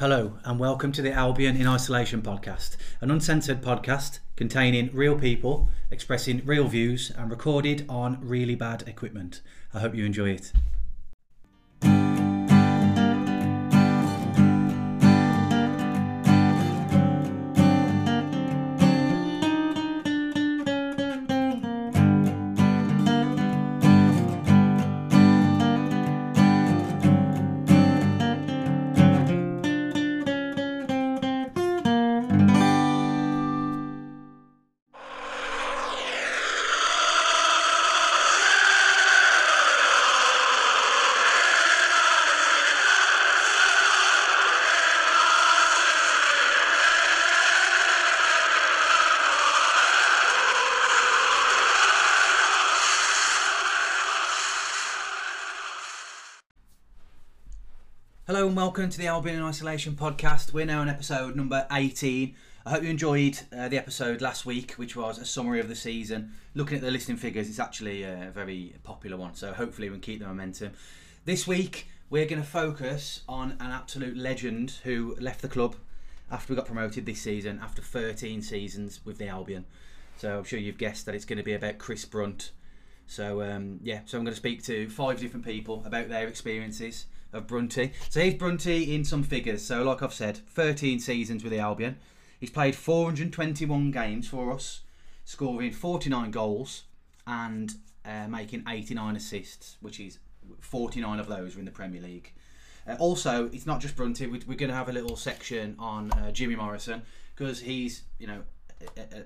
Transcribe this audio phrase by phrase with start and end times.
[0.00, 5.68] Hello, and welcome to the Albion in Isolation podcast, an uncensored podcast containing real people
[5.90, 9.42] expressing real views and recorded on really bad equipment.
[9.74, 10.54] I hope you enjoy it.
[58.70, 60.52] Welcome to the Albion in Isolation podcast.
[60.52, 62.36] We're now on episode number 18.
[62.64, 65.74] I hope you enjoyed uh, the episode last week, which was a summary of the
[65.74, 66.34] season.
[66.54, 70.02] Looking at the listing figures, it's actually a very popular one, so hopefully we can
[70.02, 70.74] keep the momentum.
[71.24, 75.74] This week, we're going to focus on an absolute legend who left the club
[76.30, 79.64] after we got promoted this season, after 13 seasons with the Albion.
[80.16, 82.52] So I'm sure you've guessed that it's going to be about Chris Brunt.
[83.08, 87.06] So um, yeah, so I'm going to speak to five different people about their experiences
[87.32, 87.92] of Brunty.
[88.08, 89.62] So here's Brunty in some figures.
[89.62, 91.96] So like I've said, 13 seasons with the Albion.
[92.38, 94.80] He's played 421 games for us,
[95.24, 96.84] scoring 49 goals
[97.26, 100.18] and uh, making 89 assists, which is
[100.60, 102.32] 49 of those are in the Premier League.
[102.88, 104.26] Uh, also, it's not just Brunty.
[104.26, 107.02] We're, we're going to have a little section on uh, Jimmy Morrison
[107.36, 108.42] because he's, you know,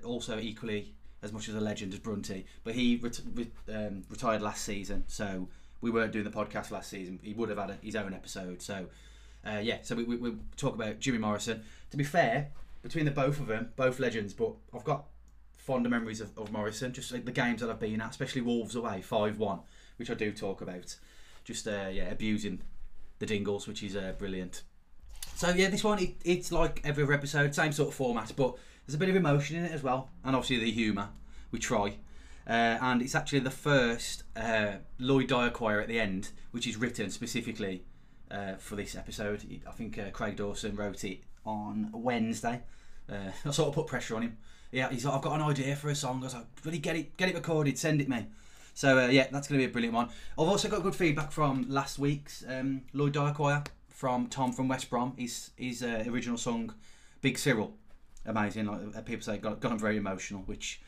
[0.03, 2.45] also equally as much as a legend as Brunty.
[2.63, 5.47] But he ret- re- um, retired last season, so
[5.85, 7.19] we weren't doing the podcast last season.
[7.21, 8.59] He would have had a, his own episode.
[8.59, 8.87] So,
[9.45, 11.63] uh, yeah, so we, we, we talk about Jimmy Morrison.
[11.91, 12.47] To be fair,
[12.81, 15.05] between the both of them, both legends, but I've got
[15.55, 18.75] fonder memories of, of Morrison, just like the games that I've been at, especially Wolves
[18.75, 19.59] away, 5 1,
[19.97, 20.97] which I do talk about.
[21.43, 22.63] Just, uh, yeah, abusing
[23.19, 24.63] the Dingles, which is uh, brilliant.
[25.35, 28.55] So, yeah, this one, it, it's like every other episode, same sort of format, but
[28.87, 31.09] there's a bit of emotion in it as well, and obviously the humour.
[31.51, 31.97] We try.
[32.47, 36.77] Uh, and it's actually the first uh, Lloyd Dyer choir at the end, which is
[36.77, 37.83] written specifically
[38.29, 39.43] uh, for this episode.
[39.67, 42.61] I think uh, Craig Dawson wrote it on Wednesday.
[43.09, 44.37] Uh, I sort of put pressure on him.
[44.71, 46.19] Yeah, he's like, I've got an idea for a song.
[46.21, 48.27] I was like, really get it, get it recorded, send it me.
[48.73, 50.09] So uh, yeah, that's going to be a brilliant one.
[50.37, 54.67] I've also got good feedback from last week's um, Lloyd Dyer choir from Tom from
[54.67, 55.13] West Brom.
[55.17, 56.73] His his original song,
[57.21, 57.73] Big Cyril,
[58.25, 58.65] amazing.
[58.65, 60.81] Like people say, got got him very emotional, which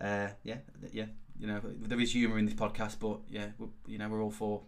[0.00, 0.56] uh, yeah,
[0.92, 1.06] yeah,
[1.38, 3.48] you know, there is humour in this podcast, but yeah,
[3.86, 4.62] you know, we're all for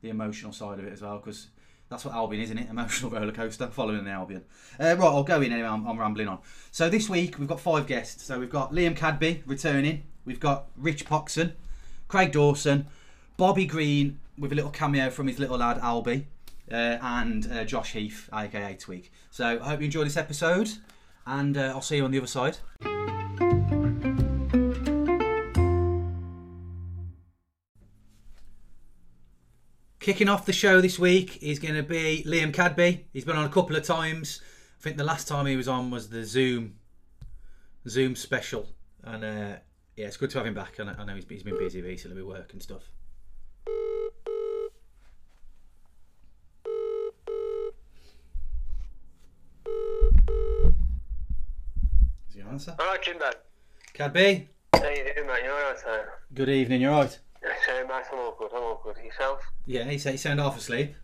[0.00, 1.48] the emotional side of it as well because
[1.88, 2.68] that's what Albion is, isn't it?
[2.70, 4.44] Emotional roller coaster following the Albion.
[4.80, 5.68] Uh, right, I'll go in anyway.
[5.68, 6.38] I'm, I'm, rambling on.
[6.70, 8.24] So this week we've got five guests.
[8.24, 10.04] So we've got Liam Cadby returning.
[10.24, 11.52] We've got Rich Poxon,
[12.08, 12.86] Craig Dawson,
[13.36, 16.24] Bobby Green with a little cameo from his little lad Albie,
[16.70, 19.10] uh, and uh, Josh Heath, aka Twig.
[19.30, 20.70] So I hope you enjoy this episode,
[21.26, 22.58] and uh, I'll see you on the other side.
[30.02, 33.04] Kicking off the show this week is going to be Liam Cadby.
[33.12, 34.40] He's been on a couple of times.
[34.80, 36.74] I think the last time he was on was the Zoom
[37.88, 38.66] Zoom special,
[39.04, 39.56] and uh,
[39.94, 40.80] yeah, it's good to have him back.
[40.80, 42.82] I know he's, he's been busy recently with work and stuff.
[52.28, 52.74] Is your answer?
[52.76, 53.30] All right, Jimbo.
[53.92, 54.48] Cadby.
[54.74, 55.44] How you doing, mate?
[55.44, 56.12] You all right, sir?
[56.34, 56.80] Good evening.
[56.80, 57.16] You're right.
[57.42, 58.50] So, mate, I'm all good.
[58.54, 58.96] I'm all good.
[59.04, 59.40] Yourself?
[59.66, 60.94] Yeah, you say you sound half asleep.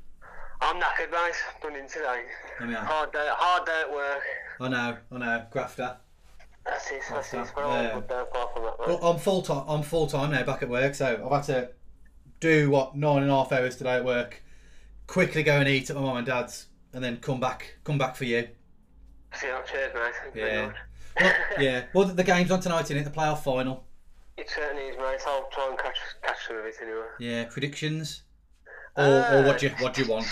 [0.60, 1.34] I'm knackered, mate.
[1.62, 2.22] Done in today.
[2.58, 2.84] There we are.
[2.84, 4.22] Hard day, hard day at work.
[4.60, 5.96] I know, I know, grafter.
[6.64, 7.02] That's it.
[7.10, 7.54] That's That's it.
[7.56, 7.94] Yeah.
[7.94, 8.78] good there, apart from that.
[8.78, 9.64] Well, I'm full time.
[9.68, 10.94] I'm full time now, back at work.
[10.94, 11.70] So I've had to
[12.40, 14.42] do what nine and a half hours today at work.
[15.06, 17.76] Quickly go and eat at my mum and dad's, and then come back.
[17.84, 18.48] Come back for you.
[19.34, 19.56] See you.
[19.70, 20.12] Cheers, mate.
[20.22, 20.72] Thank you very Yeah.
[21.20, 21.84] Well, yeah.
[21.94, 23.04] Well, the game's on tonight, in it?
[23.04, 23.84] The playoff final.
[24.38, 25.20] It certainly is, mate.
[25.26, 27.06] I'll try and catch catch some of it anyway.
[27.18, 27.44] Yeah.
[27.50, 28.22] Predictions.
[28.96, 30.26] Or, or uh, what do you what do you want?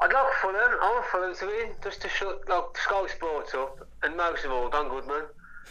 [0.00, 0.78] I'd like Fulham.
[0.80, 4.52] I want Fulham to win, just to shut like Sky Sports up, and most of
[4.52, 5.24] all, Don Goodman.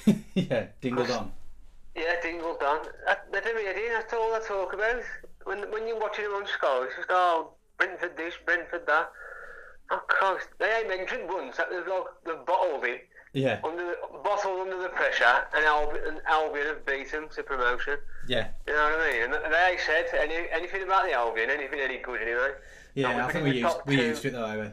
[0.35, 0.67] yeah.
[0.81, 1.31] dingle on.
[1.95, 2.85] Yeah, Dingle Don.
[3.05, 5.01] That, they're really, that's all I talk about.
[5.45, 9.11] When when you're watching them on Sky, it's just, oh, Brentford this, Brentford that.
[9.91, 10.47] Oh, Christ.
[10.59, 13.59] They ain't mentioned once that they've, like, they've bottled it, Yeah.
[13.63, 17.97] under the, bottled under the pressure, and Albion, and Albion have beat them to promotion.
[18.27, 18.47] Yeah.
[18.67, 19.23] You know what I mean?
[19.33, 22.51] And they said any, anything about the Albion, anything any good anyway.
[22.95, 23.25] Yeah.
[23.25, 24.03] I think we used we two.
[24.03, 24.71] used it that way.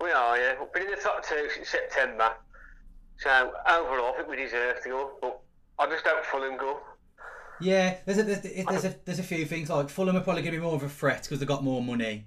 [0.00, 0.54] We are, yeah.
[0.60, 2.32] We've been in the top two since September.
[3.16, 5.40] So overall, I think we deserve to go, but
[5.78, 6.78] I just don't Fulham go.
[7.60, 10.54] Yeah, there's a, there's, there's a there's a few things like Fulham are probably going
[10.54, 12.26] to be more of a threat because they've got more money.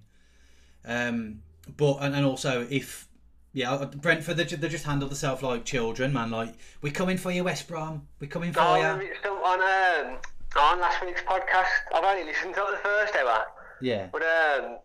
[0.84, 1.44] Um,
[1.78, 3.08] but and, and also if
[3.54, 6.32] yeah, uh, Brentford they, ju- they just handle themselves like children, man.
[6.32, 8.08] Like we're coming for you, West Brom.
[8.20, 9.10] We're coming for Oh, you.
[9.20, 10.18] still on um,
[10.58, 11.68] on last week's podcast.
[11.94, 13.46] I've only listened to it the first hour,
[13.82, 14.78] Yeah, but um,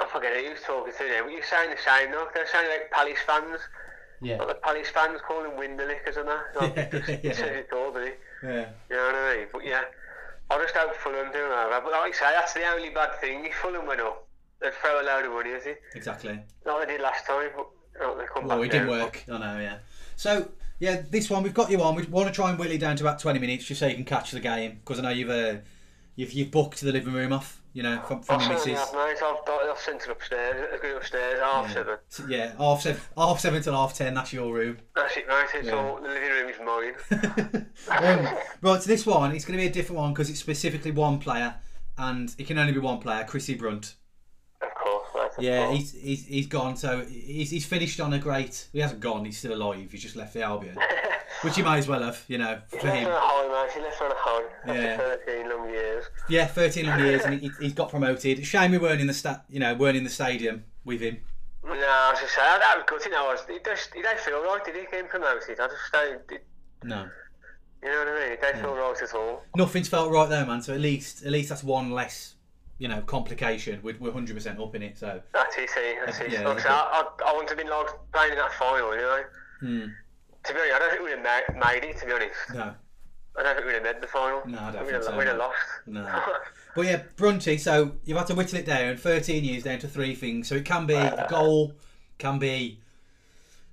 [0.00, 1.22] I forget who was talking to now.
[1.24, 2.28] But you're saying the same though.
[2.34, 3.60] They're saying like Palace fans,
[4.20, 6.44] yeah, like the Palace fans call them Winderlickers and that.
[6.60, 7.46] Like, Yeah, just, yeah.
[7.46, 8.66] It all, yeah.
[8.90, 9.46] You know what I mean?
[9.52, 9.82] But yeah,
[10.50, 11.80] I just hope Fulham do over.
[11.82, 13.44] But like I say, that's the only bad thing.
[13.46, 14.26] If Fulham went up,
[14.60, 15.80] they'd throw a load of money at it.
[15.94, 16.38] Exactly.
[16.66, 17.50] Like they did last time.
[17.56, 17.66] But
[18.00, 19.24] like, they come Well, back it didn't work.
[19.30, 19.78] I know, yeah.
[20.16, 20.48] So
[20.78, 21.94] yeah, this one we've got you on.
[21.94, 23.94] We want to try and wheel it down to about twenty minutes just so you
[23.94, 25.56] can catch the game because I know you've uh,
[26.16, 27.58] you've you've booked the living room off.
[27.74, 28.78] You know, from, from I your missus.
[28.78, 29.16] have, mate.
[29.24, 30.68] I've, I've sent it upstairs.
[30.94, 31.72] Upstairs, half Yeah.
[31.72, 31.96] seven.
[32.10, 34.12] So, yeah, half seven, half seven till half ten.
[34.12, 34.76] That's your room.
[34.94, 35.46] That's it, mate.
[35.54, 35.76] It's Yeah.
[35.76, 37.66] all, the living room is mine.
[37.88, 40.90] um, right, so this one, it's going to be a different one because it's specifically
[40.90, 41.54] one player,
[41.96, 43.94] and it can only be one player, Chrissy Brunt.
[44.60, 45.21] Of course, mate.
[45.21, 46.76] Of Yeah, he's, he's he's gone.
[46.76, 48.68] So he's, he's finished on a great.
[48.72, 49.24] He hasn't gone.
[49.24, 49.90] He's still alive.
[49.90, 50.76] He's just left the Albion,
[51.42, 52.22] which he might as well have.
[52.28, 53.06] You know, for left him.
[53.06, 53.72] on a high, mate.
[53.72, 54.42] He left on a high.
[54.74, 54.96] Yeah.
[54.98, 56.04] 13 long years.
[56.28, 58.44] Yeah, thirteen long years, and he, he's got promoted.
[58.46, 61.18] Shame we weren't in the sta- You know, weren't in the stadium with him.
[61.64, 63.04] No, I was just saying, that was good.
[63.04, 65.60] You know, I was, it just, it don't feel right, did he, getting promoted?
[65.60, 66.44] I just don't, it,
[66.82, 67.08] No,
[67.82, 68.32] you know what I mean?
[68.32, 69.42] It don't feel right at all.
[69.56, 70.60] nothing's felt right there, man.
[70.60, 72.31] So at least at least that's one less.
[72.82, 73.78] You know, complication.
[73.84, 74.98] We're we're hundred percent up in it.
[74.98, 76.32] So That's it, see, that's it.
[76.32, 76.52] Yeah, I.
[76.52, 79.22] I, I, I wouldn't have been like playing in that final, you know?
[79.60, 79.84] hmm,
[80.46, 82.34] To be honest, I don't think we'd have ma- made it, to be honest.
[82.52, 82.74] no,
[83.38, 84.42] I don't think we'd have made the final.
[84.48, 85.56] No, I don't we'd think have, so, We'd have lost.
[85.86, 86.22] No.
[86.74, 90.14] But yeah, Brunty, so you've had to whittle it down, 13 years down to three
[90.16, 90.48] things.
[90.48, 91.74] So it can be a goal,
[92.18, 92.80] can be,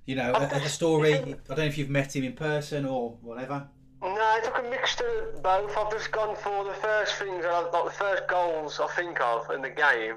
[0.04, 1.14] you know, a, a story.
[1.14, 3.66] I don't know if you've met him in person or whatever.
[4.02, 5.76] No, it's like a mixture of both.
[5.76, 9.50] I've just gone for the first things, I, like the first goals I think of
[9.50, 10.16] in the game,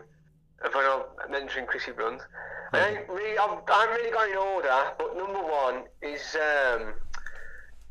[0.63, 2.21] of when I'm mentioning Chrissy Brunt.
[2.71, 6.93] I ain't really, I haven't really got in order, but number one is um,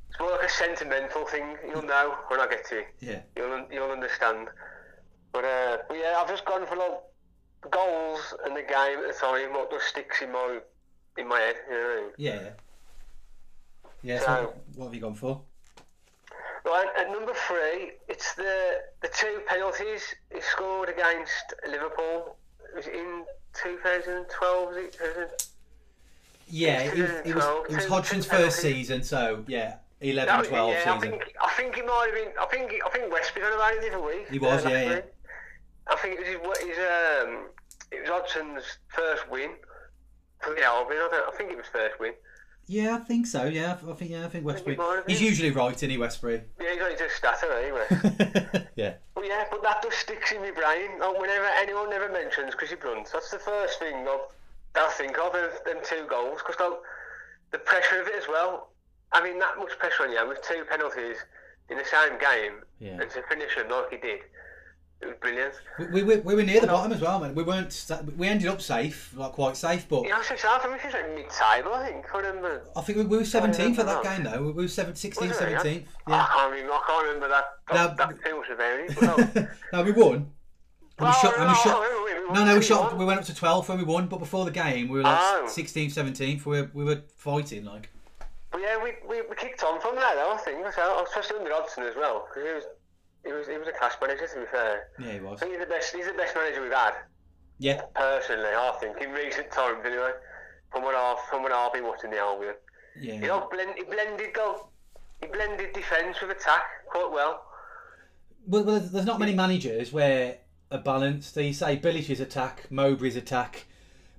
[0.08, 1.56] it's more like a sentimental thing.
[1.68, 2.86] You'll know when I get to it.
[2.98, 3.20] Yeah.
[3.36, 4.48] You'll you'll understand.
[5.32, 9.16] But uh, but yeah, I've just gone for like goals in the game at the
[9.20, 9.52] time.
[9.52, 10.58] What just sticks in my
[11.16, 11.56] in my head.
[11.68, 12.10] You know what I mean?
[12.18, 12.34] Yeah.
[12.34, 12.50] yeah.
[14.02, 15.42] Yeah, so So- what have you gone for?
[16.64, 22.36] Right, at number three, it's the the two penalties he scored against Liverpool.
[22.70, 23.24] It was in
[23.54, 24.92] 2012, was it?
[24.92, 25.28] 2000?
[26.48, 30.46] Yeah, it, was- it was, it was Hodgson's first season, so yeah, 11 That was
[30.46, 31.00] it, 12 yeah, I season.
[31.00, 32.32] think I think it might have been.
[32.40, 34.28] I think I think Westby done about it the other week.
[34.30, 35.00] He was, uh, yeah, yeah.
[35.88, 37.46] I think it was his, his um,
[37.90, 39.50] it was Hodgson's first win
[40.40, 40.98] for the Albion.
[41.02, 42.12] I, don't, I think it was first win.
[42.72, 43.44] Yeah, I think so.
[43.44, 44.76] Yeah, I think yeah, I think Westbury.
[44.76, 46.40] it might have He's usually right, isn't he, Westbury?
[46.58, 48.66] Yeah, he's only just started anyway.
[48.76, 48.94] yeah.
[49.14, 50.98] But yeah, but that just sticks in my brain.
[50.98, 54.32] Like, whenever anyone ever mentions Chrissy Brunt, that's the first thing I'll,
[54.76, 56.38] I'll think of, them, them two goals.
[56.38, 56.80] Because like,
[57.50, 58.70] the pressure of it as well.
[59.12, 61.16] I mean, that much pressure on you with two penalties
[61.68, 63.02] in the same game, Yeah.
[63.02, 64.20] and to finish them like he did,
[65.02, 65.54] it was brilliant.
[65.92, 67.34] We, we, we were near the bottom as well, man.
[67.34, 67.90] We weren't.
[68.16, 70.92] We ended up safe, like quite safe, but Yeah, I was just I think was
[70.94, 72.14] like mid-table, I think.
[72.14, 72.62] I remember.
[72.76, 74.42] I think we, we were 17th at that game, though.
[74.42, 75.58] We were seven, 16th, Was oh, yeah?
[75.58, 75.62] I
[76.26, 76.72] can't remember.
[76.72, 77.44] I can't remember that.
[77.72, 78.94] That, that too much about it.
[78.94, 79.48] But no.
[79.72, 80.30] no, we won.
[80.98, 82.90] And we shot, and we no, shot, we no, no, we shot.
[82.92, 82.98] 3-1.
[82.98, 85.18] We went up to 12 when we won, but before the game, we were like
[85.20, 85.46] Oh.
[85.48, 86.46] 16th, 17th.
[86.46, 87.88] We were, we were fighting, like.
[88.52, 90.70] But yeah, we, we, we kicked on from there though, I think.
[90.74, 92.28] So, especially under Hodgson as well.
[92.32, 92.64] 'cause he was,
[93.24, 94.88] he was, he was a class manager, to be fair.
[94.98, 95.38] Yeah, he was.
[95.42, 96.94] I think he's the best, he's the best manager we've had,
[97.58, 100.12] Yeah, personally, I think, in recent times anyway.
[100.72, 102.54] From what I've, from what I've been watching the Albion.
[103.00, 103.14] yeah.
[103.14, 104.68] You know, blend, he blended go,
[105.20, 107.44] he blended defence with attack quite well.
[108.46, 110.38] Well, well, there's not many managers where
[110.70, 111.36] are balanced.
[111.36, 113.66] You say Bilić's attack, Mowbray's attack,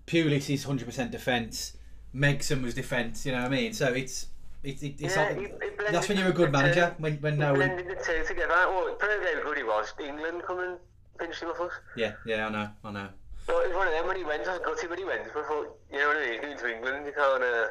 [0.08, 1.76] Pulis is 100% defence,
[2.16, 3.26] Megson was defence.
[3.26, 3.74] You know what I mean?
[3.74, 4.28] So it's
[4.64, 6.96] it's it, it's Yeah, he- he that's when you're a good manager.
[6.98, 8.54] When when He no one, blended the two together.
[8.54, 9.00] Well, it
[9.44, 9.94] good he was.
[10.00, 10.78] England come and
[11.20, 11.72] finished him off us.
[11.96, 13.10] yeah yeah I know I know.
[13.46, 15.24] So it was one of them when he went, I was gutted when he went.
[15.24, 17.68] I thought, you know what I mean, he's going to England, you can't, uh,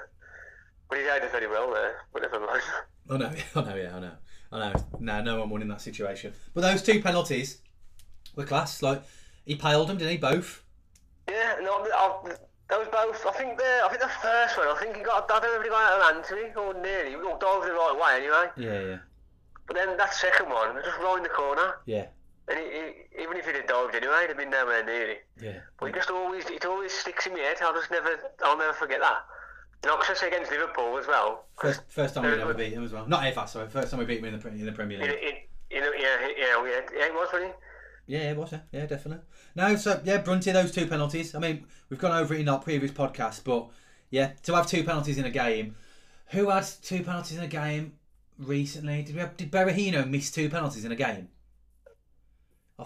[0.91, 2.63] but he did very well there, but never mind.
[3.11, 4.13] I know I know yeah I know
[4.53, 4.85] I know.
[5.01, 6.35] No no one won in that situation.
[6.55, 7.59] But those two penalties
[8.37, 8.83] were class.
[8.83, 9.03] Like
[9.45, 10.19] he paled them, didn't he?
[10.19, 10.63] Both.
[11.29, 12.35] Yeah, no, I,
[12.73, 13.21] that was both.
[13.29, 14.67] I think the I think the first one.
[14.69, 15.31] I think he got.
[15.31, 17.11] I don't know if he got out of me or nearly.
[17.11, 18.49] He got dived the right way anyway.
[18.57, 18.99] Yeah yeah
[19.67, 21.77] But then that second one, just right in the corner.
[21.85, 22.07] yeah
[22.49, 25.25] And he, he, even if he'd have dived anyway, he'd have been nowhere near it.
[25.41, 25.61] Yeah.
[25.79, 27.59] But he just always, it always sticks in my head.
[27.61, 29.21] I'll just never, I'll never forget that.
[29.83, 31.45] And obviously against Liverpool as well.
[31.61, 33.07] First, first time Uh, ever beat him as well.
[33.07, 33.69] Not ever, sorry.
[33.69, 35.11] First time we beat him in the, in the Premier League.
[35.11, 37.57] it, you know, yeah, yeah, yeah, yeah, it was, wasn't it?
[38.07, 38.61] Yeah, it was, yeah.
[38.73, 39.25] Yeah, definitely.
[39.55, 41.35] No, so, yeah, Brunty, those two penalties.
[41.35, 43.69] I mean, we've gone over it in our previous podcast, but,
[44.11, 45.77] yeah, to have two penalties in a game.
[46.29, 47.93] Who had two penalties in a game
[48.39, 49.03] recently?
[49.03, 51.29] Did we have, did Berahino miss two penalties in a game?
[52.79, 52.85] I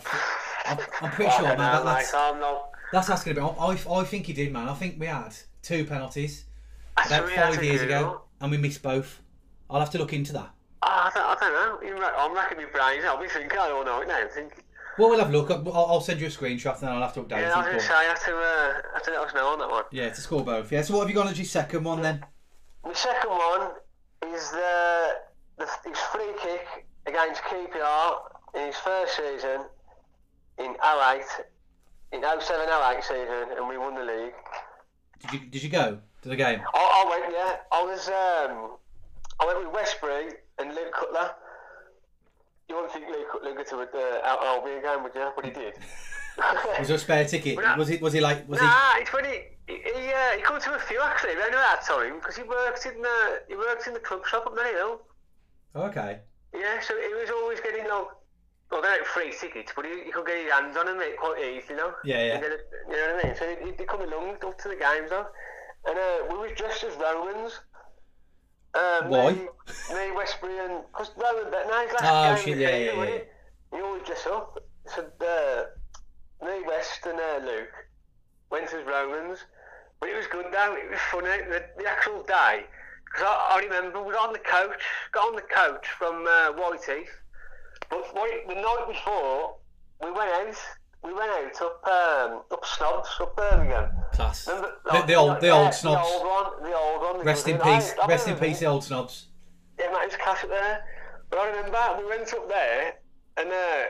[1.01, 1.59] I'm pretty sure, man.
[1.59, 2.71] That, that's, I'm not.
[2.93, 3.45] that's asking a bit.
[3.45, 4.69] I, I think he did, man.
[4.69, 6.45] I think we had two penalties
[6.97, 9.23] about five years ago, and we missed both.
[9.71, 10.51] I'll have to look into that.
[10.83, 12.11] Oh, I, don't, I don't know.
[12.19, 13.05] I'm racking my brains.
[13.05, 14.27] I'll be thinking, I don't know it now.
[14.99, 15.51] Well, we'll have a look.
[15.51, 17.43] I'll, I'll send you a screenshot, and then I'll have to update you.
[17.45, 17.71] yeah, I was it.
[17.71, 19.71] going to but- say, I have to, uh, I to let us know on that
[19.71, 19.85] one.
[19.91, 20.73] Yeah, to score both.
[20.73, 20.83] Yeah.
[20.83, 22.25] So what have you got as your second one then?
[22.85, 23.71] The second one
[24.33, 25.09] is the,
[25.59, 28.17] the his free kick against QPR
[28.55, 29.63] in his first season
[30.59, 31.23] in 08,
[32.13, 34.33] in 07 08 season, and we won the league.
[35.21, 36.61] Did you did you go to the game?
[36.75, 37.57] I, I went, yeah.
[37.73, 38.77] I was, um,
[39.41, 41.33] I went with Westbury and Luke Cutler.
[42.69, 45.31] You wouldn't think Luke Cutler would to uh, Albion game, would you?
[45.35, 45.75] But he did.
[46.79, 47.57] Was there a spare ticket?
[47.57, 48.67] Well, Was it was he like was he?
[48.67, 49.45] Nah, it's funny.
[49.67, 51.33] He he, uh, he come to a few actually.
[51.33, 54.45] I know that time because he worked in the he worked in the club shop
[54.47, 54.75] at.
[54.77, 55.01] Oh,
[55.77, 56.21] okay.
[56.53, 58.09] Yeah, so he was always getting like
[58.71, 61.39] well, they're like free tickets, but he, he could get his hands on them quite
[61.39, 61.93] easily, you know.
[62.05, 62.41] Yeah, yeah.
[62.41, 62.51] Then,
[62.91, 63.37] you know what I mean?
[63.37, 65.27] So he, he'd come along up to the games though,
[65.87, 67.61] and uh, we was dressed as Romans.
[68.77, 69.33] Um, Why?
[69.33, 69.49] Me,
[69.95, 73.19] me Westbury and because Roman bet now his last Oh, game shit, yeah, yeah, yeah.
[73.73, 74.63] He always dress up.
[74.95, 75.65] So uh,
[76.45, 77.75] me West and uh, Luke
[78.51, 79.39] went as Romans,
[79.99, 80.77] but it was good though.
[80.77, 82.65] It was funny the, the actual day
[83.05, 86.53] because I, I remember we got on the coach, got on the coach from uh,
[86.53, 87.11] Whiteheath,
[87.89, 89.57] but what, the night before
[90.03, 90.57] we went out.
[91.05, 93.91] We went out up um, up Snobs, up Birmingham.
[94.13, 94.47] Class.
[94.49, 96.09] Remember, The, the old the yeah, old snobs.
[96.09, 97.19] The old one, the old one.
[97.19, 97.95] the Rest in peace.
[98.01, 99.27] I- I Rest in peace, the old snobs.
[99.79, 100.85] Yeah, mate, it was class up there.
[101.31, 102.95] But I remember we went up there
[103.37, 103.85] and uh,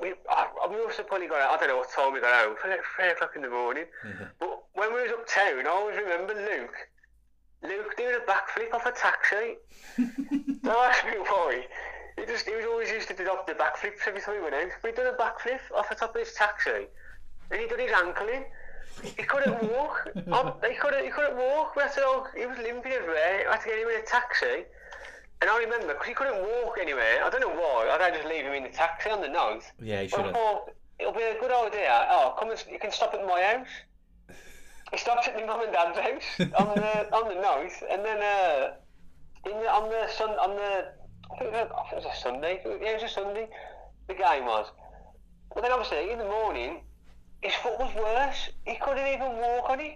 [0.00, 1.50] we I, we have probably got out.
[1.54, 2.48] I don't know what time we got out.
[2.50, 3.84] Was like three o'clock in the morning.
[4.04, 4.26] Yeah.
[4.40, 6.74] But when we was uptown, I always remember Luke.
[7.62, 9.56] Luke doing a backflip off a taxi.
[10.62, 11.66] Don't ask me why.
[12.18, 14.70] He just he was always used to do the backflips every time he went out.
[14.82, 16.86] But he done a backflip off the top of his taxi,
[17.50, 18.44] and he done his ankle in.
[19.02, 20.08] He couldn't walk.
[20.32, 21.04] Um, he couldn't.
[21.04, 21.76] He couldn't walk.
[21.76, 22.04] We had to.
[22.06, 23.46] all- He was limping everywhere.
[23.48, 24.64] I had to get him in a taxi.
[25.40, 27.22] And I remember because he couldn't walk anywhere.
[27.24, 27.88] I don't know why.
[27.92, 29.62] I don't just leave him in the taxi on the nose.
[29.80, 30.36] Yeah, But should have.
[30.98, 32.08] it'll be a good idea.
[32.10, 33.68] Oh, come and you can stop at my house.
[34.90, 38.18] He stopped at my mum and dad's house on the on the night, and then
[38.22, 38.72] uh,
[39.44, 40.88] in the, on the sun on the
[41.32, 42.60] I think it was, I think it was a Sunday.
[42.64, 43.48] Yeah, it was a Sunday.
[44.08, 44.66] The game was.
[45.54, 46.80] But then obviously in the morning,
[47.42, 48.50] his foot was worse.
[48.66, 49.94] He couldn't even walk on it.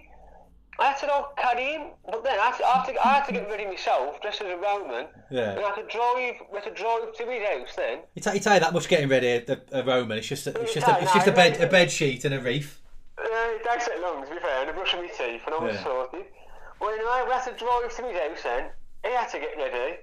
[0.79, 3.13] I had to go carry him, but then I had to, I had to, I
[3.13, 5.05] had to get ready myself, dressed as a Roman.
[5.29, 5.51] Yeah.
[5.51, 6.35] And I had to drive.
[6.51, 7.99] We had to drive to his house then.
[8.15, 10.17] You take, you that much getting ready a, a Roman.
[10.17, 12.39] It's just a, it's just a, it's just a bed a bed sheet and a
[12.39, 12.81] reef.
[13.19, 15.59] Uh, it takes that long, to be fair, and I'm brushing my teeth, and I
[15.63, 15.83] was Yeah.
[15.83, 16.25] sorted.
[16.81, 18.69] Well, anyway, we had to drive to his house then.
[19.05, 19.97] He had to get ready,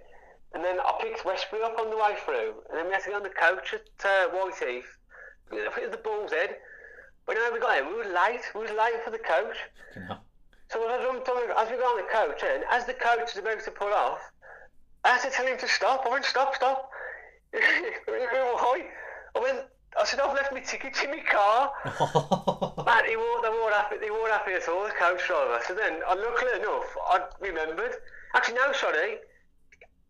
[0.55, 3.11] and then I picked Westbury up on the way through, and then we had to
[3.11, 4.91] get on the coach at uh, Whiteheath.
[5.53, 6.57] I think it was the Bull's Head.
[7.27, 9.57] But anyway, we got in, we were late, we were late for the coach.
[10.71, 13.39] So as, I'm talking, as we got on the coach, and as the coach is
[13.39, 14.19] about to pull off,
[15.05, 16.05] I had to tell him to stop.
[16.07, 16.91] I went, stop, stop.
[17.53, 18.87] Why?
[19.35, 19.59] I went,
[19.99, 21.73] I said, I've left my tickets in my car.
[22.87, 25.61] Man, he won't, they won't happy, they won't happy at all, the coach driver.
[25.67, 27.93] So then, uh, luckily enough, I remembered.
[28.35, 29.19] Actually, no, sorry.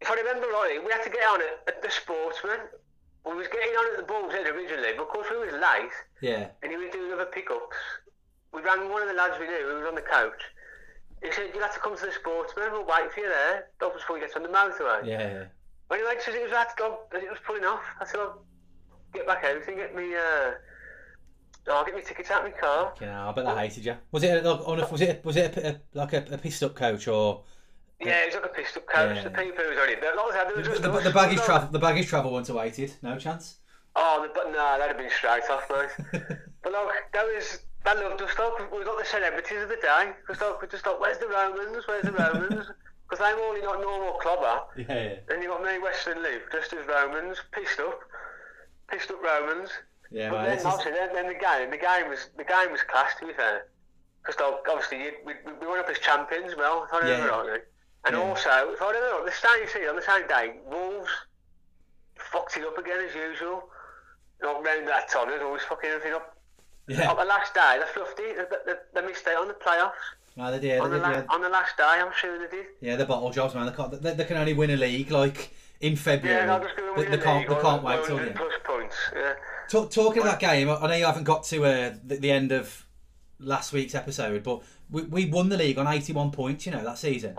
[0.00, 2.58] If I remember rightly, we had to get on at, at the Sportsman.
[3.26, 5.92] We was getting on at the Bull's Head originally, but of course we was late,
[6.22, 6.48] yeah.
[6.62, 7.76] and he was doing other pickups.
[8.52, 10.40] We rang one of the lads we knew who was on the coach.
[11.22, 13.68] He said, you'll have to come to the Sportsman, we'll wait for you there.
[13.80, 15.04] Was before we get on the motorway.
[15.04, 15.20] Yeah.
[15.20, 15.44] yeah.
[15.92, 18.20] Anyway, so it was, I had to go, as it was pulling off, I said,
[18.20, 18.42] I'll
[19.12, 20.52] get back out and get me, uh,
[21.68, 22.94] I'll get me tickets out of my car.
[23.00, 23.96] Yeah, I bet they hated you.
[24.12, 26.62] Was it a, on a, was it was it a, a, like a, a pissed
[26.62, 27.42] up coach or
[28.00, 29.16] Yeah, was like a pissed up coach.
[29.16, 29.24] Yeah.
[29.24, 31.04] The people who was it, there, like I said, there was the, just the, us.
[31.04, 32.90] the baggage travel the baggage travel wouldn't have?
[33.02, 33.56] No chance.
[33.96, 35.90] Oh, the, but no, that'd have been straight off, mate.
[36.62, 38.30] but look, that was that loved us.
[38.38, 40.12] Look, we got the celebrities of the day.
[40.26, 41.84] Because look, we just thought, where's the Romans?
[41.86, 42.66] Where's the Romans?
[43.10, 44.62] Because I'm only not normal clobber.
[44.76, 44.84] Yeah.
[44.86, 45.34] yeah.
[45.34, 47.98] And you got me, Western Luke, just as Romans, pissed up,
[48.88, 49.68] pissed up Romans.
[50.12, 50.44] Yeah, But man.
[50.46, 53.18] then, This is, obviously, then, then the game, the game was the game was class
[53.18, 53.66] to be fair,
[54.22, 54.40] because
[54.70, 57.34] obviously we, we went up as champions, well, I remember Yeah.
[57.34, 57.58] rightly.
[58.04, 58.22] And Yeah.
[58.22, 61.10] also, if I remember, the same on the same day, Wolves
[62.16, 63.68] fucked it up again as usual.
[64.42, 66.34] not round that time, there's always fucking everything up.
[66.88, 67.10] Yeah.
[67.10, 68.36] On the last day, they fluffed it.
[68.66, 69.92] They, they, they missed out on the playoffs.
[70.34, 70.80] No, they did.
[70.80, 71.24] on, They the did la- yeah.
[71.28, 72.66] on the last day, I'm sure they did.
[72.80, 73.66] yeah, they're bottle jobs, man.
[73.66, 76.46] They, can't, they, they can only win a league like in February.
[76.46, 77.46] Yeah, just they, they the can't.
[77.48, 78.36] They can't wait till 100 the end.
[78.36, 78.96] plus points.
[79.14, 79.34] Yeah.
[79.68, 82.50] Talk, talking of that game, I know you haven't got to uh, the, the end
[82.52, 82.86] of
[83.38, 86.96] last week's episode, but we, we won the league on 81 points, you know, that
[86.98, 87.36] season.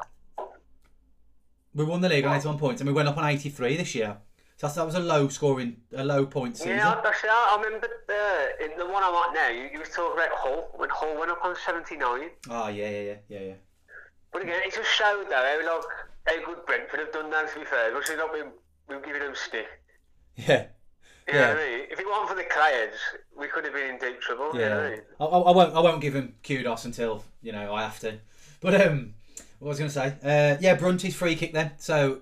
[1.74, 4.18] We won the league on 81 points and we went up on 83 this year.
[4.58, 6.78] So that was a low scoring, a low point season.
[6.78, 9.90] Yeah, actually, I, I remember uh, in the one I'm at now, you, you was
[9.90, 12.30] talking about Hull, when Hull went up on 79.
[12.50, 13.54] Oh, yeah, yeah, yeah, yeah, yeah.
[14.32, 15.84] But again, it just showed though how, like,
[16.28, 17.92] how good Brentford have done now, to be fair.
[17.92, 18.48] Because we've not been,
[18.88, 19.68] we've given them stick.
[20.36, 20.66] Yeah.
[21.28, 21.50] You Yeah.
[21.52, 21.88] I mean?
[21.92, 22.96] If it wasn't for the Clayers,
[23.38, 24.52] we could have been in deep trouble.
[24.54, 25.02] You know I Yeah, mean?
[25.20, 25.76] I, I, I won't.
[25.76, 28.20] I won't give him kudos until you know I have to.
[28.60, 29.14] But um,
[29.62, 30.54] what was I going to say?
[30.54, 31.72] Uh, yeah, Brunty's free kick then.
[31.78, 32.22] So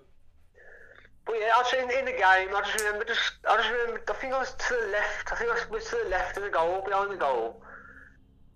[1.25, 2.51] But yeah, I was in, in the game.
[2.53, 4.01] I just remember, just I just remember.
[4.10, 5.31] I think I was to the left.
[5.31, 7.63] I think I was to the left of the goal, behind the goal.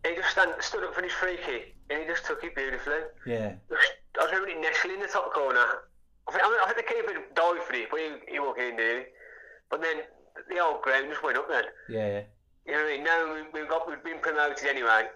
[0.06, 3.08] He just stand, stood up for his free kick, and he just took it beautifully.
[3.26, 3.54] yeah,
[4.20, 5.64] I remember it nestling in the top corner.
[6.28, 8.60] I think, I, mean, I think the keeper dived for it, but he, he walked
[8.60, 8.76] in?
[9.70, 9.98] But then
[10.50, 11.64] the old ground just went up then.
[11.90, 12.22] yeah, yeah.
[12.66, 13.04] You know what I mean?
[13.04, 15.08] Now we- we've got we've been promoted anyway.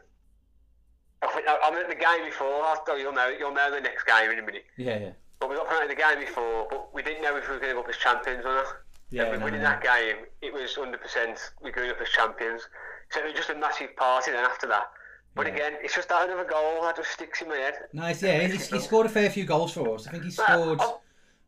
[1.22, 2.64] I think I, I mean, at the game before.
[2.64, 4.66] I'll tell you, you'll know you'll know the next game in a minute.
[4.78, 5.10] Yeah, yeah.
[5.40, 7.76] But we got promoted the game before, but we didn't know if we were going
[7.76, 8.66] to go up as champions or not.
[9.10, 9.70] Yeah, we no, winning no.
[9.70, 12.64] that game, it was 100% we're going up as champions.
[13.12, 14.90] So it was just a massive party then after that.
[15.36, 15.54] But Yeah.
[15.54, 17.76] again, it's just that another goal that just sticks in my head.
[17.94, 18.40] Nice, yeah.
[18.48, 20.08] He, he scored a fair few goals for us.
[20.08, 20.80] I think he scored.
[20.82, 21.00] oh.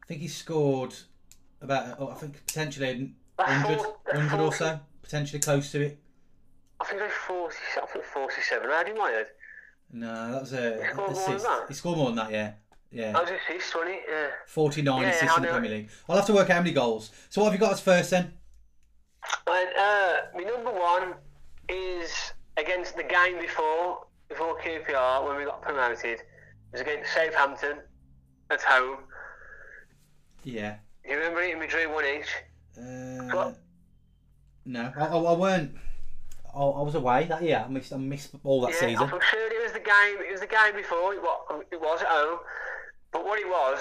[0.03, 0.93] I think he scored
[1.61, 1.97] about.
[1.99, 4.79] oh, I think potentially 100, 100 or so.
[5.01, 5.99] Potentially close to it.
[6.79, 8.69] I think it was 40, I think 47.
[8.69, 9.27] I had in my head.
[9.91, 11.65] No, that was a He scored more than that?
[11.67, 12.31] He scored more than that.
[12.31, 12.51] Yeah,
[12.91, 13.11] yeah.
[13.13, 14.01] That was assist, wasn't it?
[14.09, 14.27] Yeah.
[14.47, 15.49] 49 Yeah, assists in the.
[15.49, 15.89] Premier League.
[16.07, 17.11] I'll have to work out how many goals.
[17.29, 18.33] So what have you got as first then?
[19.47, 21.13] And uh, my number one
[21.67, 22.09] is
[22.57, 26.19] against the game before before QPR when we got promoted.
[26.19, 26.25] It
[26.71, 27.79] was against Southampton
[28.51, 28.99] at home.
[30.43, 30.75] Yeah.
[31.03, 31.57] You remember it?
[31.57, 32.29] We drew one each.
[32.77, 33.59] Uh, What?
[34.65, 35.71] no, I, I, I weren't.
[36.55, 37.63] I, I was away that year.
[37.65, 37.93] I missed.
[37.93, 39.03] I missed all that yeah, season.
[39.03, 40.17] I'm sure it was the game.
[40.27, 41.13] It was the game before.
[41.13, 42.39] It was, it was at home.
[43.11, 43.79] But what it was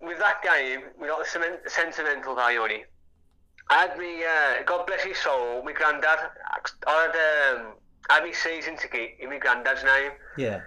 [0.00, 2.90] with that game, we got the sentimental guy on it.
[3.68, 6.18] I had me, uh, God bless his soul, my granddad.
[6.86, 7.72] I had um,
[8.08, 10.12] I had my season ticket in my granddad's name.
[10.36, 10.60] Yeah.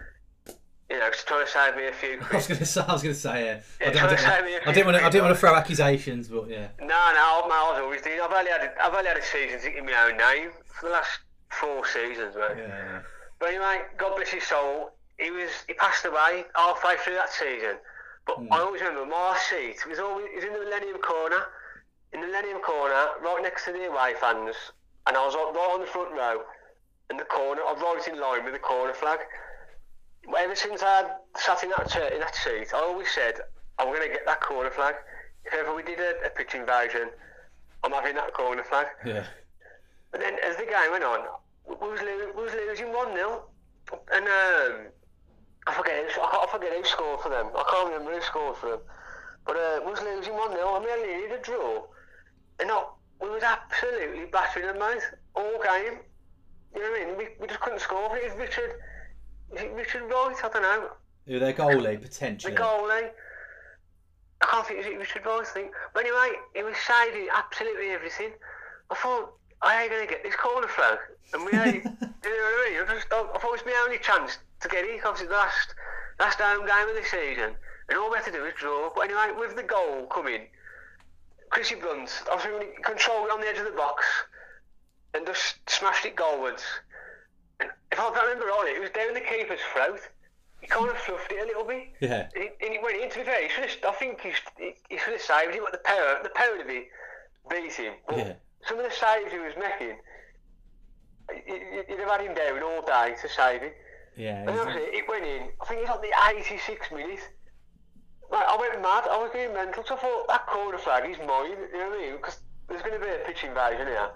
[0.89, 2.81] You know, just trying to save me a few I was say.
[2.81, 3.45] I was gonna say.
[3.45, 3.59] Yeah.
[3.79, 5.05] I didn't, I trying to didn't, a I didn't want to.
[5.05, 6.67] I didn't want to throw accusations, but yeah.
[6.79, 8.19] No, no, I was always doing.
[8.19, 10.87] I've only had a, I've only had a season ticket in my own name for
[10.87, 11.19] the last
[11.51, 12.57] four seasons, mate.
[12.57, 12.99] Yeah.
[13.39, 14.91] But anyway, God bless his soul.
[15.17, 17.77] He was he passed away halfway through that season.
[18.25, 18.53] But Hmm.
[18.53, 21.41] I always remember my seat was always it was in the Millennium Corner,
[22.13, 24.55] in the Millennium Corner, right next to the away fans,
[25.07, 26.43] and I was on- right on the front row,
[27.09, 27.61] in the corner.
[27.65, 29.19] I was right in line with the corner flag.
[30.29, 33.39] But ever since I sat in that chair, in that seat, I always said
[33.79, 34.95] I'm going to get that corner flag.
[35.45, 37.09] If ever we did a, a pitch invasion,
[37.83, 38.87] I'm having that corner flag.
[39.05, 39.25] Yeah.
[40.11, 41.19] But then as the game went on,
[41.67, 43.43] we was, lo- we was losing 1 0.
[44.13, 44.87] And um,
[45.67, 47.47] I forget who, I, forget who scored for them.
[47.55, 48.79] I can't remember who scored for them.
[49.45, 51.85] But uh, we was losing 1 0 and we only needed a draw.
[52.59, 55.03] And not, we was absolutely battering them, mate.
[55.35, 55.99] All game.
[56.75, 57.17] You know what I mean?
[57.17, 58.11] We, we just couldn't score.
[58.11, 58.71] I it was Richard,
[59.55, 60.35] is it Richard Wright?
[60.43, 60.89] I don't know.
[61.25, 62.53] Who their goalie potentially?
[62.53, 63.09] The goalie.
[64.41, 65.41] I can't think, is it Richard Wright?
[65.41, 65.71] I think.
[65.93, 68.31] But anyway, he was saving absolutely everything.
[68.91, 70.97] I thought, I ain't going to get this corner flag.
[71.33, 72.81] And we ain't, you know what I mean?
[72.81, 75.01] I, just, I, I thought it was my only chance to get it.
[75.05, 75.75] Obviously, the last,
[76.19, 77.55] last home game of the season.
[77.89, 78.91] And all we had to do was draw.
[78.95, 80.47] But anyway, with the goal coming,
[81.49, 84.05] Chrissy Brunt, obviously, when he controlled it on the edge of the box
[85.13, 86.63] and just smashed it goalwards.
[87.59, 89.99] And if I remember rightly, it was down the keeper's throat.
[90.61, 91.87] He kind of fluffed it a little bit.
[91.99, 92.27] Yeah.
[92.35, 93.09] And it, and it went in.
[93.09, 95.61] To be fair, he should have, I think he, he, he should have saved it,
[95.63, 96.87] But the power, the power of it
[97.49, 97.93] beat him.
[98.07, 98.33] But Yeah.
[98.67, 99.97] Some of the saves he was making,
[101.47, 103.77] you- you'd have had him down all day to save it.
[104.15, 104.39] Yeah.
[104.39, 105.51] And obviously, it went in.
[105.61, 107.23] I think it was like the 86 minutes.
[108.29, 109.07] Like, I went mad.
[109.07, 109.83] I was going mental.
[109.85, 111.51] So I thought that corner flag is mine.
[111.71, 112.15] You know what I mean?
[112.17, 114.09] Because there's going to be a pitch invasion here.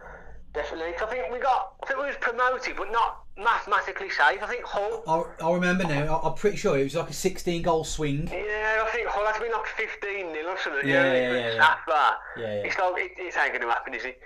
[0.54, 0.96] Definitely.
[0.96, 1.76] I think we got.
[1.82, 4.42] I think we was promoted, but not mathematically safe.
[4.42, 5.04] I think Hull.
[5.08, 6.18] I, I remember now.
[6.18, 8.28] I, I'm pretty sure it was like a 16 goal swing.
[8.32, 10.88] Yeah, I think Hull had to be like 15 nil or something.
[10.88, 11.78] Yeah, yeah, it's yeah, yeah.
[11.88, 12.18] that.
[12.38, 12.64] Yeah, yeah.
[12.64, 14.20] It's like it, it ain't going to happen, is it?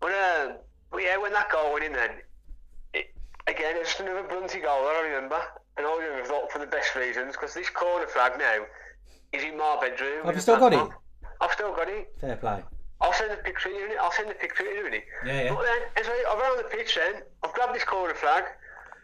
[0.00, 0.56] But um,
[0.90, 2.10] but yeah, when that goal went in, then
[2.94, 3.14] it,
[3.46, 4.86] again it's just another Brunty goal.
[4.86, 5.40] I remember,
[5.76, 8.64] and I remember thought for the best reasons because this corner flag now
[9.32, 10.24] is in my bedroom.
[10.24, 10.88] Have you still got it?
[11.40, 12.12] I've still got it.
[12.20, 12.62] Fair play.
[13.00, 13.96] I'll send the picture to you.
[14.00, 15.00] I'll send the picture to you.
[15.24, 15.54] Yeah, yeah.
[15.54, 18.44] But then, as I, I ran on the pitch then, I've grabbed this corner flag.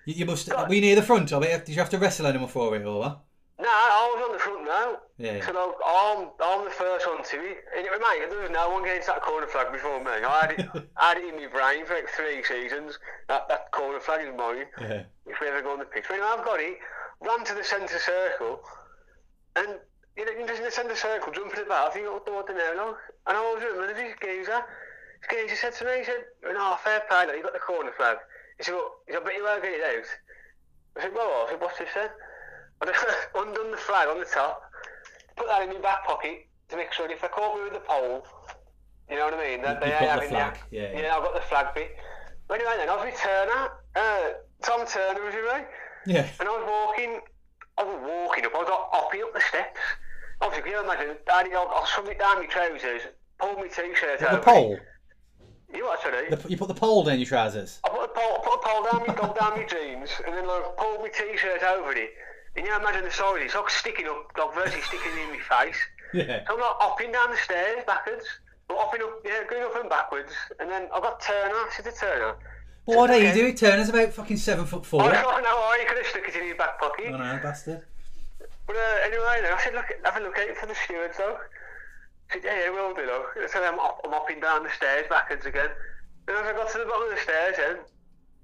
[0.05, 0.49] You, you must.
[0.49, 1.65] Were you near the front of it?
[1.65, 3.23] Did you have to wrestle anyone for it or what?
[3.59, 4.99] No, I was on the front now.
[5.17, 5.41] Yeah.
[5.41, 7.65] So like, I'm, I'm the first one to it.
[7.75, 10.11] And mate, there was no one getting to that corner flag before me.
[10.11, 12.99] I had it, I had it in my brain for like three seasons.
[13.29, 14.67] That, that corner flag is mine.
[14.79, 15.05] Yeah.
[15.25, 16.05] If we ever go on the pitch.
[16.07, 16.77] But anyway, I've got it,
[17.21, 18.61] ran to the centre circle,
[19.57, 19.81] and
[20.17, 22.47] you know, you're just in the centre circle, jumping about, I think, what the, what
[22.47, 22.99] the now, look.
[23.27, 24.65] And I was this geezer.
[25.21, 28.17] This geezer said to me, he said, no, fair play, you got the corner flag.
[28.59, 30.09] He said, well, he said, I bet you won't get it out.
[30.97, 32.09] I said, well, I said, what's this then?
[32.83, 34.63] I undone the flag on the top,
[35.37, 37.81] put that in my back pocket to make sure if they caught me with the
[37.81, 38.27] pole,
[39.09, 39.63] you know what I mean?
[39.63, 41.01] That they ain't got the having flag, yeah, yeah.
[41.01, 41.97] yeah, I've got the flag bit.
[42.49, 43.71] But anyway, then I was with Turner.
[43.95, 44.29] Uh,
[44.63, 46.15] Tom Turner was with me.
[46.15, 46.29] Yeah.
[46.39, 47.21] And I was walking,
[47.79, 49.81] I was walking up, I was like, hopping up the steps.
[50.41, 53.03] Obviously, can you imagine, Daddy, I I swung it down my trousers,
[53.39, 54.79] pulled my t-shirt The pole.
[55.75, 56.31] You what, sorry?
[56.31, 57.81] The, you put the pole down your trousers.
[57.85, 60.35] I put a pole, I put a pole down my, down, down my jeans, and
[60.35, 62.11] then like, pulled my t-shirt over it.
[62.57, 65.67] And you know, imagine the size, it's like sticking up, like virtually sticking in my
[65.67, 65.77] face.
[66.15, 66.47] Yeah.
[66.47, 68.25] So I'm like hopping down the stairs backwards,
[68.69, 70.33] but hopping up, yeah, going up and backwards.
[70.61, 72.37] And then I've got Turner, I said to Turner,
[72.87, 73.53] Well, what are you do?
[73.53, 75.03] Turner's about fucking seven foot four.
[75.03, 77.11] oh, I no, no, I could have stuck it in your back pocket.
[77.11, 77.83] know, bastard.
[78.67, 81.39] But uh, anyway, I said, look, have a look out for the stewards, though.
[81.39, 83.51] I said, yeah, yeah, we'll do, look.
[83.51, 85.71] So I'm, up, I'm hopping down the stairs backwards again.
[86.27, 87.77] And as I got to the bottom of the stairs, then,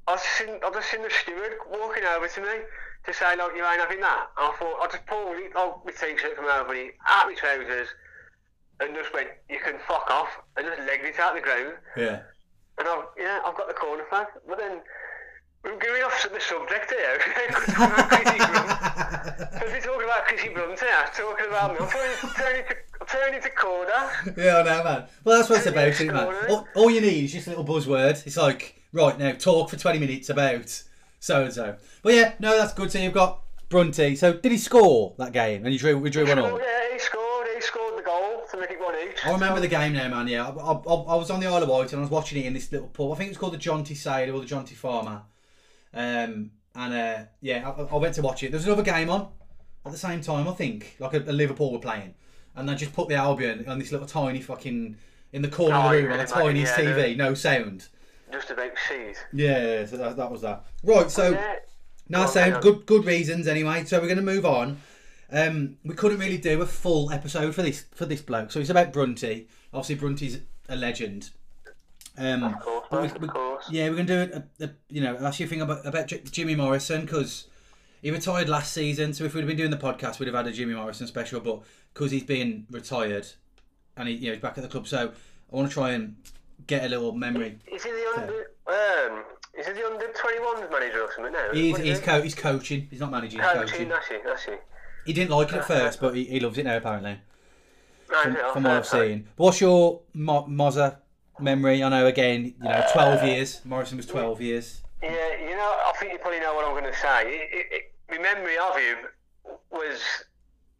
[0.06, 2.62] I just seen, I just seen the steward walking over to me
[3.06, 4.30] to say, like, you ain't having that.
[4.38, 7.34] And I thought, I just pulled it, like, my t-shirt from over it, out my
[7.34, 7.88] trousers,
[8.78, 11.74] and just went, you can fuck off, and just legged it out the ground.
[11.96, 12.22] Yeah.
[12.78, 14.26] And I've, yeah, I've got the corner flag.
[14.46, 14.80] But then,
[15.64, 17.18] we're going off the subject here.
[17.18, 17.68] Because
[19.62, 21.78] we're talking about Chrissy here, talking about me.
[21.80, 24.10] I'm turning, to, I'm turning to corner.
[24.36, 25.04] Yeah, I know, man.
[25.24, 26.34] Well, that's what it's about, isn't it, man?
[26.50, 28.26] All, all you need is just a little buzzword.
[28.26, 30.82] It's like, right, now talk for 20 minutes about
[31.20, 31.76] so and so.
[32.02, 32.90] But yeah, no, that's good.
[32.90, 34.16] So you've got Brunty.
[34.16, 35.64] So did he score that game?
[35.64, 36.58] And you drew, we drew one Oh, all.
[36.60, 37.46] yeah, he scored.
[37.54, 39.24] He scored the goal to make it one each.
[39.24, 40.26] I remember the game now, man.
[40.26, 42.46] Yeah, I, I, I was on the Isle of Wight and I was watching it
[42.46, 43.12] in this little pub.
[43.12, 45.22] I think it was called the Jonty Sailor or the Jonty Farmer.
[45.94, 48.50] Um, and uh, yeah, I, I went to watch it.
[48.50, 49.28] There was another game on
[49.84, 50.48] at the same time.
[50.48, 52.14] I think like a, a Liverpool were playing,
[52.56, 54.96] and they just put the Albion on this little tiny fucking
[55.32, 57.88] in the corner of Oh, the room on imagine, tiniest yeah, TV, no sound.
[58.32, 59.16] Just about seas.
[59.32, 60.64] Yeah, so that, that was that.
[60.82, 61.56] Right, so Yeah.
[62.08, 62.62] no sound.
[62.62, 63.84] Good, good reasons anyway.
[63.84, 64.80] So we're going to move on.
[65.30, 68.50] Um, we couldn't really do a full episode for this for this bloke.
[68.50, 69.48] So it's about Brunty.
[69.72, 71.30] Obviously, Brunty's a legend.
[72.18, 73.64] Um, Of course, but we- we- of course.
[73.70, 76.06] yeah, we're going to do a, a, you know ask you a thing about about
[76.30, 77.46] Jimmy Morrison because
[78.02, 79.14] he retired last season.
[79.14, 81.40] So if we'd been doing the podcast, we'd have had a Jimmy Morrison special.
[81.40, 81.62] But
[81.94, 83.26] because he's been retired
[83.96, 85.12] and he, you know, he's back at the club, so
[85.52, 86.16] I want to try and
[86.66, 87.58] get a little memory.
[87.72, 88.50] Is he the under?
[88.66, 89.24] Um,
[89.58, 91.48] is he the under 21s manager or something now?
[91.52, 92.88] He's he's, co- he's coaching.
[92.90, 93.40] He's not managing.
[93.40, 93.68] He's coaching.
[93.68, 93.88] coaching.
[93.88, 94.22] That's it.
[94.24, 94.62] That's it.
[95.06, 97.18] He didn't like it at first, but he, he loves it now apparently.
[98.06, 99.26] From, from what I've seen.
[99.36, 100.96] But what's your Mo- Mozza
[101.40, 101.82] memory?
[101.82, 103.60] I know again, you know, twelve years.
[103.64, 104.82] Morrison was twelve years.
[105.02, 107.22] Yeah, you know, I think you probably know what I'm going to say.
[107.26, 108.98] It, it, it, my memory of him
[109.70, 110.00] was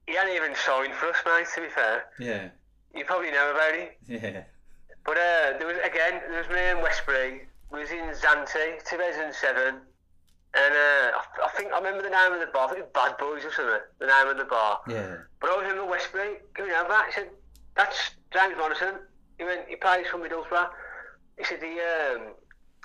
[0.07, 1.47] he hadn't even signed for us, mate.
[1.55, 2.49] To be fair, Yeah,
[2.95, 3.99] you probably know about it.
[4.07, 4.43] yeah,
[5.05, 7.49] But uh, there was again, there was me and Westbury.
[7.73, 9.81] We was in Zante, 2007, and
[10.55, 12.67] uh, I, I think I remember the name of the bar.
[12.67, 13.81] I think it was Bad Boys or something.
[13.99, 14.81] The name of the bar.
[14.88, 15.17] yeah.
[15.41, 16.95] But I was in the Westbury going over.
[17.07, 17.31] He said,
[17.75, 19.01] "That's James Morrison."
[19.38, 20.71] He went, "He plays for Middlesbrough."
[21.38, 22.35] He said, "He um,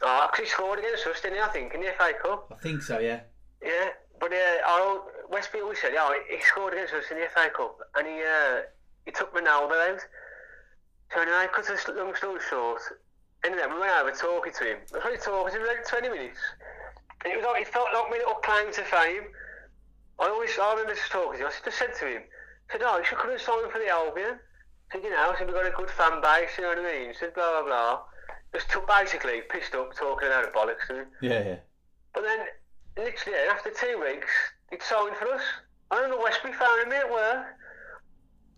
[0.03, 1.41] oh, actually scored against us, didn't he?
[1.41, 2.99] I think in the FA Cup." I think so.
[2.99, 3.21] Yeah,
[3.61, 7.49] Yeah, but uh, our Westby always said, "Yeah, he scored against us in the FA
[7.55, 8.61] Cup, and he uh,
[9.05, 9.99] he took Ronaldo out."
[11.13, 12.81] So anyway, cut this long story short,
[13.43, 14.77] anyway, we went over talking to him.
[14.91, 16.39] Were only talking to him for like twenty minutes,
[17.23, 19.23] and it was like it felt like my little claim to fame.
[20.19, 21.47] I always, I remember just talking to him.
[21.47, 22.23] I just said to him,
[22.69, 24.39] I said, "Oh, you should come and sign for the Albion."
[24.91, 26.49] Said, "You know, I said we've got a good fan base.
[26.57, 28.01] You know what I mean?" Said, "Blah blah blah."
[28.53, 31.07] Just took, basically pissed up, talking about bollocks to him.
[31.21, 31.55] yeah, yeah.
[32.13, 32.39] But then,
[32.97, 34.31] literally, after two weeks,
[34.71, 35.43] he'd signed for us.
[35.91, 37.45] I don't know, Westbury found me at work.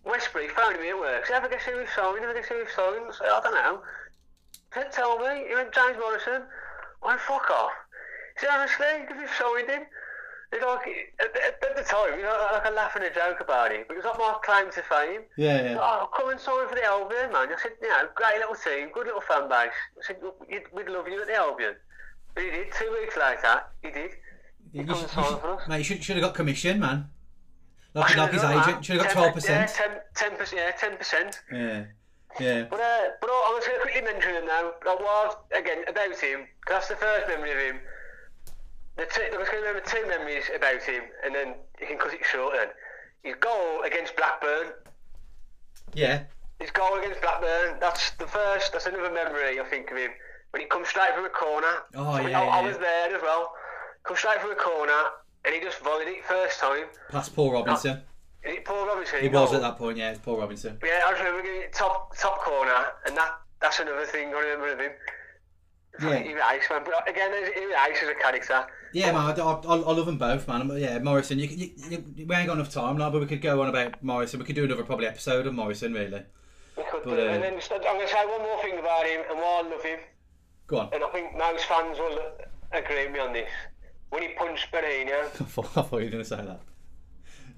[0.05, 1.25] Westbury found me at work.
[1.25, 2.23] So, ever guess who he signed?
[2.23, 3.05] Ever guess who he signed?
[3.09, 3.81] I said, I don't know.
[4.73, 5.45] Said, tell me.
[5.49, 6.43] He went, James Morrison.
[7.03, 7.71] I went, fuck off.
[8.35, 9.83] He said, honestly, because you've signed him.
[10.51, 13.87] It's like, at, the time, you know, like a laugh and a joke about it,
[13.87, 15.21] but it was like my claim to fame.
[15.37, 15.77] Yeah, yeah.
[15.79, 17.49] Oh, come and sign for the Albion, man.
[17.53, 19.69] I said, you know, great little team, good little fan base.
[19.97, 20.17] I said,
[20.49, 21.75] "We'd- love you at the Albion.
[22.33, 22.67] But he did.
[22.73, 24.11] Two weeks later, he did.
[24.73, 25.67] You, come should, and you sign should- for us.
[25.67, 27.09] mate, you should, should have got commission, man.
[27.93, 29.71] Like, I like his agent, should have got 10 twelve percent.
[29.79, 30.61] Yeah, ten, percent.
[30.61, 31.39] Yeah, ten percent.
[31.51, 31.83] Yeah.
[32.39, 32.65] Yeah.
[32.69, 34.71] But uh, but I was going to quickly mention him now.
[34.85, 36.45] Like, was again about him.
[36.65, 37.79] 'cause that's the first memory of him.
[38.99, 41.97] The two, I'm just going to remember two memories about him, and then you can
[41.97, 42.53] cut it short.
[42.53, 42.67] Then
[43.23, 44.73] his goal against Blackburn.
[45.93, 46.23] Yeah.
[46.59, 47.79] His goal against Blackburn.
[47.79, 48.73] That's the first.
[48.73, 50.11] That's another memory I think of him
[50.51, 51.87] when he comes straight from a corner.
[51.95, 52.67] Oh, I, mean, yeah, I, I yeah.
[52.67, 53.53] was there as well.
[54.03, 55.01] Comes straight from a corner,
[55.45, 56.85] and he just volleyed it first time.
[57.09, 58.01] Past Paul Robinson.
[58.43, 59.21] Is it Paul Robinson?
[59.21, 60.77] He was at that point, yeah, it's Paul Robinson.
[60.83, 63.31] Yeah, I remember getting it top top corner, and that
[63.61, 64.91] that's another thing I remember of him.
[66.01, 66.09] Yeah.
[66.33, 66.81] Was ace, man.
[66.85, 68.67] But again, was ace as a character.
[68.93, 70.69] Yeah, man, I, I, I love them both, man.
[70.77, 73.61] Yeah, Morrison, you, you, you, we ain't got enough time, like, but we could go
[73.61, 74.39] on about Morrison.
[74.39, 76.23] We could do another probably episode of Morrison, really.
[76.77, 77.21] We could But, do.
[77.21, 79.69] uh, and then I'm going to say one more thing about him, and why I
[79.69, 79.99] love him,
[80.67, 80.89] Go on.
[80.93, 82.19] and I think most fans will
[82.71, 83.49] agree with me on this.
[84.09, 86.59] When he punched Benino, I thought, you were going to say that.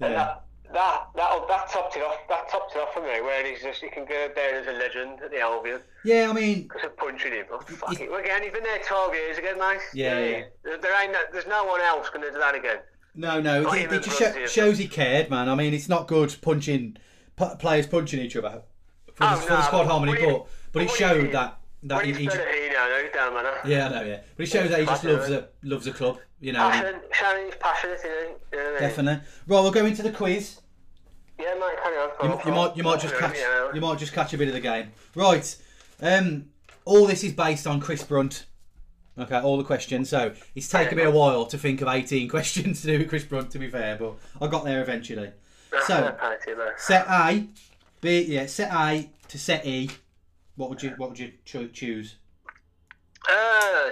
[0.00, 0.08] Yeah.
[0.10, 2.16] that that that oh, that topped it off.
[2.28, 3.20] That topped it off for me.
[3.20, 6.32] Where he's just he can go down as a legend at the Albion Yeah, I
[6.32, 7.46] mean, because of punching him.
[7.52, 8.10] Oh, fuck it.
[8.12, 9.78] Again, he's been there 12 years again, mate.
[9.94, 10.42] Yeah, yeah.
[10.64, 11.12] There, there ain't.
[11.12, 12.78] no- There's no one else going to do that again.
[13.14, 15.48] no, no, Not it, it just shows he cared, man.
[15.48, 16.96] I mean, it's not good punching
[17.36, 18.62] p- players punching each other
[19.14, 21.58] for, Oh, the, for the squad but harmony, he- but but it he- showed that
[21.84, 23.52] that he, he just, he now, no, down man.
[23.66, 26.18] yeah, I know, yeah, but it shows that he just loves a loves a club,
[26.40, 26.60] you know.
[26.70, 28.16] Passion, showing his passionate, you know.
[28.16, 28.80] You know what I mean?
[28.88, 29.12] Definitely.
[29.48, 30.60] Right, we'll go into the quiz.
[31.42, 32.10] Yeah, mate, carry on.
[32.22, 33.36] You, you might you might just catch
[33.74, 34.92] you might just catch a bit of the game.
[35.16, 35.56] Right.
[36.00, 36.46] Um
[36.84, 38.46] all this is based on Chris Brunt.
[39.18, 40.08] Okay, all the questions.
[40.08, 43.24] So it's taken me a while to think of 18 questions to do with Chris
[43.24, 45.32] Brunt to be fair, but I got there eventually.
[45.84, 46.72] So- fair play to you, mate.
[46.78, 47.46] Set A,
[48.00, 49.90] B yeah, set A to set E.
[50.56, 52.16] What would you what would you cho- choose?
[53.28, 53.90] Uh,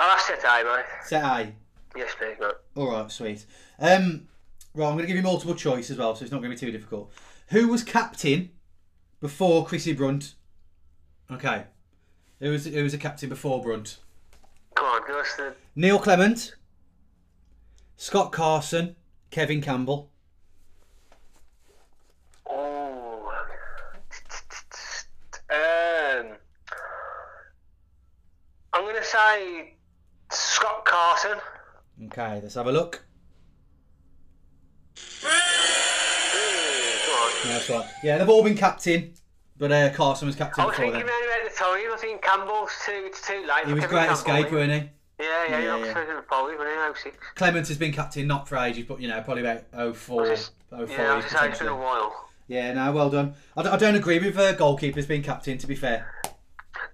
[0.00, 0.84] I'll set A, mate.
[1.04, 1.52] Set A.
[1.96, 2.52] Yes, please, mate.
[2.76, 3.44] All right, sweet.
[3.80, 4.28] Um
[4.76, 6.56] right, I'm going to give you multiple choice as well, so it's not going to
[6.56, 7.10] be too difficult.
[7.48, 8.50] Who was captain
[9.20, 10.34] before Chrissy Brunt?
[11.30, 11.64] Okay.
[12.40, 13.98] Who was who was a captain before Brunt?
[14.74, 15.54] Come on, give us the.
[15.74, 16.54] Neil Clement,
[17.96, 18.96] Scott Carson,
[19.30, 20.10] Kevin Campbell.
[22.48, 23.32] Oh.
[25.50, 26.26] Um.
[28.74, 29.74] I'm going to say
[30.30, 31.38] Scott Carson.
[32.06, 33.06] Okay, let's have a look.
[37.44, 37.86] Yeah, that's right.
[38.02, 39.12] Yeah, they've all been captain,
[39.58, 41.16] but uh, Carson was captain I was before thinking then.
[41.16, 41.92] about it at the time.
[41.92, 43.66] I think Campbell's too, it's too late.
[43.66, 44.78] He was great escape, wasn't he?
[44.78, 44.90] he?
[45.20, 46.20] Yeah, yeah, Yeah, yeah.
[46.26, 47.16] Probably, when he 06.
[47.36, 49.64] Clement has been captain not for ages, but you know, probably about
[49.96, 52.28] 04, Was this- 05 Yeah, I was just saying it's been a while.
[52.48, 53.34] Yeah, no, well done.
[53.56, 56.12] I don't, don't agree with uh, goalkeepers being captain, to be fair.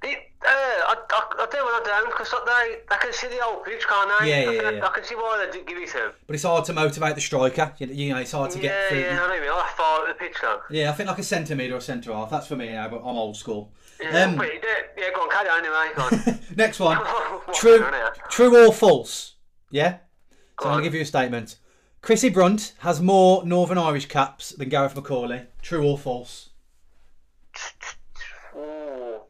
[0.05, 3.65] Uh, I, I, I do and I don't because they, they can see the old
[3.65, 4.29] pitch, can't they?
[4.29, 4.87] Yeah, I, yeah, can, yeah.
[4.87, 6.13] I can see why they didn't give it to him.
[6.27, 7.73] But it's hard to motivate the striker.
[7.79, 9.01] You, you know, it's hard to Yeah, get through.
[9.01, 9.51] yeah, I know what you mean.
[9.51, 10.61] I at the pitch though.
[10.71, 12.31] Yeah, I think like a centre mid or a centre half.
[12.31, 13.71] That's for me now, but I'm old school.
[14.01, 14.67] Yeah, Um, but you do,
[14.99, 16.33] yeah, go on, carry on anyway.
[16.35, 16.39] On.
[16.57, 16.99] Next one.
[17.55, 18.13] True, going on here?
[18.29, 19.37] true or false?
[19.71, 19.99] Yeah.
[20.31, 20.75] So Go I'm on.
[20.79, 21.57] gonna give you a statement.
[22.01, 25.47] Chrissy Brunt has more Northern Irish caps than Gareth McAuley.
[25.63, 26.49] True or false?
[28.57, 29.21] Ooh.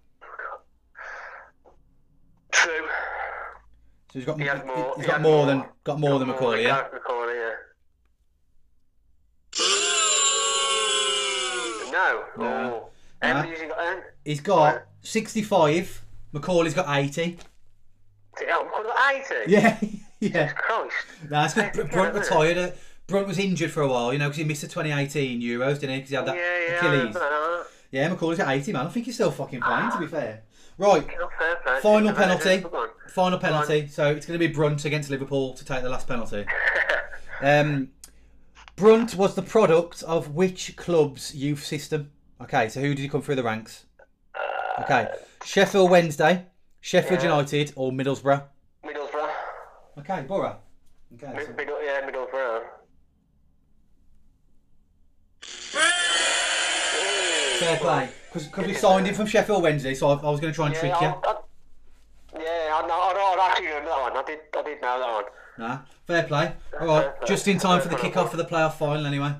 [2.52, 2.88] True.
[4.12, 4.92] So he's got He has more.
[4.96, 6.62] he's he got has more than got more than Got McAuley.
[6.64, 6.84] Yeah.
[6.94, 7.54] McAuley, yeah.
[11.92, 12.24] No.
[12.38, 12.88] No.
[13.22, 13.40] How Nah.
[13.42, 14.02] many has he got then?
[14.24, 16.02] He's got 65.
[16.34, 17.38] McAuley's got 80.
[18.40, 19.34] Yeah, McAuley got 80.
[19.50, 19.78] Yeah,
[20.20, 20.48] yeah.
[20.52, 20.94] Christ.
[21.30, 22.56] Nah, it's 'cause That's Br- Brunt retired.
[22.58, 22.70] uh,
[23.06, 25.90] Brunt was injured for a while, you know, because he missed the 2018 Euros, didn't
[25.90, 25.96] he?
[25.96, 26.78] Because he had that yeah, yeah.
[26.78, 27.66] Achilles.
[27.90, 28.86] Yeah, McAuley's at 80, man.
[28.86, 30.42] I think he's still fucking playing, to be fair.
[30.82, 31.06] Right.
[31.80, 32.64] Final penalty.
[33.08, 33.86] Final penalty.
[33.86, 36.44] So it's going to be Brunt against Liverpool to take the last penalty.
[37.44, 37.88] Um,
[38.76, 42.12] Brunt was the product of which club's youth system?
[42.40, 43.86] Okay, so who did he come through the ranks?
[44.82, 45.08] Okay,
[45.44, 46.46] Sheffield Wednesday,
[46.80, 47.30] Sheffield Yeah.
[47.30, 48.44] United, or Middlesbrough?
[48.84, 49.30] Middlesbrough.
[49.98, 50.58] Okay, Borough.
[51.14, 52.62] Okay, Mid- so- Middle, yeah, Middlesbrough.
[57.58, 58.08] fair play.
[58.32, 60.74] Because we signed him from Sheffield Wednesday, so I, I was going to try and
[60.74, 61.06] trick you.
[61.06, 61.36] I, I,
[62.34, 64.16] yeah, I, know, I, know, I actually remember that one.
[64.16, 65.24] I did, I did know that one.
[65.58, 66.52] Nah, fair play.
[66.80, 67.28] All right, play.
[67.28, 68.38] just in time for the kick-off play.
[68.38, 69.34] for the playoff final, anyway.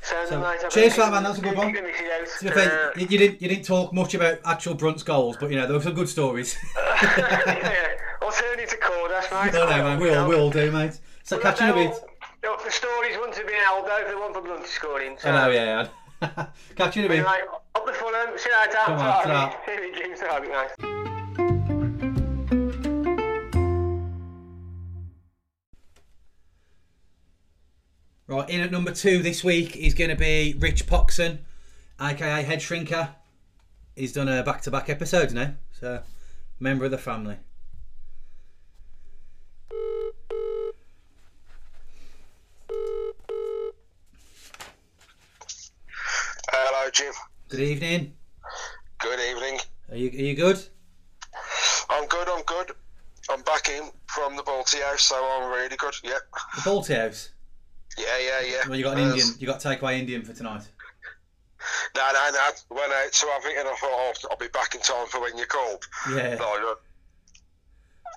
[0.00, 0.64] Sounds So, nice.
[0.72, 1.22] Cheers for that, man.
[1.24, 1.66] That was a good one.
[1.72, 2.40] keep the missus out.
[2.40, 5.56] To fair, you you didn't you didn't talk much about actual Brunt's goals, but you
[5.56, 6.56] know there were some good stories.
[7.02, 7.88] yeah,
[8.22, 9.52] I'll turn it to Cordas, mate.
[9.52, 10.98] no, no, man, we all we all do, mate.
[11.24, 12.04] So Well, catch you in a bit.
[12.42, 15.16] The stories wouldn't have been held though if they weren't for Brunt scoring.
[15.18, 15.30] So.
[15.30, 15.88] I know, yeah.
[16.76, 17.26] Catch you in a bit.
[17.26, 18.36] Up the Fulham.
[18.36, 18.78] See you later.
[18.84, 19.54] Come on, ta-ra.
[19.66, 20.20] See you, James.
[20.20, 21.78] That'll be nice.
[28.26, 31.38] Right, in at number two this week is going to be Rich Poxon,
[32.00, 33.10] aka Head Shrinker.
[33.96, 35.54] he's done a back-to-back episodes now.
[35.80, 36.02] So,
[36.60, 37.36] member of the family.
[46.50, 47.12] Hello, Jim.
[47.48, 48.12] Good evening.
[48.98, 49.58] Good evening.
[49.90, 50.62] Are you are you good?
[51.88, 52.28] I'm good.
[52.28, 52.72] I'm good.
[53.30, 55.94] I'm back in from the Balti house, so I'm really good.
[56.04, 56.20] Yep.
[56.56, 57.30] The Balti House.
[57.96, 58.68] Yeah, yeah, yeah.
[58.68, 59.28] Well, you got an Indian.
[59.38, 60.68] You got takeaway Indian for tonight.
[61.96, 62.76] No, no, no.
[62.76, 65.22] Went out to have it, and I thought oh, I'll be back in time for
[65.22, 65.86] when you called.
[66.10, 66.28] Yeah.
[66.28, 66.74] Like, uh,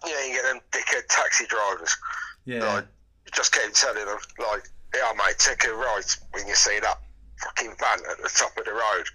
[0.08, 1.96] yeah, you get them dickhead taxi drivers.
[2.44, 2.66] Yeah.
[2.66, 2.86] Like,
[3.34, 4.64] just keep telling them, like,
[4.94, 7.00] yeah, mate, take a right when you see that
[7.44, 9.06] fucking van at the top of the road.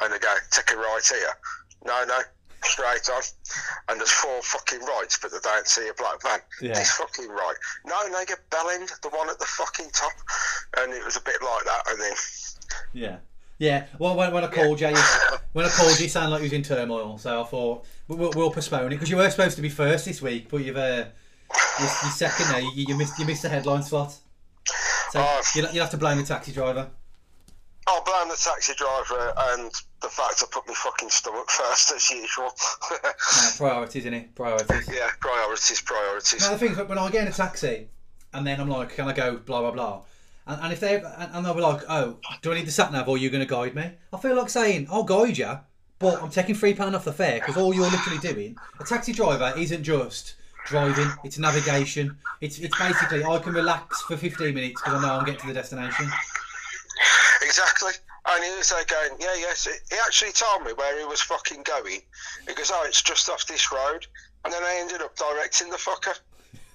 [0.00, 1.28] And they go, take a right here.
[1.86, 2.18] No, no,
[2.64, 3.22] straight on.
[3.88, 6.40] And there's four fucking rights, but they don't see a black van.
[6.60, 6.74] Yeah.
[6.74, 7.54] This fucking right.
[7.86, 10.12] No, no, get bell end, the one at the fucking top.
[10.78, 11.82] And it was a bit like that.
[11.90, 12.12] And then,
[12.92, 13.16] Yeah.
[13.58, 13.86] Yeah.
[13.98, 14.96] Well, when, when I called you, you,
[15.52, 17.18] when I called you, you sounded like you was in turmoil.
[17.18, 20.04] So I thought we'll, we'll, we'll postpone it because you were supposed to be first
[20.06, 21.04] this week, but you've uh,
[21.78, 22.58] you're, you're second now.
[22.58, 24.16] You, you missed you missed the headline slot.
[25.10, 25.42] So Oh.
[25.54, 26.90] you'll, you'll have to blame the taxi driver.
[27.86, 32.10] I'll blame the taxi driver and the fact I put my fucking stomach first as
[32.10, 32.50] usual.
[33.02, 34.34] No, priorities, isn't it?
[34.34, 34.88] Priorities.
[34.92, 36.40] yeah, priorities, priorities.
[36.42, 37.88] No, the thing is, when I get in a taxi,
[38.32, 40.02] and then I'm like, can I go blah blah blah,
[40.46, 42.92] and, and if they and, and they'll be like, oh, do I need the sat
[42.92, 43.92] nav or are you going to guide me?
[44.12, 45.58] I feel like saying, I'll guide you,
[45.98, 48.56] but I'm taking three pound off the fare because all you're literally doing.
[48.80, 50.34] A taxi driver isn't just
[50.66, 52.16] driving; it's navigation.
[52.40, 55.46] It's it's basically I can relax for 15 minutes because I know I'm getting to
[55.48, 56.10] the destination.
[57.42, 57.92] Exactly.
[58.24, 59.66] And he was there going, yeah, yes.
[59.90, 62.00] He actually told me where he was fucking going.
[62.46, 64.06] He goes, oh, it's just off this road.
[64.44, 66.16] And then I ended up directing the fucker.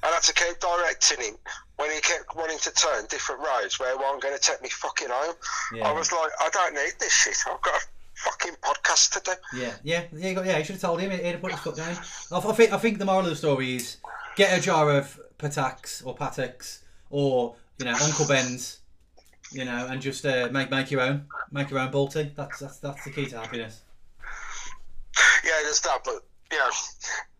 [0.03, 1.35] I had to keep directing him
[1.77, 4.69] when he kept wanting to turn different roads where he wasn't going to take me
[4.69, 5.35] fucking home.
[5.73, 5.87] Yeah.
[5.87, 7.37] I was like, I don't need this shit.
[7.49, 7.85] I've got a
[8.15, 9.59] fucking podcast to do.
[9.59, 10.29] Yeah, yeah, yeah.
[10.29, 11.11] You, got, yeah, you should have told him.
[11.11, 11.97] He'd have put his foot down.
[12.31, 13.97] I, I think I think the moral of the story is
[14.35, 18.76] get a jar of Pataks or Pateks or you know Uncle Ben's,
[19.57, 22.33] you know, and just uh, make make your own, make your own Balti.
[22.35, 23.81] That's that's that's the key to happiness.
[25.43, 26.69] Yeah, there's that, but, you know,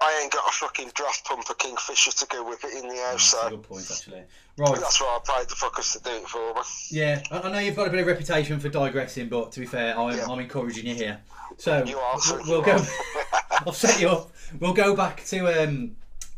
[0.01, 3.31] I ain't got a fucking draft pumper Kingfisher to go with it in the house,
[3.31, 4.23] That's a so good point, actually.
[4.57, 4.79] Right.
[4.79, 6.61] that's why I paid the fuckers to do it for me.
[6.89, 9.65] Yeah, I, I know you've got a bit of reputation for digressing, but to be
[9.65, 10.25] fair, I'm, Yeah.
[10.27, 11.19] I'm encouraging you here.
[11.57, 12.83] So You are, we'll, you we'll go.
[13.65, 14.31] I'll set you up.
[14.59, 15.95] We'll go back to um,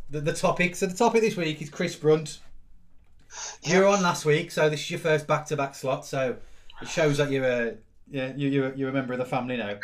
[0.09, 0.75] the, the topic.
[0.75, 2.39] So the topic this week is Chris Brunt.
[3.63, 6.05] You were on last week, so this is your first back-to-back slot.
[6.05, 6.35] So
[6.81, 7.73] it shows that you're a
[8.09, 9.75] yeah you you're, you're a member of the family now.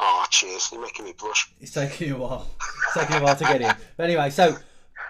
[0.00, 0.68] Oh, cheers.
[0.72, 1.50] You're making me blush.
[1.60, 2.46] It's taking you a while.
[2.86, 3.72] It's taking you a while to get in.
[3.96, 4.56] But anyway, so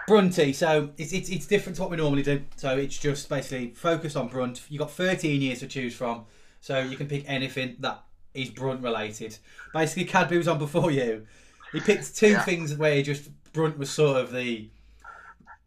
[0.07, 0.53] Brunty.
[0.53, 2.41] So it's, it's it's different to what we normally do.
[2.55, 4.61] So it's just basically focused on Brunt.
[4.69, 6.25] You have got 13 years to choose from,
[6.61, 9.37] so you can pick anything that is Brunt related.
[9.73, 11.25] Basically, Cadby was on before you.
[11.73, 12.41] He picked two Yeah.
[12.43, 14.69] things where he just Brunt was sort of the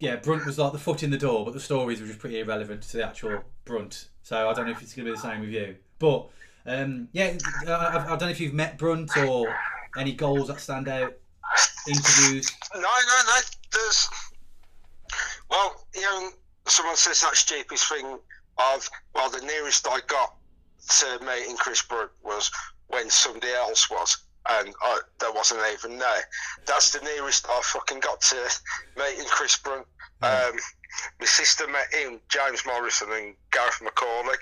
[0.02, 2.40] yeah Brunt was like the foot in the door, but the stories were just pretty
[2.40, 4.08] irrelevant to the actual Brunt.
[4.22, 6.28] So I don't know if it's going to be the same with you, but.
[6.64, 7.36] Um, yeah,
[7.66, 9.52] I, I don't know if you've met Brunt or
[9.98, 11.12] any goals that stand out,
[11.88, 12.48] interviews.
[12.72, 13.40] No, no, no.
[13.72, 14.08] There's.
[15.50, 16.30] Well, you know,
[16.66, 18.18] someone says that stupidest thing
[18.58, 20.36] of, well, the nearest I got
[21.00, 22.50] to meeting Chris Brunt was
[22.88, 26.22] when somebody else was, and I, there wasn't even there.
[26.66, 28.36] That's the nearest I fucking got to
[28.96, 29.86] meeting Chris Brunt.
[30.22, 30.52] Um,
[31.20, 34.34] my sister met him, James Morrison, and Gareth McAuley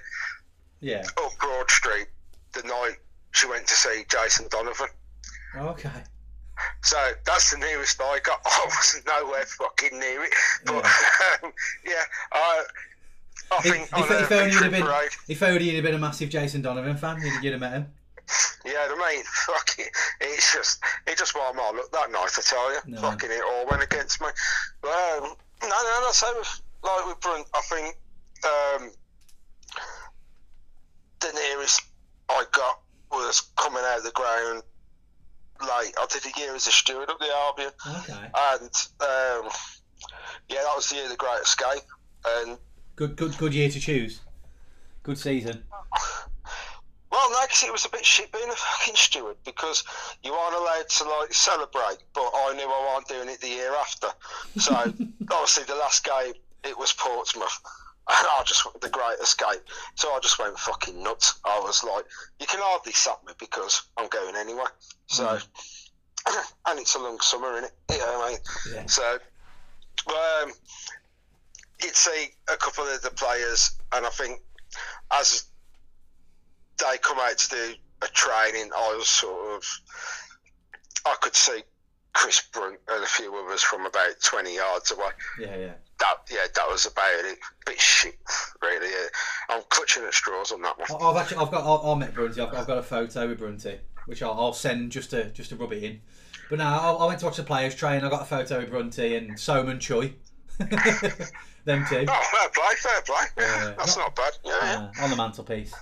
[0.80, 1.04] Yeah.
[1.22, 2.06] up Broad Street
[2.52, 2.96] the night
[3.32, 4.88] she went to see Jason Donovan.
[5.56, 5.88] Okay.
[6.82, 8.40] So that's the nearest I got.
[8.44, 10.32] I wasn't nowhere fucking near it,
[10.66, 10.84] but
[11.44, 11.52] um,
[11.86, 12.64] yeah, I,
[13.52, 15.98] I If, think if, if only you'd have been, if only you'd have been a
[15.98, 17.86] massive Jason Donovan fan, you'd have met him.
[18.64, 19.86] Yeah, I mean, fucking,
[20.20, 23.00] it's just, it just my look that nice, I tell you, No.
[23.00, 24.28] fucking, it all went against me.
[24.82, 26.08] But um, no, no, no.
[26.12, 26.26] So
[26.82, 27.96] like with Brunt, I think
[28.44, 28.90] um,
[31.20, 31.82] the nearest
[32.28, 34.62] I got was coming out of the ground
[35.60, 35.92] late.
[35.98, 37.70] I did a year as a steward of the Albion.
[37.98, 38.12] Okay.
[38.14, 38.70] and
[39.00, 39.50] um,
[40.48, 41.82] yeah, that was the year of the Great Escape.
[42.26, 42.58] And
[42.96, 44.20] Good, good, good year to choose.
[45.02, 45.64] Good season.
[47.10, 49.84] Well, no, 'cause it was a bit shit being a fucking steward because
[50.22, 51.98] you aren't allowed to like celebrate.
[52.12, 54.08] But I knew I wasn't doing it the year after.
[54.58, 54.74] So
[55.30, 56.34] obviously, the last game
[56.64, 57.60] it was Portsmouth.
[58.08, 59.60] And I just the Great Escape,
[59.94, 61.38] so I just went fucking nuts.
[61.44, 62.04] I was like,
[62.40, 64.64] "You can hardly stop me because I'm going anyway."
[65.06, 65.38] So,
[66.66, 67.72] and it's a long summer, isn't it?
[67.92, 68.38] You know what I mean?
[68.74, 68.86] Yeah.
[68.86, 69.18] So,
[70.08, 70.52] um,
[71.84, 74.40] you'd see a couple of the players, and I think
[75.12, 75.44] as
[76.80, 79.64] they come out to do a training, I was sort of,
[81.06, 81.62] I could see
[82.12, 85.10] Chris Brunt and a few others from about 20 yards away.
[85.38, 85.72] Yeah, yeah.
[86.00, 87.38] That, yeah, that was about it.
[87.66, 88.18] Bit shit,
[88.62, 88.88] really.
[88.88, 89.06] Yeah.
[89.50, 91.02] I'm clutching at straws on that one.
[91.02, 92.40] I've actually, I've got, I, I met Brunty.
[92.40, 95.56] I've, I've got a photo with Brunty, which I'll, I'll send just to just to
[95.56, 96.00] rub it in.
[96.48, 98.02] But now I, I went to watch the players train.
[98.02, 100.14] I got a photo with Brunty and Somen Tchoyi.
[101.66, 103.24] Them two Oh, fair play, fair play.
[103.38, 103.74] Yeah, Yeah.
[103.76, 104.32] that's not bad.
[104.44, 104.90] Yeah, yeah.
[105.00, 105.74] uh, on the mantelpiece.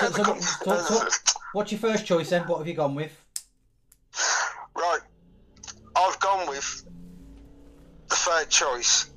[0.00, 1.08] So, so com- what- so- so
[1.52, 2.46] what's your first choice then?
[2.46, 3.12] What have you gone with?
[4.74, 5.00] Right,
[5.94, 6.84] I've gone with
[8.08, 9.10] the third choice,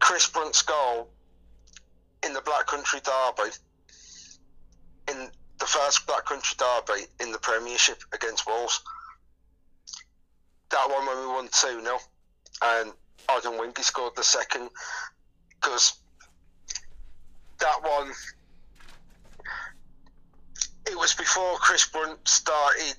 [0.00, 1.08] Chris Brunt's goal
[2.22, 3.50] in the Black Country Derby,
[5.08, 8.80] in the first Black Country Derby in the Premiership against Wolves.
[10.70, 11.98] That one when we won 2 0,
[12.62, 12.92] and
[13.28, 14.68] Odemwingie scored the second,
[15.60, 15.94] because
[17.60, 18.12] that one,
[20.86, 22.94] it was before Chris Brunt started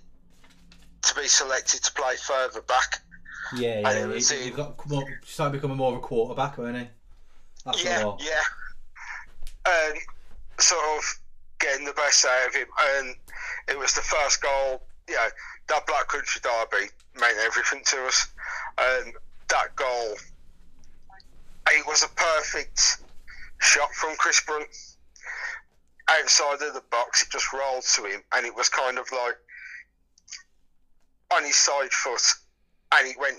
[1.04, 3.02] to be selected to play further back.
[3.56, 3.94] Yeah, yeah.
[3.94, 6.88] didn't He, see- he got more, started becoming more of a quarterback, weren't he?
[7.84, 8.42] Yeah, yeah.
[9.66, 9.98] And
[10.60, 11.04] sort of
[11.60, 12.68] getting the best out of him.
[12.98, 13.16] And
[13.68, 15.28] it was the first goal, you know,
[15.68, 16.88] that Black Country Derby
[17.20, 18.28] meant everything to us.
[18.78, 19.14] And
[19.50, 20.16] that goal,
[21.70, 22.98] it was a perfect
[23.60, 24.68] shot from Chris Brunt.
[26.10, 29.36] Outside of the box, it just rolled to him, and it was kind of like
[31.36, 32.22] on his side foot,
[32.94, 33.38] and it went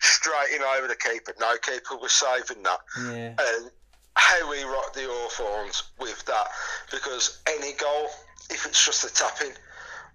[0.00, 1.34] straight in over the keeper.
[1.40, 3.34] No keeper was saving that Yeah.
[3.38, 3.70] and
[4.14, 6.48] how we rocked the Hawthorns with that
[6.90, 8.10] because any goal,
[8.50, 9.54] if it's just a tapping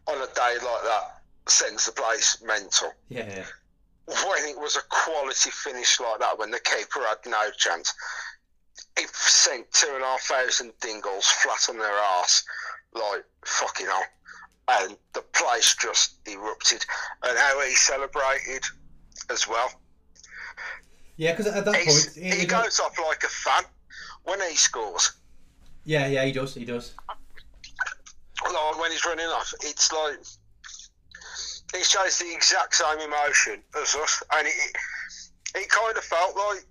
[0.08, 2.94] on a day like that, sends the place mental.
[3.10, 3.46] Yeah, yeah.
[4.08, 7.94] When it was a quality finish like that, when the keeper had no chance,
[8.98, 12.44] it sent two and a half thousand dingles flat on their arse,
[12.94, 14.04] like fucking hell.
[14.68, 16.86] And the place just erupted.
[17.24, 18.64] And how he celebrated
[19.30, 19.72] as well.
[21.18, 23.64] Yeah, because at that He's- point, he he- goes off like a fan
[24.24, 25.12] when he scores.
[25.84, 26.94] yeah, yeah, he does, he does.
[28.44, 30.20] like when he's running off, it's like
[31.74, 34.54] it shows the exact same emotion as us, and it,
[35.56, 36.66] it kind of felt like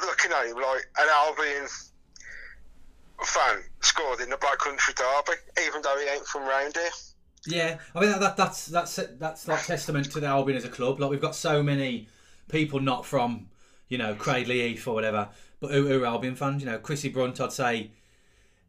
[0.00, 1.66] looking at him like an Albion
[3.24, 6.90] fan scored in the Black Country Derby, even though he ain't from round here.
[7.46, 10.68] Yeah, I mean that, that that's that's that's like testament to the Albion as a
[10.68, 11.00] club.
[11.00, 12.08] Like we've got so many
[12.48, 13.48] people not from
[13.88, 15.28] you know Cradley Heath or whatever,
[15.60, 16.62] but who, who are Albion fans.
[16.62, 17.90] You know, Chrissy Brunt, I'd say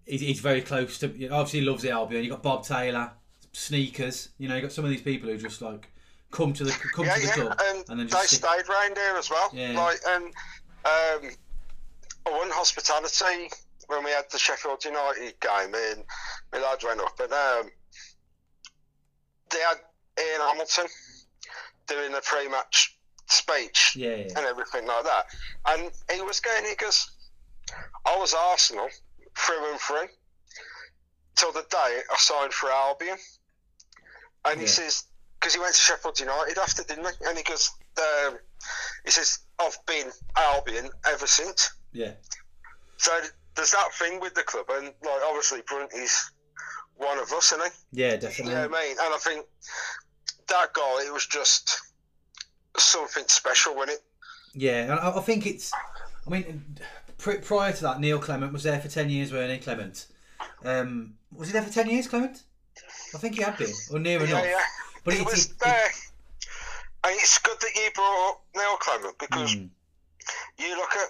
[0.05, 1.07] he's, he's very close to.
[1.07, 2.23] You know, obviously, he loves the Albion.
[2.23, 3.11] You got Bob Taylor,
[3.53, 4.29] sneakers.
[4.37, 5.89] You know, you got some of these people who just like
[6.31, 8.69] come to the come yeah, to the yeah, club and, and then they just stayed
[8.69, 9.49] round here as well.
[9.53, 9.71] Yeah.
[9.71, 10.33] Like and
[10.85, 11.29] um,
[12.25, 13.49] I won hospitality.
[13.87, 16.03] When we had the Sheffield United game, and
[16.53, 17.71] my lads went up, and um,
[19.49, 19.77] they had
[20.19, 20.85] Ian Hamilton
[21.87, 25.25] doing a pre-match speech yeah, yeah, and everything like that,
[25.69, 27.09] and he was going, he goes,
[28.05, 28.89] I was Arsenal
[29.35, 30.07] through and through
[31.35, 33.17] till the day I signed for Albion,
[34.45, 35.05] and he says
[35.39, 37.25] because he went to Sheffield United after, didn't he?
[37.25, 38.37] And he goes, um,
[39.05, 41.71] he says I've been Albion ever since.
[41.93, 42.11] yeah.
[42.97, 43.11] So
[43.55, 46.31] there's that thing with the club, and like obviously Brunt is
[46.95, 48.01] one of us, isn't he?
[48.01, 48.53] Yeah, You definitely.
[48.53, 48.97] know what I mean?
[49.01, 49.45] And I think
[50.49, 51.79] that goal, it was just
[52.77, 54.03] something special, wasn't it?
[54.53, 55.71] Yeah, and I, think it's.
[56.27, 56.63] I mean,
[57.17, 60.07] prior to that, Neil Clement was there for ten years, weren't he, Clement?
[60.65, 62.43] Um, was he there for ten years, Clement?
[63.15, 64.43] I think he had been, or near enough.
[64.43, 64.63] Yeah, yeah.
[65.03, 65.89] But it it's, was it, it- there.
[67.03, 69.69] And it's good that you brought up Neil Clement because Mm,
[70.57, 71.09] you look at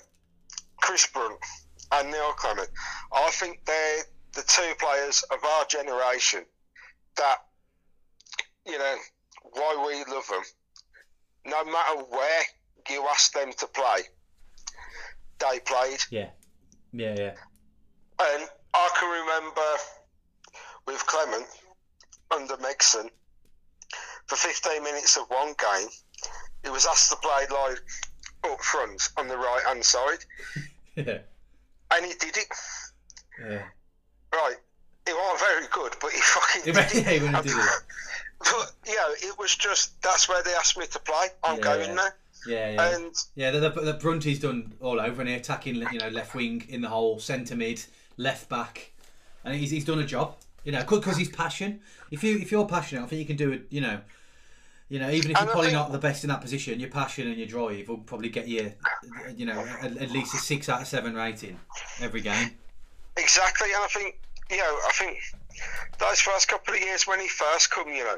[0.77, 1.39] Chris Brunt
[1.91, 2.69] and Neil Clement.
[3.11, 6.45] I think they're the two players of our generation
[7.15, 7.37] that,
[8.65, 8.95] you know,
[9.53, 10.43] why we love them.
[11.45, 12.41] No matter where
[12.89, 14.01] you ask them to play,
[15.39, 15.99] they played.
[16.11, 16.29] yeah,
[16.93, 17.33] yeah, yeah,
[18.19, 19.61] And I can remember
[20.85, 21.47] with Clement
[22.35, 23.09] under Megson,
[24.29, 25.87] for 15 minutes of one game,
[26.63, 27.79] he was asked to play like
[28.51, 30.19] up front on the right hand side,
[30.95, 31.19] yeah,
[31.93, 32.47] and he did it.
[33.41, 33.63] yeah.
[34.31, 34.55] Right,
[35.07, 37.21] he wasn't very good, but he fucking He did it.
[37.21, 37.83] he did it.
[38.39, 41.27] But you know, it was just that's where they asked me to play.
[41.43, 41.61] I'm Yeah.
[41.61, 42.15] going there,
[42.47, 43.51] Yeah, yeah, and yeah.
[43.51, 46.79] The, the, the Brunty's done all over, and he attacking, you know, left wing in
[46.79, 47.83] the hole, centre mid,
[48.15, 48.91] left back,
[49.43, 50.37] and he's, he's done a job.
[50.63, 51.81] You know, because he's passion.
[52.11, 53.67] If you if you're passionate, I think you can do it.
[53.71, 53.99] You know,
[54.89, 57.27] you know, even if you're probably think- not the best in that position, your passion
[57.27, 58.73] and your drive will probably get you,
[59.35, 61.59] you know, at, at least a six out of seven rating
[62.01, 62.57] every game.
[63.15, 64.19] Exactly, and I think
[64.49, 65.19] you know, I think
[65.99, 68.17] those first couple of years when he first come, you know,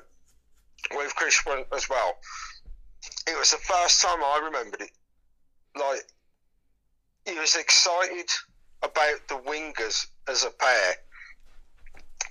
[0.95, 2.17] with Chris Brunt as well,
[3.27, 4.91] it was the first time I remembered it.
[5.77, 6.03] Like,
[7.25, 8.29] he was excited
[8.81, 10.95] about the wingers as a pair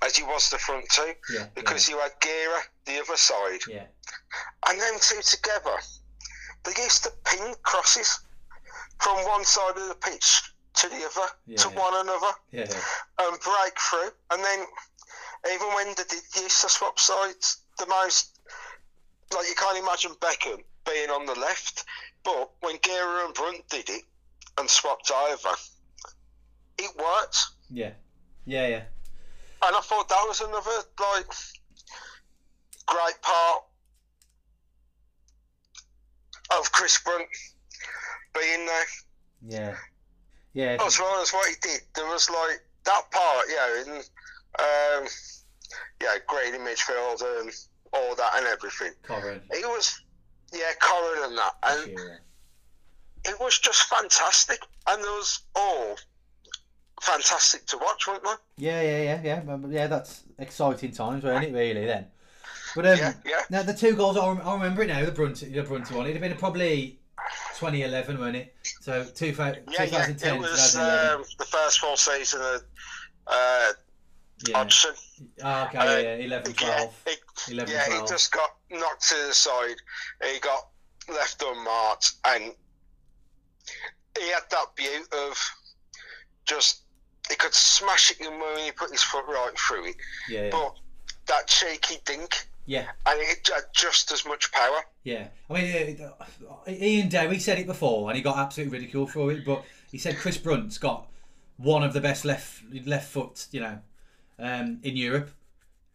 [0.02, 3.60] as he was the front two Yeah, because you had Gera the other side.
[3.68, 3.86] Yeah,
[4.68, 5.76] and them two together
[6.64, 8.20] they used to ping crosses
[8.98, 10.42] from one side of the pitch
[10.74, 11.78] to the other Yeah, to yeah.
[11.80, 12.66] one another yeah,
[13.18, 14.10] and break through.
[14.30, 14.66] And then
[15.52, 18.38] even when they did used to swap sides the most
[19.34, 21.84] like you can't imagine Beckham being on the left
[22.24, 24.02] but when Gera and Brunt did it
[24.58, 25.54] and swapped over
[26.78, 27.46] it worked.
[27.70, 27.92] Yeah,
[28.44, 28.82] yeah, yeah.
[29.62, 30.70] and I thought that was another
[31.00, 31.32] like
[32.90, 33.62] great part
[36.58, 37.28] of Chris Brunt
[38.34, 38.84] being there,
[39.46, 39.76] Yeah,
[40.52, 41.80] yeah, as well as what he did.
[41.94, 43.90] There was like that part, yeah, in
[44.58, 45.08] um,
[46.02, 47.50] yeah, great in midfield and
[47.92, 48.92] all that and everything.
[49.02, 50.02] Koren, It was
[50.52, 51.98] yeah, Koren and that, and
[53.24, 54.60] it was just fantastic.
[54.88, 55.96] And there was all
[57.00, 58.66] fantastic to watch, weren't they?
[58.66, 59.86] Yeah, yeah, yeah, yeah, yeah.
[59.86, 61.52] That's exciting times, weren't it?
[61.52, 62.06] Really, then.
[62.74, 63.40] But um, Yeah, yeah.
[63.50, 65.04] now the two goals, I, I remember it now.
[65.04, 66.06] The Brunty, the Brunty one.
[66.06, 66.98] It'd have been probably
[67.56, 68.54] 2011, wasn't it?
[68.80, 69.84] So two, Yeah, yeah.
[69.86, 72.62] 2010, It was um, the first full season of
[73.26, 73.72] uh,
[74.48, 74.56] yeah.
[74.56, 74.94] Hodgson.
[75.42, 76.94] Ah, okay, uh, yeah, yeah, 11, 12.
[77.06, 77.12] Yeah,
[77.46, 78.02] he, 11, yeah, 12.
[78.02, 79.76] he just got knocked to the side.
[80.24, 80.68] He got
[81.08, 82.54] left unmarked, and
[84.18, 85.38] he had that beauty of
[86.46, 86.82] just
[87.28, 89.96] he could smash it in when he put his foot right through it,
[90.28, 90.74] Yeah, yeah, but
[91.26, 94.84] that cheeky dink, yeah, and it had just as much power.
[95.02, 95.26] yeah.
[95.50, 99.44] I mean, uh, Ian Dowie said it before, and he got absolutely ridiculed for it.
[99.44, 101.08] But he said Chris Brunt's got
[101.56, 103.80] one of the best left left foot, you know,
[104.38, 105.30] um, in Europe,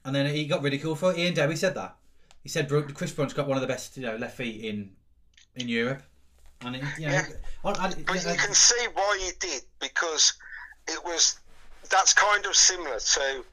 [0.03, 1.17] and then he got ridiculed for it.
[1.17, 1.95] Ian Dowie said that.
[2.43, 4.91] He said Chris Brunt's got one of the best, you know, left feet in
[5.55, 6.03] in Europe,
[6.59, 7.25] and it, you know, Yeah.
[7.63, 10.33] I, I, But you can see why he did because
[10.89, 11.39] it was
[11.89, 13.45] that's kind of similar to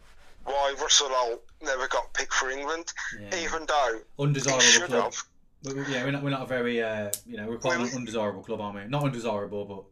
[0.44, 3.36] why Russell Hoult never got picked for England, Yeah.
[3.36, 5.04] even though undesirable should club.
[5.14, 5.24] have.
[5.64, 7.94] We- we- Yeah, we're not, we're not a very, uh, you know, we're quite an
[7.94, 8.84] undesirable club, aren't we?
[8.84, 9.84] Not undesirable, but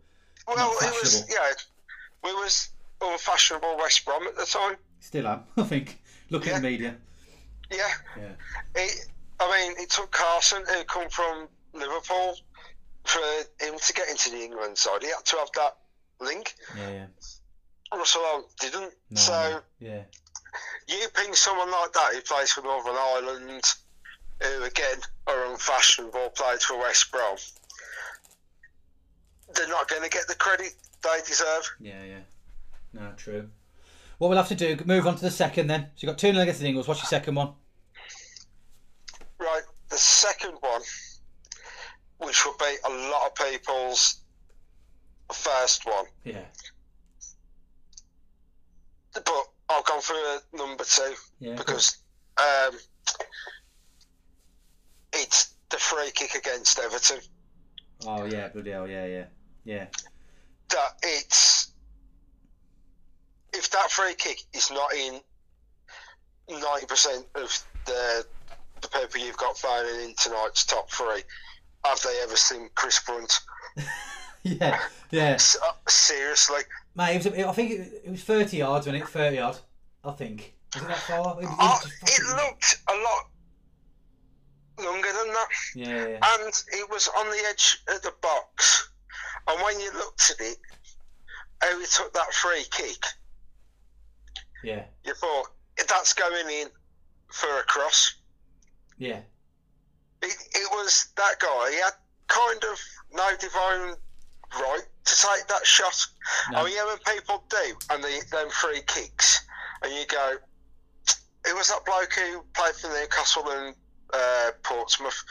[0.57, 1.53] Well, it was yeah,
[2.25, 4.77] we was unfashionable West Brom at the time.
[5.01, 6.03] still am, I think.
[6.31, 6.97] Look at the media.
[7.71, 8.33] Yeah, Yeah.
[8.75, 9.07] it,
[9.39, 12.37] I mean, it took Carson, who come from Liverpool,
[13.05, 13.21] for
[13.61, 15.03] him to get into the England side.
[15.03, 15.77] He had to have that
[16.21, 16.55] link.
[16.77, 17.07] Yeah, yeah.
[17.97, 18.93] Russell didn't.
[19.11, 20.03] No, so yeah.
[20.91, 23.63] You ping someone like that who plays for Northern Ireland,
[24.43, 27.37] who again are unfashionable, played for West Brom.
[29.55, 31.69] They're not going to get the credit they deserve.
[31.81, 32.21] Yeah, yeah.
[32.93, 33.49] No, true.
[34.19, 35.83] What we'll have to do, move on to the second then.
[35.95, 36.87] So you've got 2 0 against the Ingles.
[36.87, 37.53] What's your second one?
[39.39, 40.83] Right, the second one,
[42.19, 44.21] which will be a lot of people's
[45.33, 46.45] first one, Yeah.
[49.15, 49.25] but
[49.71, 50.15] I'll go for
[50.53, 51.55] number two Yeah.
[51.55, 51.99] because
[52.39, 52.77] um,
[55.13, 57.21] it's the free kick against Everton.
[58.07, 58.89] Oh, yeah, bloody hell.
[58.89, 59.25] Yeah, yeah.
[59.65, 59.87] Yeah.
[60.71, 61.73] That it's
[63.53, 65.21] if that free kick is not in
[66.49, 67.57] ninety percent of
[67.87, 68.25] the
[68.81, 71.23] the people you've got firing in tonight's top three,
[71.85, 73.41] have they ever seen Chris Brunt?
[74.45, 75.37] yeah, yeah.
[75.67, 76.61] Uh, Seriously.
[76.95, 79.09] Mate, it was, a- I think it, it was 30 yards, wasn't it?
[79.09, 79.63] 30 yards,
[80.05, 80.55] I think.
[80.75, 81.41] Was it that far?
[81.41, 83.29] It, it oh, just it looked a lot
[84.93, 86.19] longer than that, Yeah, yeah.
[86.23, 88.91] and it was on the edge of the box.
[89.49, 90.57] And when you looked at it,
[91.61, 93.03] how he took that free kick,
[94.65, 95.49] Yeah, you thought
[95.89, 96.69] that's going in
[97.33, 98.15] for a cross.
[98.99, 99.21] yeah.
[100.23, 101.71] It, it was that guy.
[101.73, 101.93] He had
[102.29, 102.79] kind of
[103.13, 103.95] no divine
[104.55, 106.07] right to take that shot.
[106.53, 106.59] No.
[106.59, 109.45] I mean, yeah, when people do, and they them free kicks,
[109.83, 110.37] and you go,
[111.47, 113.75] it was that bloke who played for Newcastle and
[114.13, 115.23] uh, Portsmouth.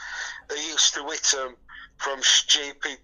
[0.48, 1.56] They used to hit them
[1.98, 2.98] from stupid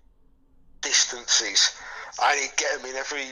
[0.81, 1.75] distances,
[2.23, 3.27] and he'd get them in every.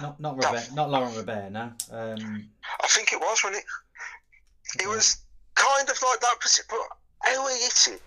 [0.00, 1.72] Not not Robert, not Laurent Robert, no.
[1.90, 2.48] Um,
[2.80, 4.82] I think it was, wasn't it?
[4.82, 5.16] It was
[5.54, 6.36] kind of like that,
[6.68, 6.78] but
[7.20, 8.02] how he hit it.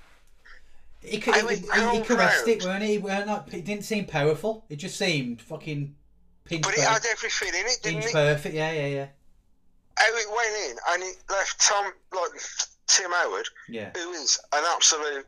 [1.03, 2.97] He, could, I he, would he, go he caressed it, weren't he?
[2.97, 4.65] Weren't like, it didn't seem powerful.
[4.69, 5.95] It just seemed fucking
[6.45, 7.05] pinch But it perfect.
[7.05, 8.13] had everything in it, didn't Pinch it?
[8.13, 9.07] perfect, yeah, yeah, yeah.
[9.97, 12.41] how it went in and it left Tom like
[12.87, 15.25] Tim Howard, Yeah, who is an absolute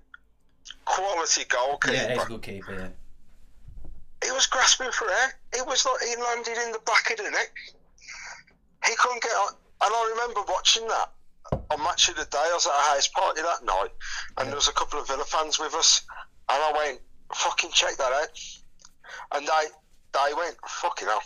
[0.85, 1.93] quality goalkeeper.
[1.93, 2.87] yeah, he's a good keeper, yeah.
[4.23, 5.33] He was grasping for air.
[5.53, 7.51] It was like he landed in the back of the net.
[8.87, 11.09] He couldn't get on, And I remember watching that
[11.69, 12.37] on Match of the Day.
[12.37, 13.91] I was at a house party that night,
[14.37, 16.01] and there was a couple of Villa fans with us,
[16.49, 17.01] and I went,
[17.33, 18.39] "Fucking check that out,"
[19.33, 19.65] and they
[20.13, 21.23] they went, "Fucking hell."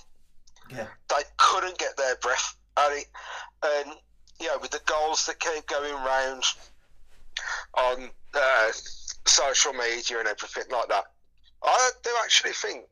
[0.69, 0.88] Yeah.
[1.09, 3.07] They couldn't get their breath at it,
[3.63, 3.93] and
[4.39, 6.43] you know, with the goals that keep going round
[7.73, 8.71] on uh,
[9.25, 11.05] social media and everything like that,
[11.63, 12.86] I do actually think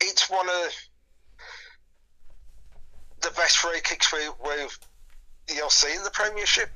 [0.00, 0.72] it's one of
[3.22, 4.78] the best free kicks we, we've
[5.48, 6.70] you'll see in the Premiership.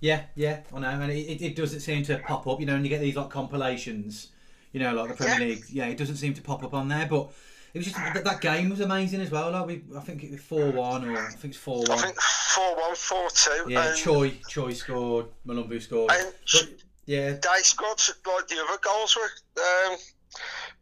[0.00, 2.58] Yeah, yeah, I know, and it, it doesn't seem to pop up.
[2.58, 4.28] You know, when you get these like compilations,
[4.72, 5.54] you know, like the Premier Yeah.
[5.54, 7.06] League, yeah, it doesn't seem to pop up on there.
[7.06, 7.30] But
[7.72, 9.52] it was just that, that game was amazing as well.
[9.52, 11.90] Like we, I think it was four one, or I think it's four one.
[11.92, 12.16] I think
[12.52, 13.50] 4 1, 4 2.
[13.68, 16.10] Yeah, and, Tchoyi, Tchoyi scored, Mulumbu scored.
[16.12, 16.68] and But,
[17.06, 19.98] yeah, they scored, like the other goals were, um,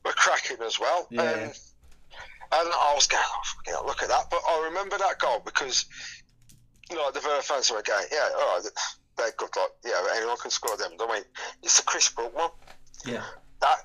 [0.04, 1.06] were cracking as well.
[1.10, 1.22] Yeah.
[1.22, 4.24] And, and I was going, oh, look at that.
[4.30, 5.86] But I remember that goal because,
[6.90, 8.70] you know, the Villa fans were going, yeah, oh, all right,
[9.16, 9.50] they're good.
[9.56, 10.92] Like, yeah, anyone can score them.
[11.00, 11.22] I mean,
[11.62, 12.50] it's the Chris Brook one.
[13.06, 13.22] yeah,
[13.60, 13.76] That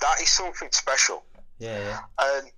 [0.00, 1.24] That is something special.
[1.58, 1.98] yeah, yeah.
[2.20, 2.50] And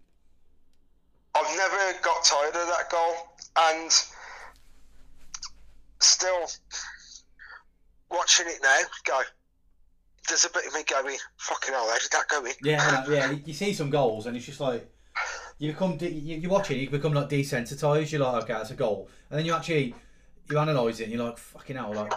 [1.34, 3.14] I've never got tired of that goal.
[3.58, 3.90] And
[6.00, 6.46] still
[8.10, 9.20] watching it now, go,
[10.28, 12.52] there's a bit of me going, fucking hell, how did that go in?
[12.62, 13.34] Yeah, yeah.
[13.44, 14.88] You see some goals, and it's just like
[15.58, 18.10] you become de- you, you watch it, you become like desensitized.
[18.12, 19.94] You're like, okay, that's a goal, and then you actually
[20.50, 22.12] you analyse it, and you're like, fucking hell, like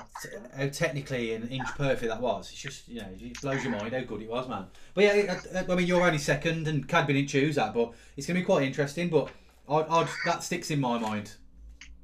[0.57, 2.51] how technically and inch perfect that was.
[2.51, 4.65] It's just you know, it blows your mind how good it was, man.
[4.93, 5.11] But yeah,
[5.53, 8.39] I, uh, I mean, you're only second, and Cadby didn't choose that, but it's gonna
[8.39, 9.09] be quite interesting.
[9.09, 9.29] But
[9.69, 11.31] I'd, I'd, that sticks in my mind.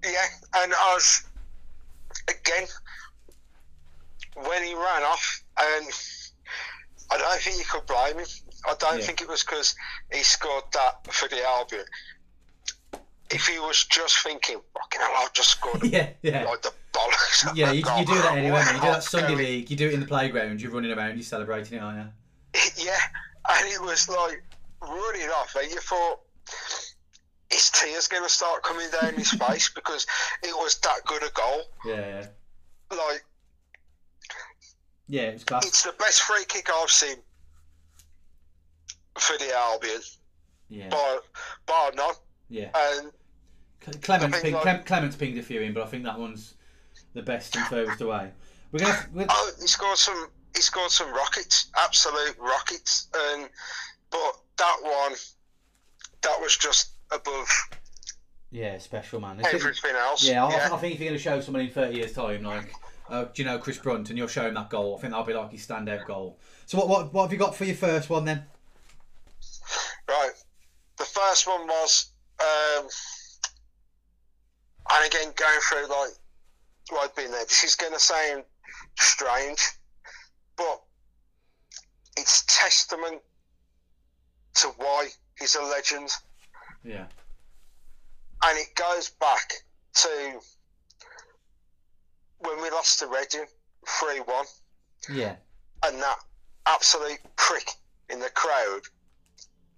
[0.04, 0.12] Yeah,
[0.56, 1.24] and I was,
[2.30, 2.68] again,
[4.36, 5.88] when he ran off, and
[7.12, 8.28] I don't think you could blame him.
[8.66, 9.06] I don't Yeah.
[9.06, 9.76] think it was because
[10.14, 11.84] he scored that for the Albion.
[13.34, 16.44] If he was just thinking, fucking hell, I've just scored yeah, yeah.
[16.44, 17.56] like the bollocks.
[17.56, 18.76] Yeah, you, you do that anyway, man.
[18.76, 19.70] You do that Sunday going- league.
[19.72, 20.62] You do it in the playground.
[20.62, 21.16] You're running around.
[21.16, 22.62] You're celebrating it, aren't you?
[22.86, 22.98] Yeah,
[23.50, 24.44] and it was like
[24.82, 26.20] running off, and you thought
[27.50, 30.06] his tears going to start coming down his face because
[30.44, 31.62] it was that good a goal.
[31.86, 32.26] Yeah, yeah.
[32.92, 33.24] Like
[35.08, 37.16] Yeah, it it's the best free kick I've seen
[39.18, 40.02] for the Albion,
[40.70, 41.22] Yeah, bar
[41.66, 42.14] bar none.
[42.50, 42.70] yeah.
[42.76, 43.12] And
[44.02, 46.54] Clements, ping, like- Clem, Clements pinged a few in, but I think that one's
[47.14, 48.32] the best and furthest away.
[48.72, 50.28] We're gonna, we're, oh, he scored some.
[50.56, 53.08] He scored some rockets, absolute rockets.
[53.16, 53.50] And
[54.10, 55.14] but that one,
[56.22, 57.48] that was just above
[58.52, 59.40] yeah, special man.
[59.40, 60.24] It's- everything else.
[60.24, 60.70] yeah, I, yeah.
[60.74, 62.74] I think if you're gonna show someone in 30 years' time, like,
[63.10, 65.34] uh, do you know Chris Brunt, and you're showing that goal, I think that'll be
[65.34, 66.38] like his standout goal.
[66.66, 68.44] So what, what, what have you got for your first one then?
[70.08, 70.32] Right.
[70.98, 72.12] The first one was,
[72.42, 72.88] um,
[74.94, 76.12] and again going through like
[77.00, 77.46] I've been there.
[77.46, 78.44] This is going to sound
[78.98, 79.60] strange,
[80.58, 80.82] but
[82.18, 83.22] it's testament
[84.56, 85.08] to why
[85.40, 86.10] he's a legend,
[86.84, 87.06] Yeah,
[88.44, 89.54] and it goes back
[89.94, 90.40] to
[92.40, 93.46] when we lost to Reading
[93.88, 94.46] three one,
[95.10, 95.36] yeah,
[95.86, 96.18] and that
[96.68, 97.70] absolute prick
[98.10, 98.82] in the crowd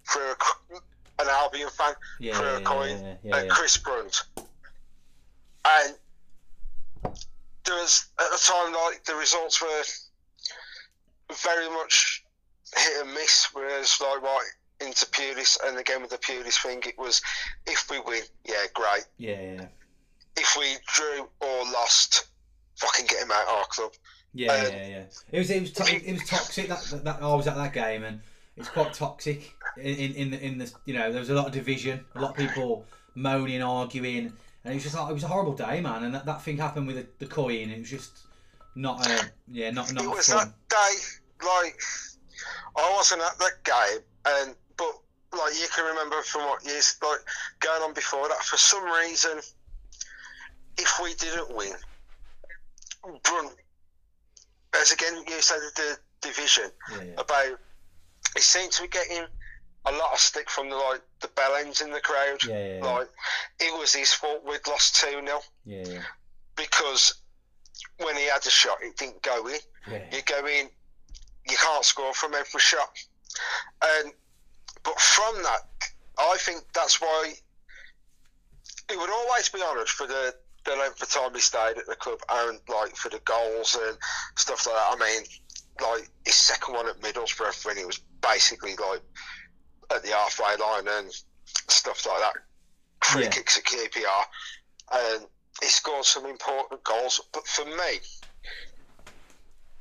[0.02, 0.76] for a,
[1.20, 3.48] an Albion fan yeah, for yeah, a coin yeah, yeah, at.
[3.48, 4.24] Chris Brunt.
[5.66, 5.94] And
[7.64, 9.82] there was at the time like the results were
[11.42, 12.24] very much
[12.76, 14.46] hit and miss, whereas like right
[14.80, 17.22] into Pulis and again with the Pulis thing it was
[17.66, 19.04] if we win, yeah, great.
[19.18, 19.66] yeah, yeah.
[20.36, 22.26] If we drew or lost,
[22.76, 23.92] fucking get him out of our club.
[24.34, 25.02] Yeah, Um, yeah, yeah.
[25.30, 26.68] It was it was to- it was toxic.
[26.68, 28.20] That, that, that I was at that game, and
[28.56, 31.46] it's quite toxic in, in in the in the you know there was a lot
[31.46, 32.84] of division, a lot of people
[33.14, 34.32] moaning, arguing,
[34.64, 36.04] and it was just like, it was a horrible day, man.
[36.04, 38.24] And that, that thing happened with the, the coin, it was just
[38.74, 40.04] not a yeah not not.
[40.04, 40.52] it was fun.
[40.68, 41.80] that day like
[42.76, 44.98] I wasn't at that game and but
[45.32, 47.20] like you can remember from what years like
[47.60, 49.38] going on before that for some reason
[50.78, 51.72] if we didn't win
[53.22, 53.52] Brunt
[54.80, 57.58] as again you said the division Yeah, yeah, about
[58.36, 59.24] it seemed to be getting
[59.86, 62.84] a lot of stick from the like the bell ends in the crowd yeah, yeah,
[62.84, 63.08] like
[63.60, 65.28] it was his fault we'd lost 2-0
[65.66, 66.02] yeah, yeah,
[66.56, 67.20] because
[67.98, 69.58] when he had a shot it didn't go in
[69.90, 70.02] yeah.
[70.12, 70.68] you go in,
[71.48, 72.90] you can't score from every shot.
[73.82, 74.12] And
[74.82, 75.60] but from that,
[76.18, 77.32] I think that's why
[78.90, 81.96] he would always be honoured for the, the length of time he stayed at the
[81.96, 83.96] club and like for the goals and
[84.36, 84.92] stuff like that.
[84.92, 85.24] I mean,
[85.80, 89.02] like his second one at Middlesbrough when he was basically like
[89.94, 91.10] at the halfway line and
[91.68, 92.34] stuff like that.
[93.02, 93.30] free Yeah.
[93.30, 94.24] kicks at QPR,
[94.92, 95.28] and um,
[95.60, 97.20] he scored some important goals.
[97.32, 98.00] But for me,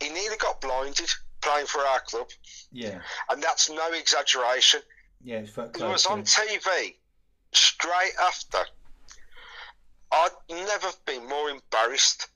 [0.01, 1.09] he nearly got blinded
[1.41, 2.29] playing for our club,
[2.71, 2.99] Yeah,
[3.29, 4.81] and that's no exaggeration.
[5.21, 6.95] yeah, it's He was on TV
[7.53, 8.59] straight after.
[10.11, 12.27] I'd never been more embarrassed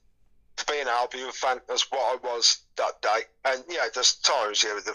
[0.56, 3.20] to be an Albion fan as what I was that day.
[3.44, 4.94] And yeah, there's times yeah, with the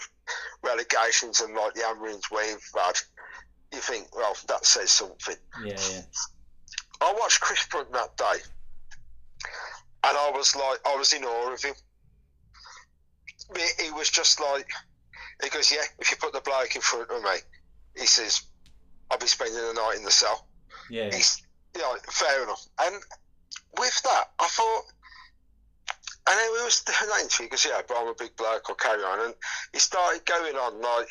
[0.62, 2.98] relegations and like the hammerings we've had,
[3.72, 5.36] you think, well, that says something.
[5.64, 6.02] Yeah, yeah,
[7.00, 8.38] I watched Chris Brunt that day,
[10.04, 11.74] and I was like, I was in awe of him.
[13.82, 14.66] He, was just like,
[15.42, 17.36] he goes, yeah, if you put the bloke in front of me,
[17.96, 18.42] he says,
[19.10, 20.48] I'll be spending the night in the cell.
[20.90, 21.14] yeah, yeah.
[21.14, 21.42] He's,
[21.74, 22.66] you know, fair enough.
[22.80, 22.96] And
[23.78, 24.84] with that, I thought,
[26.28, 28.74] and then we was doing that interview, he yeah, but I'm a big bloke, I'll
[28.76, 29.26] carry on.
[29.26, 29.34] And
[29.72, 31.08] he started going on like,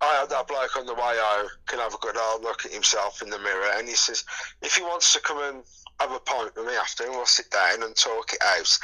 [0.00, 2.72] I had that bloke on the way home can have a good old look at
[2.72, 4.24] himself in the mirror, and he says
[4.62, 5.62] if he wants to come and
[6.00, 8.78] have a pint with me after, we'll sit down and talk it out,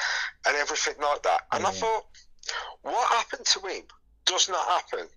[0.47, 1.43] and everything like that.
[1.53, 2.07] And I thought,
[2.83, 3.83] what happened to him
[4.25, 5.09] does not happen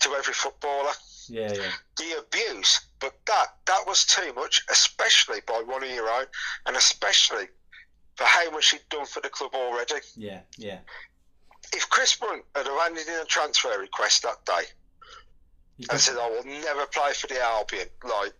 [0.00, 0.92] to every footballer.
[1.28, 1.70] yeah, yeah.
[1.96, 6.26] The abuse, but that that was too much, especially by one of your own,
[6.66, 7.48] and especially
[8.16, 9.94] for how much he'd done for the club already.
[10.16, 10.78] Yeah, yeah.
[11.72, 14.64] If Chris Brunt had handed in a transfer request that day,
[15.90, 18.32] and said, "I will never play for the Albion," like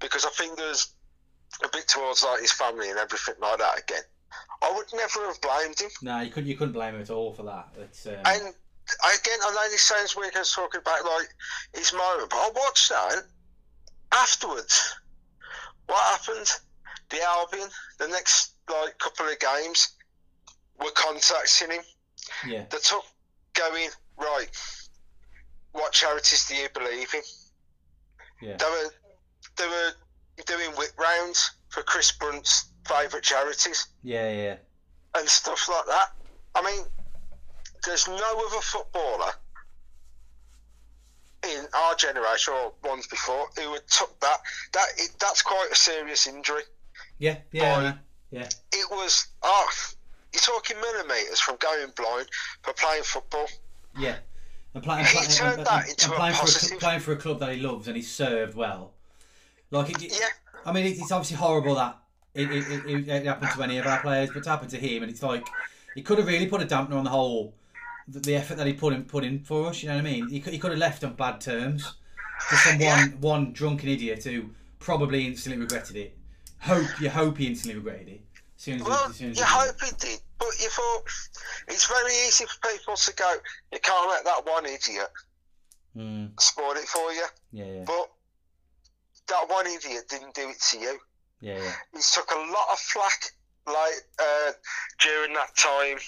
[0.00, 0.92] because I think there's
[1.64, 4.02] a bit towards like his family and everything like that again.
[4.62, 5.90] I would never have blamed him.
[6.02, 6.48] no, you couldn't.
[6.48, 7.68] You couldn't blame him at all for that.
[7.78, 10.36] It's um, And again, I know this sounds weird.
[10.36, 11.28] I was talking about like
[11.74, 13.22] his moment, but I watched that and
[14.12, 14.94] afterwards.
[15.86, 16.48] What happened?
[17.10, 17.68] The Albion,
[17.98, 19.90] the next like couple of games,
[20.78, 21.82] were contacting him.
[22.46, 23.04] yeah, They took
[23.54, 24.48] going right.
[25.72, 27.20] What charities do you believe in?
[28.40, 28.90] yeah, They were
[29.56, 29.92] they were
[30.46, 34.56] doing whip rounds for Chris Brunt's favourite charities yeah, yeah,
[35.16, 36.08] and stuff like that.
[36.54, 36.84] I mean,
[37.84, 38.14] there's no
[38.48, 39.32] other footballer
[41.44, 44.38] in our generation or ones before who had took that.
[44.72, 46.62] That it, that's quite a serious injury.
[47.22, 47.94] Yeah, yeah,
[48.30, 49.68] yeah, It was oh,
[50.32, 52.26] you're talking millimetres from going blind
[52.62, 53.46] for playing football.
[53.98, 54.16] yeah.
[54.74, 56.40] And, play, and, He play, and, turned and- that and into a playing, for a,
[56.44, 56.68] positive.
[56.68, 58.92] cl- playing for a club that he loves and he served well.
[59.70, 60.26] Like, it, Yeah,
[60.64, 61.98] I mean, it, it's obviously horrible that
[62.34, 64.78] it, it, it, it, it happened to any of our players, but it's happened to
[64.78, 65.46] him, and it's like
[65.94, 67.54] he could have really put a dampener on the whole,
[68.08, 69.82] the, the effort that he put in put in for us.
[69.82, 70.28] You know what I mean?
[70.30, 71.94] He could, he could have left on bad terms.
[72.50, 72.96] Just some Yeah.
[72.98, 74.46] one one drunken idiot who
[74.78, 76.16] probably instantly regretted it.
[76.62, 78.20] Hope you hope he instantly regretted it.
[78.56, 81.02] As soon as, well, as soon as you hope he did, but you thought
[81.68, 83.34] it's very easy for people to go.
[83.72, 85.08] You can't let that one idiot
[85.96, 87.26] Mm, spoil it for you.
[87.52, 88.10] yeah, yeah, But
[89.28, 90.98] that one idiot didn't do it to you.
[91.42, 93.32] yeah, yeah, He took a lot of flack,
[93.66, 94.52] like uh,
[95.00, 95.98] during that time.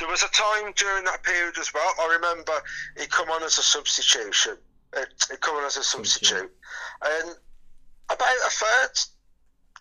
[0.00, 1.92] There was a time during that period as well.
[2.00, 2.52] I remember
[2.98, 4.56] he come on as a substitution.
[4.96, 6.50] Uh, he come on as a substitute,
[7.04, 7.36] and
[8.08, 8.90] about a third,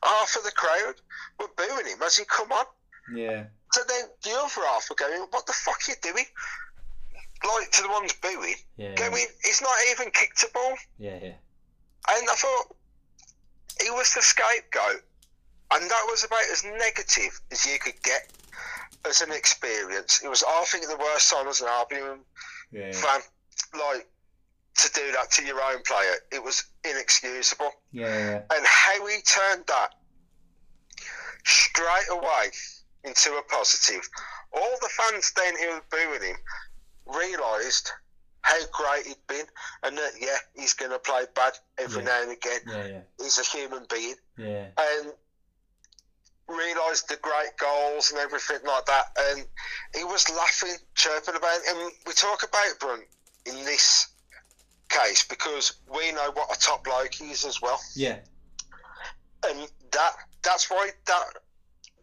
[0.04, 0.96] half of the crowd
[1.40, 2.66] were booing him as he come on.
[3.14, 6.26] yeah, So then the other half were going, "What the fuck are you doing?"
[7.44, 11.36] Like to the ones booing, yeah, going, "He's not even kicked a ball." yeah, yeah,
[12.10, 12.76] And I thought
[13.82, 15.04] he was the scapegoat,
[15.72, 18.30] and that was about as negative as you could get
[19.06, 20.22] as an experience.
[20.22, 22.20] It was, I think, the worst time as an Albion
[22.72, 23.22] yeah, yeah, fan,
[23.74, 24.08] like
[24.84, 26.14] to do that to your own player.
[26.32, 29.96] It was inexcusable, yeah, and how he turned that
[31.46, 32.52] straight away
[33.04, 34.08] into a positive.
[34.54, 36.36] All the fans then who were booing him
[37.06, 37.92] realised
[38.42, 39.46] how great he'd been,
[39.84, 42.10] and that yeah, he's going to play bad every Yeah.
[42.10, 42.60] now and again.
[42.68, 44.68] yeah, yeah, He's a human being, yeah.
[44.78, 45.14] and
[46.48, 49.06] realised the great goals and everything like that.
[49.30, 49.46] And
[49.96, 51.76] he was laughing, chirping about it.
[51.76, 53.04] And we talk about Brunt
[53.46, 54.08] in this
[54.90, 58.18] case because we know what a top bloke he is as well yeah.
[59.48, 60.14] and that
[60.44, 61.24] that's why that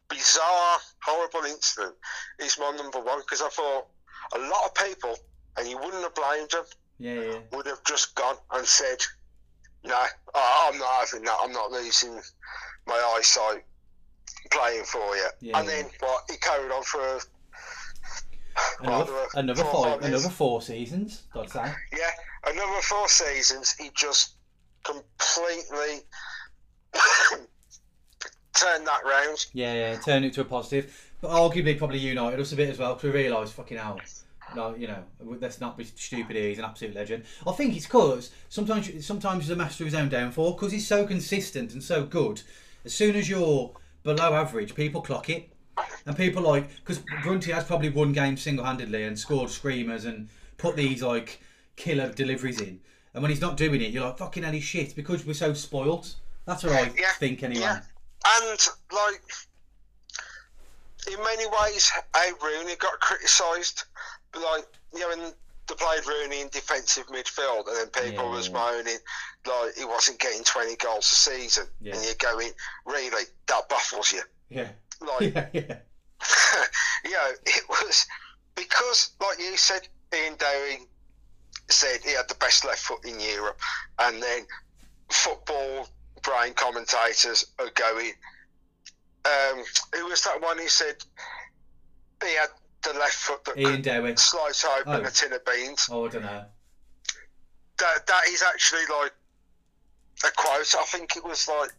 [0.09, 1.95] bizarre, horrible incident
[2.39, 3.87] is my number one because I thought
[4.35, 5.17] a lot of people,
[5.57, 6.65] and you wouldn't have blamed them,
[6.99, 8.99] Yeah, yeah, would have just gone and said,
[9.85, 9.97] "No,
[10.35, 11.37] oh, I'm not having that.
[11.43, 12.21] I'm not losing
[12.87, 13.65] my eyesight
[14.51, 16.25] playing for you." Yeah, and then what?
[16.31, 17.21] He carried on for
[18.81, 20.23] Another, another four or five, five years.
[20.23, 21.23] another four seasons.
[21.35, 21.73] I'd say.
[21.93, 22.11] yeah
[22.47, 23.75] another four seasons.
[23.79, 24.35] He just
[24.85, 26.03] completely
[28.55, 29.47] turned that round.
[29.53, 31.13] Yeah, yeah, turn it to a positive.
[31.21, 34.01] But arguably, probably united us a bit as well because we realised, fucking hell,
[34.55, 36.37] No, you know, let's not be stupid.
[36.37, 37.25] He's an absolute legend.
[37.47, 40.87] I think it's cause sometimes sometimes he's a master of his own downfall because he's
[40.87, 42.43] so consistent and so good.
[42.85, 43.73] As soon as you're
[44.03, 45.51] below average, people clock it,
[46.07, 50.29] and people like because Brunty has probably won games single handedly and scored screamers and
[50.59, 51.41] put these like
[51.77, 52.81] killer deliveries in.
[53.15, 55.55] And when he's not doing it, you're like fucking hell, he's shit because we're so
[55.55, 56.15] spoilt.
[56.45, 57.63] That's what I Yeah, think anyway.
[57.63, 57.81] Yeah.
[58.27, 58.59] And
[58.93, 59.23] like
[61.11, 63.85] in many ways, how Rooney got criticised.
[64.35, 65.33] Like you know, when
[65.69, 68.99] they played Rooney in defensive midfield, and then people Yeah, was moaning
[69.47, 71.95] like he wasn't getting twenty goals a season, Yeah.
[71.95, 72.51] and you're going,
[72.85, 74.23] really, that baffles you.
[74.51, 74.69] Yeah,
[75.01, 75.77] Like yeah, yeah.
[77.05, 78.07] you know, it was
[78.55, 80.87] because, like you said, Ian Dowie
[81.69, 83.59] said he had the best left foot in Europe,
[83.99, 84.47] and then
[85.11, 85.89] football
[86.23, 88.13] brain commentators are going.
[89.25, 89.65] Um,
[89.95, 90.97] who was that one who said
[92.23, 92.49] he had
[92.83, 94.17] the left foot that Ian could Dowie.
[94.17, 95.09] slice open Oh.
[95.09, 95.89] a tin of beans?
[95.91, 96.45] Oh, I don't know.
[97.79, 99.13] That that is actually like
[100.25, 100.75] a quote.
[100.79, 101.71] I think it was like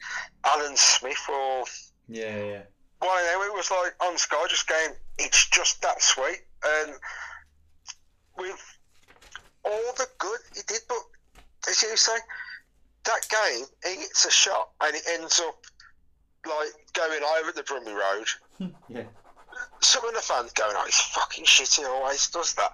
[0.44, 1.64] Alan Smith or
[2.10, 2.62] Yeah, yeah.
[3.02, 6.42] well, know it was like on Sky, just going, it's just that sweet.
[6.66, 6.94] And
[8.38, 8.77] with
[9.68, 10.98] all the good he did, but
[11.70, 12.18] as you say,
[13.06, 15.56] that game, he hits a shot and it ends up
[16.46, 18.28] like going over the Brummie Road.
[18.90, 19.04] Yeah,
[19.82, 22.72] Some of the fans going, oh, he's fucking shit, he always does that.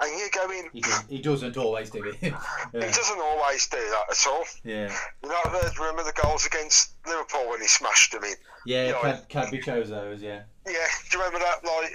[0.00, 2.16] And you're going, he, does, he doesn't always do it.
[2.20, 4.44] he doesn't always do that at all.
[4.64, 8.34] yeah, You know, there's remember the goals against Liverpool when he smashed them in?
[8.66, 8.88] yeah.
[8.88, 9.00] Yeah.
[9.00, 10.20] Cad, Cadby chose those.
[10.20, 10.72] Yeah, Yeah,
[11.10, 11.64] do you remember that?
[11.64, 11.92] Like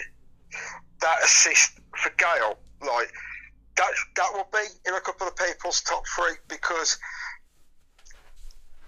[1.01, 3.11] that assist for Gayle, like
[3.77, 3.87] that.
[4.15, 6.97] That will be in a couple of people's top three because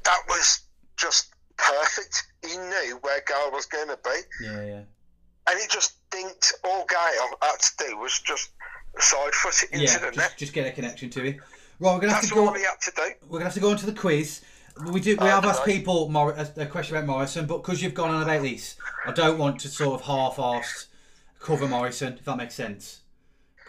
[0.04, 0.62] that was
[0.98, 2.24] just perfect.
[2.46, 4.82] He knew where Gayle was going to be, yeah, yeah.
[5.50, 6.54] and he just dinked.
[6.64, 8.50] All Gayle had to do was just
[9.00, 10.34] side foot it into Yeah, the just, net.
[10.38, 11.42] just get a connection to him.
[11.82, 12.54] Right, we're gonna have That's to go.
[12.54, 13.02] he had to do.
[13.28, 14.42] We're gonna have to go on to the quiz.
[14.92, 15.18] We do.
[15.18, 18.24] We have asked people Mor- a, a question about Morrison, but because you've gone on
[18.24, 18.76] about this,
[19.06, 20.86] I don't want to sort of half-assed
[21.40, 22.99] cover Morrison, if that makes sense.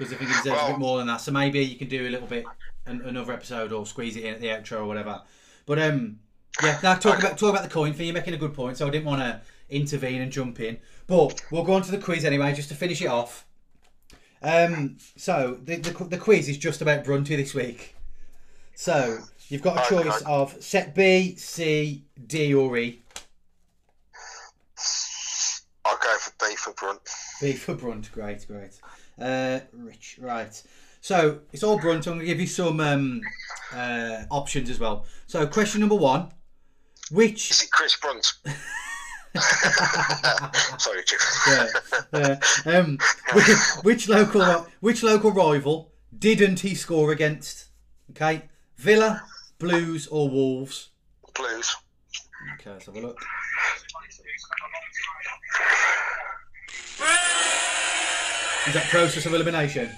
[0.00, 1.20] Because I think he deserves a bit more than that.
[1.20, 2.48] So maybe you can do a little bit
[2.86, 5.20] an, another episode or squeeze it in at the outro or whatever.
[5.66, 6.20] But um,
[6.62, 7.26] yeah, now talk Okay.
[7.26, 8.06] about talk about the coin thing.
[8.06, 10.78] You're making a good point, so I didn't want to intervene and jump in.
[11.06, 13.44] But we'll go on to the quiz anyway, just to finish it off.
[14.42, 17.94] Um, so the, the the quiz is just about Brunty this week.
[18.74, 19.18] So
[19.50, 20.08] you've got a Okay.
[20.08, 23.02] choice of set B, C, D, or E.
[25.84, 27.00] I'll go for B for Brunt.
[27.42, 28.10] B for Brunt.
[28.12, 28.80] Great, great.
[29.20, 30.62] Uh, Rich, right.
[31.00, 32.06] So it's all Brunt.
[32.06, 33.20] I'm going to give you some um,
[33.72, 35.06] uh, options as well.
[35.26, 36.28] So question number one:
[37.10, 38.32] Which Is it Chris Brunt?
[40.78, 41.18] Sorry, Jim.
[41.46, 41.66] yeah,
[42.12, 42.38] yeah.
[42.66, 42.98] Um,
[43.32, 43.46] which,
[43.82, 47.66] which local which local rival didn't he score against?
[48.10, 48.42] Okay,
[48.76, 49.22] Villa,
[49.58, 50.88] Blues, or Wolves?
[51.34, 51.76] Blues.
[52.54, 53.18] Okay, let's have a look.
[58.68, 59.90] Is that process of elimination?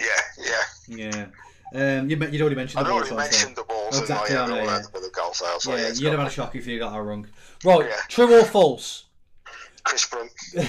[0.00, 0.06] Yeah,
[0.38, 1.06] yeah.
[1.10, 1.26] Yeah.
[1.74, 4.48] Um, you, you'd already mentioned I'd the already one, so- mentioned the balls Exactly, and
[4.50, 4.78] know, I all yeah.
[4.78, 5.60] the.
[5.60, 7.26] So Yeah, yeah, you'd have had a shock if you got that wrong.
[7.64, 7.96] Right, Yeah.
[8.08, 9.04] true or false?
[9.84, 10.30] Chris Brunt.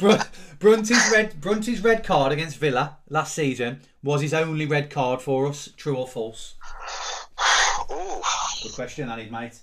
[0.00, 0.22] Br-
[0.60, 5.46] Brunty's red Brunty's red card against Villa last season was his only red card for
[5.48, 5.68] us.
[5.76, 6.54] True or false?
[7.92, 8.22] Ooh,
[8.62, 9.58] Good question, is, mate.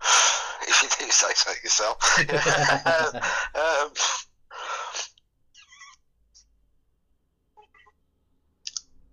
[0.62, 2.18] if you do say so yourself.
[3.54, 3.90] um,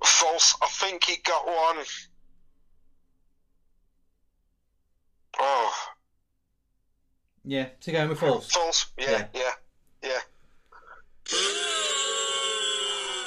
[0.04, 0.56] false.
[0.62, 1.86] I think he got one.
[5.39, 5.74] Oh,
[7.43, 8.52] Yeah, to go with false.
[8.52, 8.86] false.
[8.97, 9.52] Yeah, yeah,
[10.04, 10.20] yeah.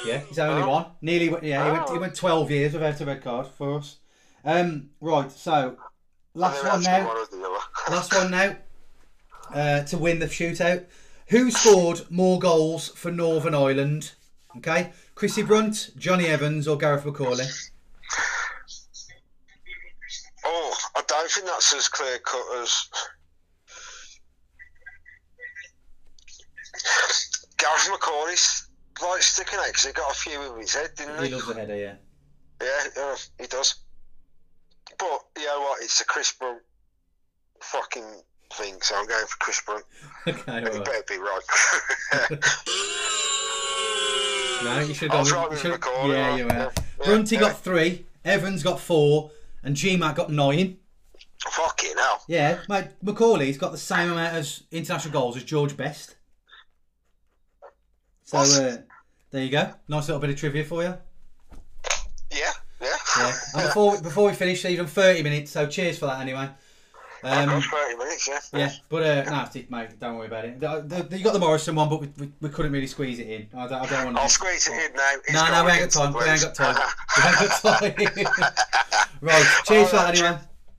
[0.05, 0.69] Yeah, he's only Oh.
[0.69, 0.85] one.
[1.01, 1.99] Nearly, went- yeah, he went, he Oh.
[1.99, 3.97] went 12 years without a red card for us.
[4.45, 5.77] Um, right, so
[6.35, 7.07] last one now.
[7.07, 7.93] one or the other.
[7.95, 8.55] Last one now.
[9.53, 10.85] Uh, to win the shootout.
[11.29, 14.13] Who scored more goals for Northern Ireland?
[14.57, 17.47] Okay, Chrissy Brunt, Jonny Evans, or Gareth McAuley?
[20.45, 22.87] Oh, I don't think that's as clear cut as
[27.57, 28.67] Gareth McAuley's
[29.01, 31.33] like sticking out because he got a few in his head, didn't He he?
[31.33, 31.95] loves the header, yeah.
[32.61, 33.75] Yeah, he does.
[34.97, 35.81] But you know what?
[35.81, 36.61] It's a Chris Brunt
[37.61, 38.05] fucking
[38.53, 39.85] thing, so I'm going for Chris Brunt.
[40.27, 41.41] Okay, And he better be right.
[44.65, 45.51] No, you should have gone.
[45.51, 46.51] you should- McAuley, yeah, you were.
[46.53, 46.69] yeah,
[47.03, 47.41] Brunty yeah.
[47.41, 49.31] got three, Evans got four,
[49.63, 50.77] and GMAT got nine.
[51.47, 52.23] Fucking hell.
[52.27, 56.15] Yeah, mate, McAuley's got the same amount of international goals as George Best.
[58.23, 58.77] So uh,
[59.31, 59.71] there you go.
[59.87, 60.97] Nice little bit of trivia for you.
[62.31, 62.51] Yeah,
[62.81, 62.95] yeah.
[63.17, 63.33] Yeah.
[63.53, 65.51] And before before we finish, you've done thirty minutes.
[65.51, 66.49] So cheers for that anyway.
[67.25, 68.39] Um, Um, 30 minutes, yeah.
[68.53, 69.99] yeah, but uh, no, mate.
[69.99, 70.53] Don't worry about it.
[71.11, 73.47] You got the Morrison one, but we, we, we couldn't really squeeze it in.
[73.57, 74.21] I don't, I don't want to.
[74.23, 75.11] I'll squeeze it in now.
[75.23, 76.13] It's No, no, we ain't got time.
[76.13, 76.75] We ain't got time.
[77.17, 78.53] we ain't got time.
[79.21, 79.45] right.
[79.65, 80.37] Cheers for that anyway.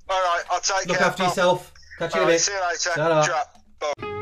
[0.09, 1.07] All right, I'll take Look care.
[1.09, 1.28] after pal.
[1.30, 1.72] yourself.
[1.99, 2.40] Catch you in a bit.
[2.40, 2.61] see you
[3.20, 3.34] later.
[3.80, 4.12] Bye.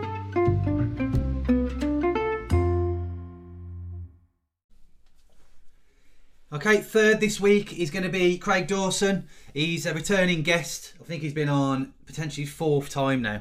[6.54, 9.26] Okay, third this week is going to be Craig Dawson.
[9.52, 10.92] He's a returning guest.
[11.00, 13.40] I think he's been on potentially fourth time now.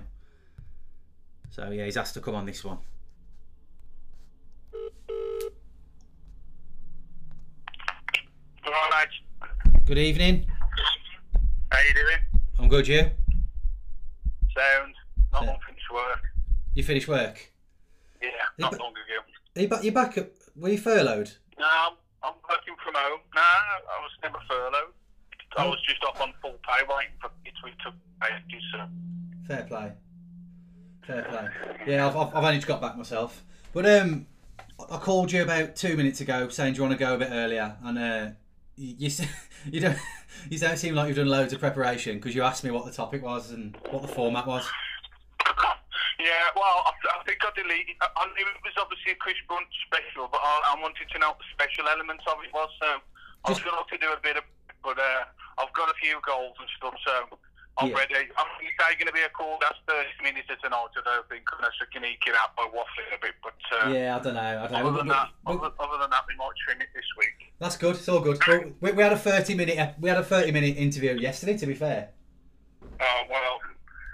[1.52, 2.80] So yeah, he's asked to come on this one.
[8.66, 9.08] Right.
[9.86, 10.48] Good evening.
[11.72, 12.18] How you doing?
[12.58, 12.88] I'm good.
[12.88, 13.12] You?
[14.58, 14.96] Sound.
[15.32, 16.22] Not long finished work.
[16.74, 17.52] You finished work?
[18.20, 19.22] Yeah, not long ago.
[19.56, 19.84] Are you back?
[19.84, 20.18] You back?
[20.56, 21.34] Were you furloughed?
[21.60, 23.20] No, I'm, working from home.
[23.36, 24.94] No, I was never furloughed.
[25.58, 25.70] I Oh.
[25.70, 27.94] was just off on full pay waiting for it we took
[28.26, 28.64] ages.
[28.72, 28.86] So.
[29.48, 29.92] Fair play.
[31.06, 31.48] Fair play.
[31.86, 33.44] Yeah, I've, I've, I've only just got back myself.
[33.74, 34.26] But um,
[34.80, 37.18] I I called you about two minutes ago saying do you want to go a
[37.18, 38.28] bit earlier, and uh,
[38.76, 39.26] you you,
[39.72, 39.98] you don't
[40.50, 42.92] you don't seem like you've done loads of preparation because you asked me what the
[42.92, 44.66] topic was and what the format was.
[46.20, 47.98] Yeah, well, I, I think I deleted.
[48.02, 51.18] I, I knew it was obviously a Chris Brunt special, but I, I wanted to
[51.20, 52.70] know what the special elements of it was.
[52.82, 53.02] So
[53.46, 54.46] I was going to do a bit of,
[54.86, 55.24] but uh,
[55.58, 56.94] I've got a few goals and stuff.
[57.02, 57.38] So
[57.82, 57.98] I'm Yeah.
[58.06, 58.30] ready.
[58.38, 59.58] I'm going to be a call.
[59.60, 60.94] That's 30 minutes at tonight.
[60.94, 63.34] I don't think unless I can eke it out by waffling a bit.
[63.42, 64.42] But uh, Yeah, I don't know.
[64.42, 64.88] I don't know.
[64.94, 67.52] Other than, that, But- other, other than that, we might trim it this week.
[67.58, 67.96] That's good.
[67.98, 68.38] It's all good.
[68.82, 71.58] We, we had a thirty minute we had a thirty minute interview yesterday.
[71.58, 72.10] To be fair.
[73.02, 73.60] Oh well,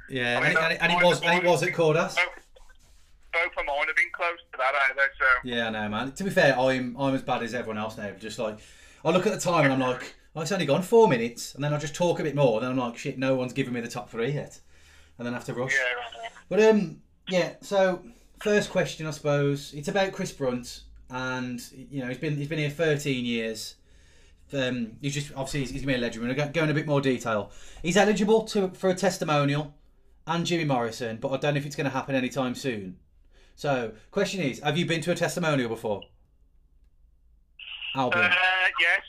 [0.10, 2.16] Yeah, I mean, and, it, and, it, and was and it was at Cordas.
[2.16, 2.26] both,
[3.34, 4.94] both of mine have been close to that, eh?
[4.96, 6.12] They so Yeah, I know, man.
[6.14, 8.12] To be fair, I'm I'm as bad as everyone else now.
[8.20, 8.60] Just like
[9.04, 11.64] I look at the time and I'm like, oh, it's only gone four minutes, and
[11.64, 12.60] then I just talk a bit more.
[12.62, 14.60] Then I'm like, shit, no one's given me the top three yet,
[15.18, 15.74] and then I have to rush.
[15.74, 16.30] yeah.
[16.50, 17.54] But um, yeah.
[17.62, 18.04] So
[18.40, 22.60] first question, I suppose, it's about Chris Brunt, and you know he's been he's been
[22.60, 23.76] here 13 years.
[24.52, 26.28] Um, he's just obviously he's, he's gonna be a legend.
[26.28, 27.52] We're gonna go in a bit more detail.
[27.84, 29.74] He's eligible to for a testimonial,
[30.30, 32.98] and Jimmy Morrison, but I don't know if it's going to happen anytime soon.
[33.56, 36.04] So, question is, have you been to a testimonial before?
[37.96, 38.36] Albion, Uh,
[38.80, 39.02] yes.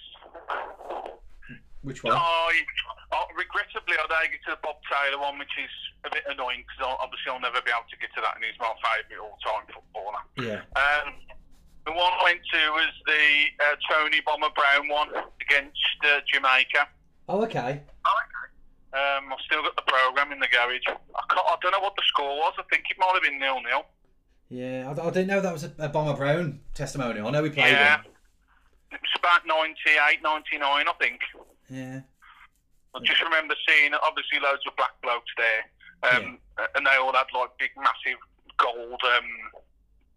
[1.82, 2.16] which one?
[2.16, 2.52] I,
[3.12, 5.70] I regrettably I don't get to the Bob Taylor one, which is
[6.04, 8.58] a bit annoying because obviously I'll never be able to get to that, and he's
[8.58, 10.22] my favourite all-time footballer.
[10.40, 11.14] Yeah, Um,
[11.86, 13.24] the one I went to was the
[13.60, 15.08] uh, Tony Bomber Brown one
[15.40, 16.88] against uh, Jamaica.
[17.28, 17.82] Oh, okay.
[18.92, 20.82] Um, I've still got the program in the garage.
[20.88, 22.54] I, can't, I don't know what the score was.
[22.58, 23.86] I think it might have been nil nil.
[24.50, 27.28] Yeah, I, I didn't know that was a, a Bomber Brown testimonial.
[27.28, 27.98] I know we played Yeah.
[28.02, 28.06] him.
[28.90, 31.20] It was about 98, 99, I think.
[31.70, 32.00] Yeah.
[32.92, 35.62] I just remember seeing obviously loads of black blokes there,
[36.10, 36.38] um,
[36.74, 38.18] and they all had like big, massive
[38.58, 39.28] gold um,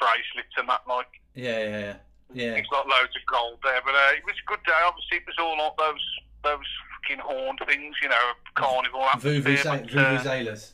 [0.01, 0.81] bracelets and that.
[0.89, 1.05] Like
[1.35, 1.95] Yeah, yeah, yeah.
[2.33, 2.53] Yeah.
[2.57, 4.81] it's got loads of gold there, but uh, it was a good day.
[4.81, 6.05] Obviously, it was all like those
[6.41, 6.71] those
[7.03, 8.15] fucking horned things, you know,
[8.55, 9.57] carnival atmosphere.
[9.71, 10.71] Uh, Vuvuzelas.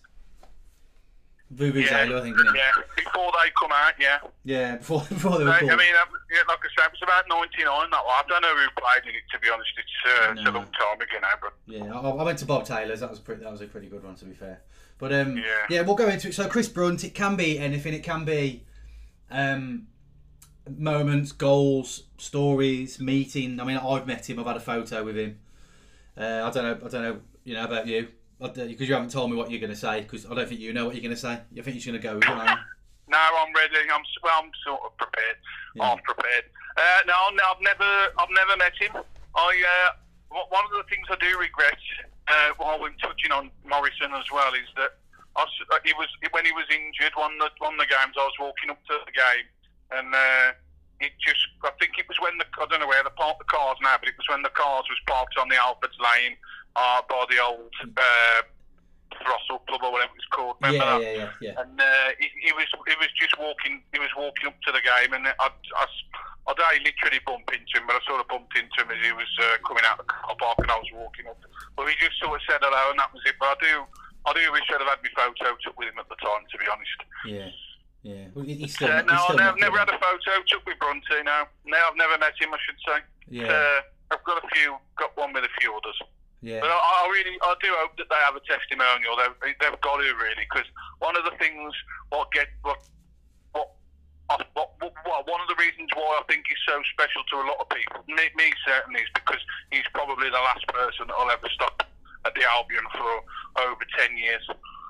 [1.53, 2.35] Vuvuzela, yeah, I think.
[2.35, 2.55] Isn't it?
[2.55, 4.19] yeah, before they come out, yeah.
[4.45, 5.71] Yeah, before before they were I, cool.
[5.71, 8.15] I mean, um, yeah, like I said, it was about 99 that one.
[8.15, 9.69] I don't know who played in it, to be honest.
[9.77, 12.65] It's, uh, it's a long time ago now, but yeah, I, I went to Bob
[12.65, 12.99] Taylor's.
[12.99, 13.43] That was pretty.
[13.43, 14.61] That was a pretty good one, to be fair.
[14.99, 15.43] But um, Yeah.
[15.69, 16.33] yeah, we'll go into it.
[16.35, 17.93] So Chris Brunt, it can be anything.
[17.95, 18.65] It can be
[19.31, 19.87] um,
[20.77, 23.59] moments, goals, stories, meeting.
[23.59, 24.39] I mean, I've met him.
[24.39, 25.39] I've had a photo with him.
[26.19, 26.85] Uh, I don't know.
[26.85, 27.19] I don't know.
[27.45, 28.09] You know about you
[28.39, 30.01] because you haven't told me what you're going to say.
[30.01, 31.39] Because I don't think you know what you're going to say.
[31.51, 32.57] You think you're going to go with it.
[33.07, 33.75] no, I'm ready.
[33.91, 35.37] I'm, well, I'm sort of prepared.
[35.75, 35.89] Yeah.
[35.89, 36.45] Half prepared.
[36.77, 39.03] Uh, no, I've never, I've never met him.
[39.35, 41.77] I, uh, one of the things I do regret,
[42.27, 44.95] uh, while we're touching on Morrison as well, is that
[45.35, 45.45] uh,
[45.83, 47.13] he was when he was injured.
[47.15, 49.47] One of the one the games, I was walking up to the game,
[49.91, 50.51] and uh,
[50.99, 53.45] it just, I think it was when the, I don't know where they parked the
[53.47, 56.35] cars now, but it was when the cars was parked on the Halfords Lane
[56.75, 58.41] uh, by the old uh,
[59.25, 60.55] Russell Club or whatever it's called.
[60.61, 61.01] Remember Yeah, that?
[61.01, 61.61] yeah, yeah, yeah.
[61.61, 64.83] And uh, he, he was he was just walking he was walking up to the
[64.83, 65.85] game, and I I,
[66.47, 69.11] I don't literally bump into him, but I sort of bumped into him as he
[69.11, 71.37] was uh, coming out of the car park, and I was walking up.
[71.75, 73.35] But he just sort of said hello, and that was it.
[73.39, 73.71] But I do
[74.27, 76.55] I do wish I'd have had my photo took with him at the time, to
[76.59, 76.99] be honest.
[77.25, 77.49] Yeah,
[78.03, 78.25] yeah.
[78.33, 78.87] Well, he's still.
[78.91, 79.89] Uh, he's no, still I've never good.
[79.89, 81.19] had a photo took with Brunty.
[81.23, 82.53] No, no, I've never met him.
[82.53, 82.97] I should say.
[83.29, 83.81] Yeah, Uh,
[84.15, 85.99] I've got a few, got one with a few others.
[86.41, 86.61] yeah.
[86.61, 89.13] But I, I really, I do hope that they have a testimonial.
[89.19, 90.65] They've, they've got to really, because
[90.99, 91.73] one of the things
[92.09, 92.79] what get what
[93.53, 93.69] what
[94.29, 97.45] what, what, well, one of the reasons why I think he's so special to a
[97.49, 99.41] lot of people, me, me certainly, is because
[99.71, 101.81] he's probably the last person that'll ever stop
[102.25, 103.13] at the Albion for
[103.65, 104.45] over 10 years.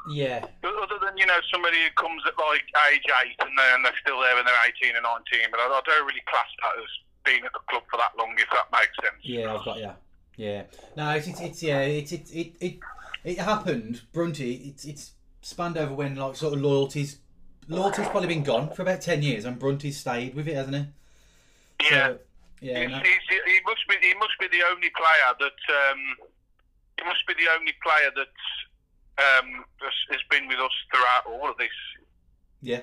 [0.08, 0.46] Yeah.
[0.62, 3.84] But Other than, you know, somebody who comes at like age 8 and they're, and
[3.84, 6.82] they're still there when they're 18 and 19, but I, I don't really class that
[6.82, 6.90] as
[7.26, 9.22] being at the club for that long, if that makes sense.
[9.24, 9.94] Yeah, I've got yeah,
[10.38, 10.64] yeah.
[10.96, 12.80] No, it's it's, it's yeah, it's it, it it
[13.24, 14.02] it happened.
[14.14, 17.20] Brunty, it's it's spanned over when like sort of loyalties.
[17.68, 21.90] Loyalty's probably been gone for about ten years, and Brunty's stayed with it, hasn't he?
[21.92, 22.08] Yeah.
[22.08, 22.20] So,
[22.62, 22.80] yeah.
[22.82, 23.96] He's, No, he's, he must be.
[24.02, 25.92] He must be the only player that.
[25.92, 26.00] Um,
[26.98, 28.28] he must be the only player that
[29.20, 31.76] um, has, has been with us throughout all of this.
[32.62, 32.82] yeah.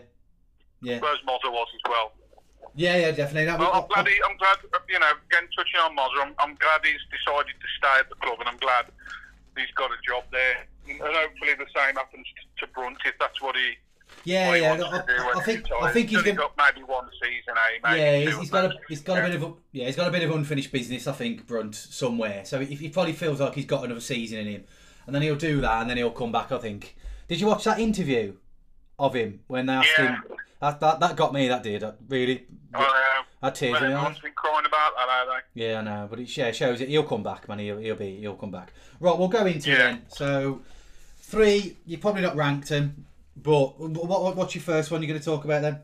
[0.83, 1.01] Yeah.
[1.01, 2.13] Whereas Mozza was as well.
[2.75, 3.47] Yeah, yeah, definitely.
[3.47, 4.07] That, Well, I'm glad.
[4.07, 4.59] He, I'm glad.
[4.89, 8.15] You know, again touching on Mozza, I'm, I'm glad he's decided to stay at the
[8.17, 8.87] club, and I'm glad
[9.57, 10.67] he's got a job there.
[10.89, 12.27] And hopefully the same happens
[12.59, 13.73] to Brunt if that's what he.
[14.25, 14.73] yeah, he yeah.
[14.75, 16.49] I, to do when I think I think he's only gonna.
[16.57, 17.79] got maybe one season, eh?
[17.83, 20.13] Maybe Yeah, he's, he's got a he's got a bit of yeah he's got a
[20.13, 22.45] bit of unfinished business I think Brunt somewhere.
[22.45, 24.65] So he, he probably feels like he's got another season in him,
[25.07, 26.53] and then he'll do that, and then he'll come back.
[26.53, 26.97] I think.
[27.29, 28.35] Did you watch that interview
[28.99, 30.17] of him when they asked Yeah.
[30.17, 30.23] him?
[30.61, 31.49] That, that that got me.
[31.49, 31.83] That did.
[31.83, 32.47] That really.
[32.75, 33.23] Oh, yeah.
[33.43, 34.01] I tears Well, in my eyes.
[34.07, 35.63] everyone's been crying about that, are they?
[35.65, 36.89] Yeah, I know, but it yeah, shows it.
[36.89, 37.59] He'll come back, man.
[37.59, 38.73] He'll, he'll be he'll come back.
[38.99, 39.79] Right, we'll go into it Yeah.
[39.79, 40.03] then.
[40.09, 40.63] So
[41.19, 43.05] three, you probably not ranked him,
[43.37, 45.81] but what, what what's your first one you're going to talk about then?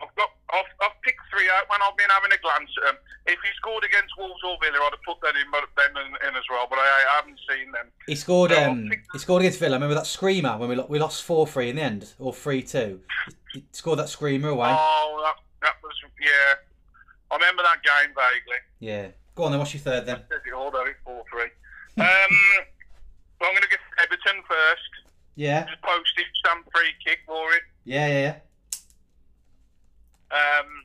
[0.00, 0.30] I've got.
[0.50, 2.96] I've, I've picked three out when I've been having a glance at them.
[3.28, 6.34] If he scored against Wolves or Villa, I'd have put that in, them in, in
[6.34, 6.66] as well.
[6.68, 7.86] But I, I haven't seen them.
[8.06, 8.52] He scored.
[8.52, 9.76] Um, he scored against Villa.
[9.76, 12.62] Remember that screamer when we lo- we lost four three in the end, or three
[12.62, 13.00] two.
[13.52, 14.70] He scored that screamer away.
[14.70, 16.54] Oh, that, that was yeah.
[17.30, 18.58] I remember that game vaguely.
[18.80, 19.08] Yeah.
[19.34, 19.58] Go on then.
[19.58, 20.16] What's your third then?
[20.30, 20.84] Says it all, though.
[20.84, 21.50] It's four three.
[21.98, 21.98] Um,
[23.40, 24.90] well, I'm going to get Everton first.
[25.36, 25.66] Yeah.
[25.66, 27.62] Just postage stamp free kick for it.
[27.84, 28.08] Yeah.
[28.08, 28.20] Yeah.
[28.20, 28.36] yeah.
[30.30, 30.84] Um,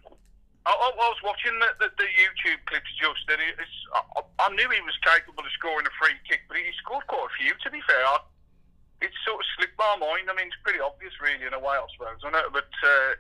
[0.66, 4.70] I, I was watching the, the, the YouTube clips just, and it's, I, I knew
[4.72, 7.52] he was capable of scoring a free kick, but he scored quite a few.
[7.52, 8.24] To be fair, I,
[9.04, 10.32] it sort of slipped my mind.
[10.32, 12.24] I mean, it's pretty obvious, really, in a way, I suppose.
[12.24, 13.20] I know, but uh,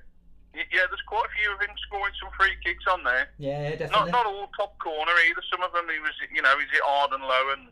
[0.55, 3.27] yeah, there's quite a few of him scoring some free kicks on there.
[3.35, 3.75] Yeah.
[3.91, 4.11] Not Definitely.
[4.15, 5.43] not all top corner either.
[5.51, 7.67] Some of them he was, you know, he's hit hard and low and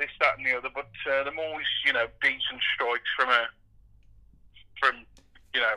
[0.00, 0.72] this, that, and the other.
[0.72, 3.52] But uh, them always, you know, decent strikes from a
[4.80, 5.04] from,
[5.52, 5.76] you know,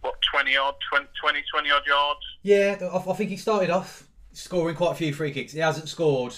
[0.00, 2.20] what 20 odd, 20, 20, 20 odd yards.
[2.42, 5.52] Yeah, I, I think he started off scoring quite a few free kicks.
[5.52, 6.34] He hasn't scored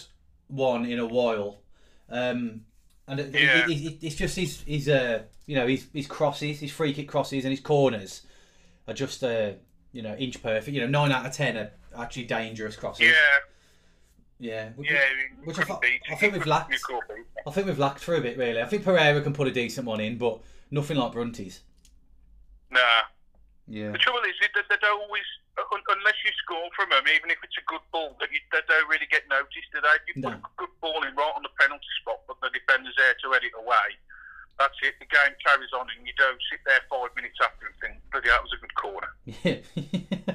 [0.49, 1.61] one in a while,
[2.09, 2.63] um,
[3.07, 3.67] and it, Yeah.
[3.69, 7.09] it- it- it's just his his uh, you know his his crosses, his free kick
[7.09, 8.23] crosses, and his corners
[8.89, 9.53] are just uh,
[9.93, 10.75] you know inch perfect.
[10.75, 13.07] You know, nine out of ten are actually dangerous crosses.
[13.07, 13.13] Yeah,
[14.39, 14.69] yeah.
[14.77, 15.01] Which, yeah.
[15.45, 16.73] which I thought- I think we've lacked.
[16.73, 17.27] you couldn't beat it.
[17.47, 18.61] I think we've lacked for a bit really.
[18.63, 21.61] I think Pereira can put a decent one in, but nothing like Brunty's.
[22.71, 22.79] Nah.
[23.71, 23.95] Yeah.
[23.95, 25.63] The trouble is, they, they don't always, uh,
[25.95, 28.91] unless you score from them, even if it's a good ball, that you, they don't
[28.91, 29.95] really get noticed, do they?
[29.95, 30.43] If you put No.
[30.43, 33.47] a good ball in right on the penalty spot, but the defender's there to head
[33.47, 33.95] it away,
[34.59, 34.99] that's it.
[34.99, 38.29] The game carries on, and you don't sit there five minutes after and think, bloody,
[38.29, 39.11] that was a good corner.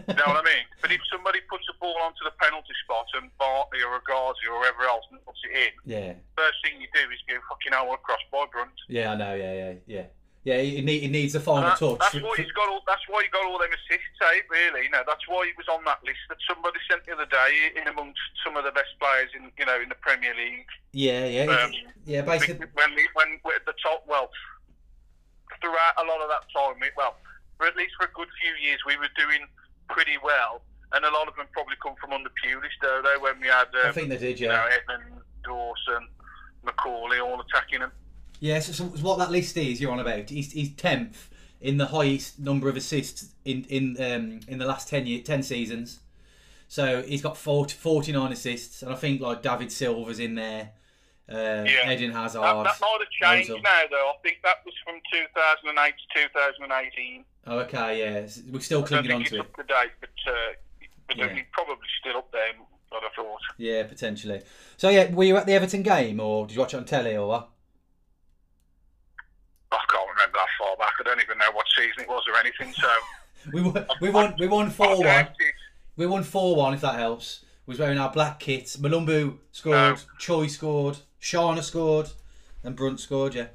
[0.07, 0.15] Yeah.
[0.15, 0.65] You know what I mean?
[0.81, 4.61] But if somebody puts a ball onto the penalty spot and Bartley or Hegazi or
[4.61, 6.13] whoever else puts it in, yeah.
[6.37, 8.71] first thing you do is go fucking hell across by Brunt.
[8.87, 9.33] Yeah, I know.
[9.33, 10.05] Yeah, yeah, yeah.
[10.45, 11.97] Yeah, he, he needs the final That- touch.
[11.99, 12.81] that's why he's got all.
[12.85, 13.01] That's
[13.45, 14.41] all them assists, eh?
[14.49, 15.03] Really, you know.
[15.05, 18.19] That's why he was on that list that somebody sent the other day, in amongst
[18.43, 20.67] some of the best players in, you know, in the Premier League.
[20.91, 21.71] Yeah, yeah, Um,
[22.05, 22.21] yeah.
[22.21, 24.29] Basically, when we, when we're at the top, well,
[25.61, 27.15] throughout a lot of that time, we, well,
[27.57, 29.47] for at least for a good few years, we were doing
[29.89, 30.61] pretty well,
[30.93, 33.01] and a lot of them probably come from under Pulis, though.
[33.03, 34.39] They when we had, I um, think they did.
[34.39, 36.07] you know, Yeah, Edmund Dawson,
[36.65, 37.91] McAuley, all attacking them.
[38.39, 38.59] yeah.
[38.59, 40.29] So, so what that list is you're on about?
[40.29, 41.29] He's he's tenth
[41.61, 45.41] in the highest number of assists in in um in the last ten year ten
[45.43, 45.99] seasons.
[46.67, 50.71] So he's got 40, 49 assists, and I think like David Silva's in there.
[51.29, 51.91] Uh, Yeah.
[51.91, 52.41] Eden Hazard.
[52.41, 53.09] That, that might have
[53.45, 54.11] changed now, though.
[54.13, 57.25] I think that was from 2008 to 2018.
[57.47, 58.27] Oh, okay, yeah.
[58.51, 59.39] We're still clinging on to it.
[59.41, 60.33] up to date, but, uh,
[61.07, 61.33] but Yeah.
[61.33, 62.47] he's probably still up there,
[62.91, 63.39] I'd have thought.
[63.57, 64.41] Yeah, potentially.
[64.77, 67.15] So yeah, were you at the Everton game, or did you watch it on telly,
[67.15, 67.49] or what?
[69.71, 70.93] I can't remember that far back.
[70.99, 72.89] I don't even know what season it was or anything, so.
[73.53, 73.85] We won.
[74.01, 74.33] We won.
[74.39, 75.27] We won four one.
[75.97, 77.45] We won 4 1, if that helps.
[77.65, 78.75] We was wearing our black kits.
[78.75, 82.09] Mulumbu scored, Tchoyi scored, Shauna scored,
[82.63, 83.47] and Brunt scored, yeah.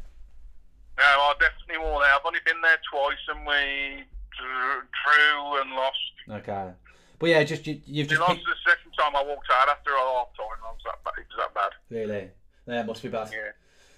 [0.99, 2.16] No, I definitely wore that.
[2.19, 4.05] I've only been there twice and we
[4.37, 5.97] drew, and lost.
[6.31, 6.70] Okay.
[7.19, 10.01] But yeah, just you, you've just picked, the second time I walked out after a
[10.01, 10.59] half time.
[10.65, 11.12] I was that bad.
[11.19, 11.73] It was that bad.
[11.91, 12.31] really.
[12.66, 13.31] That must be bad.
[13.32, 13.51] Yeah.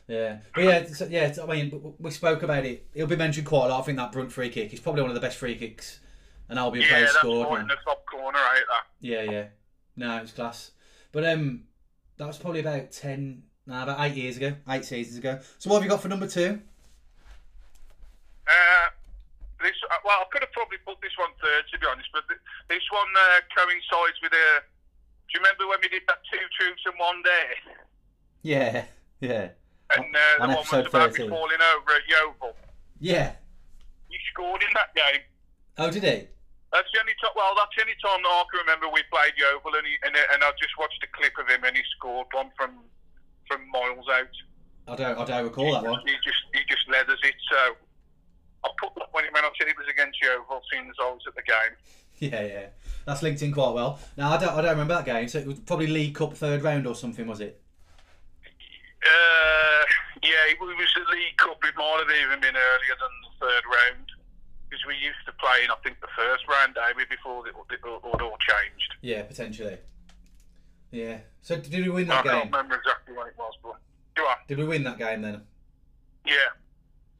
[0.08, 1.34] Yeah, but yeah, so, yeah.
[1.42, 2.86] I mean, we spoke about it.
[2.94, 3.80] It'll be mentioned quite a lot.
[3.80, 6.00] I think that Brunt free kick is probably one of the best free kicks
[6.48, 7.50] an Albion Yeah, player scored.
[7.52, 7.60] man.
[7.62, 8.62] in the top corner, right?
[8.68, 8.84] That.
[9.00, 9.44] Yeah, yeah.
[9.96, 10.72] No, it's class.
[11.12, 11.64] But um,
[12.18, 15.38] that was probably about ten, no, about eight years ago, eight seasons ago.
[15.58, 16.60] So what have you got for number two?
[18.46, 18.88] Uh,
[19.62, 22.24] this uh, well, I could have probably put this one third to be honest, but
[22.68, 24.60] this one uh, coincides with a.
[25.30, 27.46] Do you remember when we did that two truths and one day?
[28.42, 28.84] Yeah,
[29.20, 29.48] yeah,
[29.97, 31.27] And uh, On the one was about 13.
[31.27, 32.56] me falling over at Yeovil.
[33.01, 33.32] yeah.
[34.09, 35.23] He scored in that game.
[35.78, 36.28] Oh, did he?
[36.73, 37.32] That's the only time.
[37.36, 40.12] Well, that's the only time that I can remember we played Yeovil, and he, and,
[40.16, 42.81] and I just watched a clip of him, and he scored one from
[43.48, 44.32] from miles out.
[44.89, 46.01] I don't, I don't recall that one.
[46.05, 47.35] He just he just leathers it.
[47.51, 47.77] So
[48.64, 51.35] I put that when, when I said it was against Yeovil, as I was at
[51.35, 51.74] the game.
[52.19, 52.66] Yeah, yeah.
[53.05, 53.98] That's linked in quite well.
[54.16, 55.27] Now I don't, I don't remember that game.
[55.27, 57.60] So it was probably League Cup third round or something, was it?
[59.02, 59.82] Uh,
[60.22, 61.58] yeah, it was the League Cup.
[61.64, 64.06] It might have even been earlier than the third round.
[64.68, 67.80] Because we used to play in, I think, the first round, David, before it, it,
[67.84, 68.94] it all changed.
[69.02, 69.76] Yeah, potentially.
[70.90, 71.18] Yeah.
[71.42, 72.32] So did we win that game?
[72.32, 73.76] I can't remember exactly when it was, but
[74.16, 74.36] do I?
[74.48, 75.42] Did we win that game then?
[76.24, 76.34] Yeah,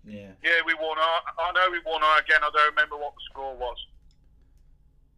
[0.07, 0.31] Yeah.
[0.43, 0.97] yeah, we won.
[0.97, 2.01] I, I know we won.
[2.03, 3.77] I, again, I don't remember what the score was.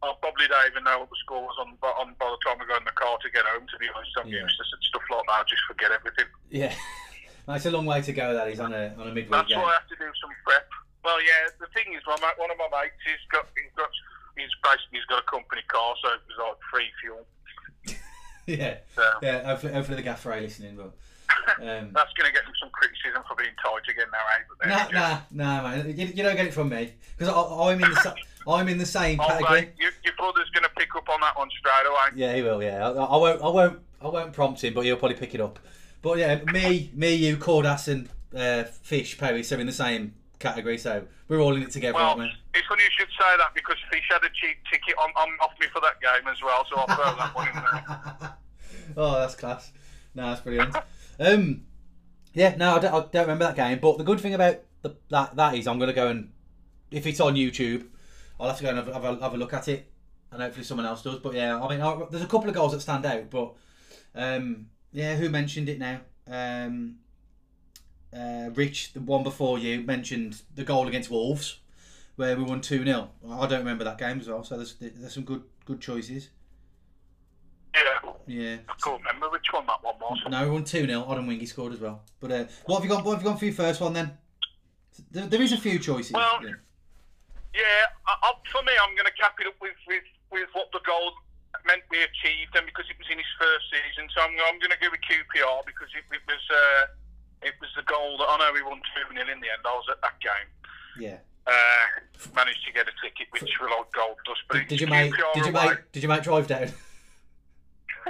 [0.05, 2.67] I probably don't even know what the score was on, on by the time we
[2.69, 3.65] got in the car to get home.
[3.65, 4.45] To be honest, I'm Yeah.
[4.45, 5.41] used to stuff like that.
[5.41, 6.29] I just forget everything.
[6.51, 6.75] Yeah.
[7.47, 8.33] That's a long way to go.
[8.35, 9.61] That is on a on a midweek That's game.
[9.61, 10.69] why I have to do some prep.
[11.05, 11.53] Well, yeah.
[11.61, 13.91] The thing is, my mate, one of my mates, he's got, he's got,
[14.37, 17.25] he's basically he's got a company car, so it was like free fuel.
[18.47, 18.79] yeah.
[18.97, 19.45] So Yeah.
[19.45, 20.93] Hopefully, hopefully the gaffer ain't listening, but.
[21.61, 24.69] Um, that's going to get him some criticism for being tight again now, eh?
[24.69, 25.87] Nah, nah, nah, man.
[25.97, 27.97] You, you don't get it from me because I'm in the
[28.49, 29.61] I'm in the same Oh, category.
[29.63, 32.13] mate, your, your brother's going to pick up on that one straight away.
[32.17, 32.63] Yeah, he will.
[32.63, 33.43] Yeah, I, I won't.
[33.43, 33.79] I won't.
[34.03, 35.59] I won't prompt him, but he'll probably pick it up.
[36.03, 40.77] But yeah, me, me, you, Cordas, and uh, Fish, Paris are in the same category,
[40.77, 42.31] so we're all in it together, Well, aren't we?
[42.53, 45.53] it's funny you should say that because Fish had a cheap ticket on, on off
[45.59, 48.35] me for that game as well, so I'll throw that one in there.
[48.99, 49.73] oh, that's class.
[50.15, 50.77] No, that's brilliant.
[51.19, 51.63] Um,
[52.35, 53.79] yeah, no, I don't, I don't remember that game.
[53.81, 56.31] But the good thing about the, that that is, I'm going to go and
[56.91, 57.87] if it's on YouTube,
[58.45, 59.91] I'll have to go and have, have, a, have a look at it,
[60.31, 61.19] and hopefully someone else does.
[61.19, 63.31] But yeah, I mean, I, there's a couple of goals that stand out.
[63.31, 63.55] But
[64.15, 66.01] um, yeah, who mentioned it now?
[66.31, 66.97] Um,
[68.15, 71.61] uh, Rich, the one before you, mentioned the goal against Wolves,
[72.17, 74.45] where we won two 0 I don't remember that game as well.
[74.45, 76.29] So there's there's some good good choices.
[77.75, 78.57] Yeah, Yeah.
[78.69, 80.19] I can't remember which one that one was.
[80.29, 81.01] No, we won 2 0.
[81.09, 82.03] Odemwingie scored as well.
[82.21, 83.05] But uh, what have you got?
[83.05, 84.19] What have you got for your first one then?
[85.11, 86.13] There, there is a few choices.
[86.13, 86.53] Well, yeah.
[87.55, 90.03] Yeah, I, I, for me, I'm going to cap it up with, with,
[90.35, 91.15] with what the goal
[91.63, 94.75] meant we achieved, and because it was in his first season, so I'm, I'm going
[94.75, 96.91] to go with QPR because it, it was uh,
[97.47, 99.63] it was the goal that I know we won two 0 in the end.
[99.63, 100.49] I was at that game.
[100.99, 101.19] yeah.
[101.47, 101.87] Uh,
[102.35, 104.41] managed to get a ticket, which were like gold dust.
[104.49, 105.13] But Did, did you make?
[105.13, 105.77] Did you away.
[105.77, 105.93] make?
[105.93, 106.73] Did you make drive down?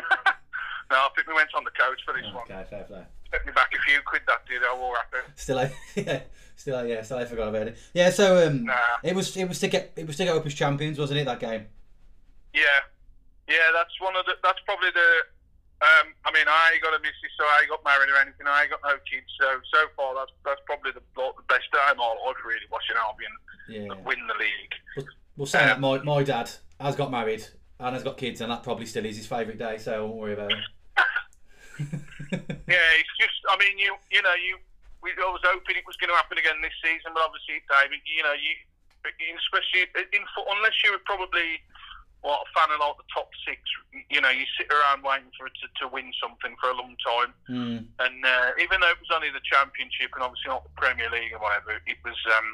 [0.91, 2.45] no, I think we went on the coach for this one.
[2.45, 3.03] okay, fair play.
[3.33, 4.23] Set me back a few quid.
[4.29, 4.63] That did.
[4.63, 5.27] I all happy.
[5.35, 5.59] Still,
[5.97, 6.21] yeah,
[6.57, 7.79] still, yeah, still, I forgot about it.
[7.95, 8.75] Yeah, so um, Nah.
[9.03, 11.25] it was, it was to get, it was to get up as champions, wasn't it?
[11.25, 11.67] That game.
[12.53, 12.63] Yeah,
[13.49, 13.71] yeah.
[13.75, 14.35] That's one of the.
[14.43, 15.09] That's probably the.
[15.83, 18.47] Um, I mean, I got a missus, so I got married or anything.
[18.47, 22.45] I got no kids, so so far that's that's probably the the best time I've
[22.47, 23.33] really watching Albion
[23.69, 24.03] Yeah.
[24.07, 24.73] win the league.
[24.97, 25.07] Well,
[25.37, 26.49] we'll say that my, my dad
[26.81, 27.45] has got married
[27.81, 29.77] and has got kids, and that probably still is his favourite day.
[29.79, 30.59] So I won't worry about it.
[32.31, 33.35] Yeah, it's just.
[33.51, 34.57] I mean, you you know you.
[35.05, 38.01] We, I was hoping it was going to happen again this season, but obviously, David,
[38.09, 38.57] you know, you
[39.05, 39.85] especially
[40.17, 41.61] in unless you were probably
[42.25, 43.61] what a fan of like the top six,
[44.09, 46.97] you know, you sit around waiting for it to, to win something for a long
[47.05, 47.37] time.
[47.53, 51.13] Mm, And uh, even though it was only the Championship and obviously not the Premier
[51.13, 52.49] League or whatever, it was um,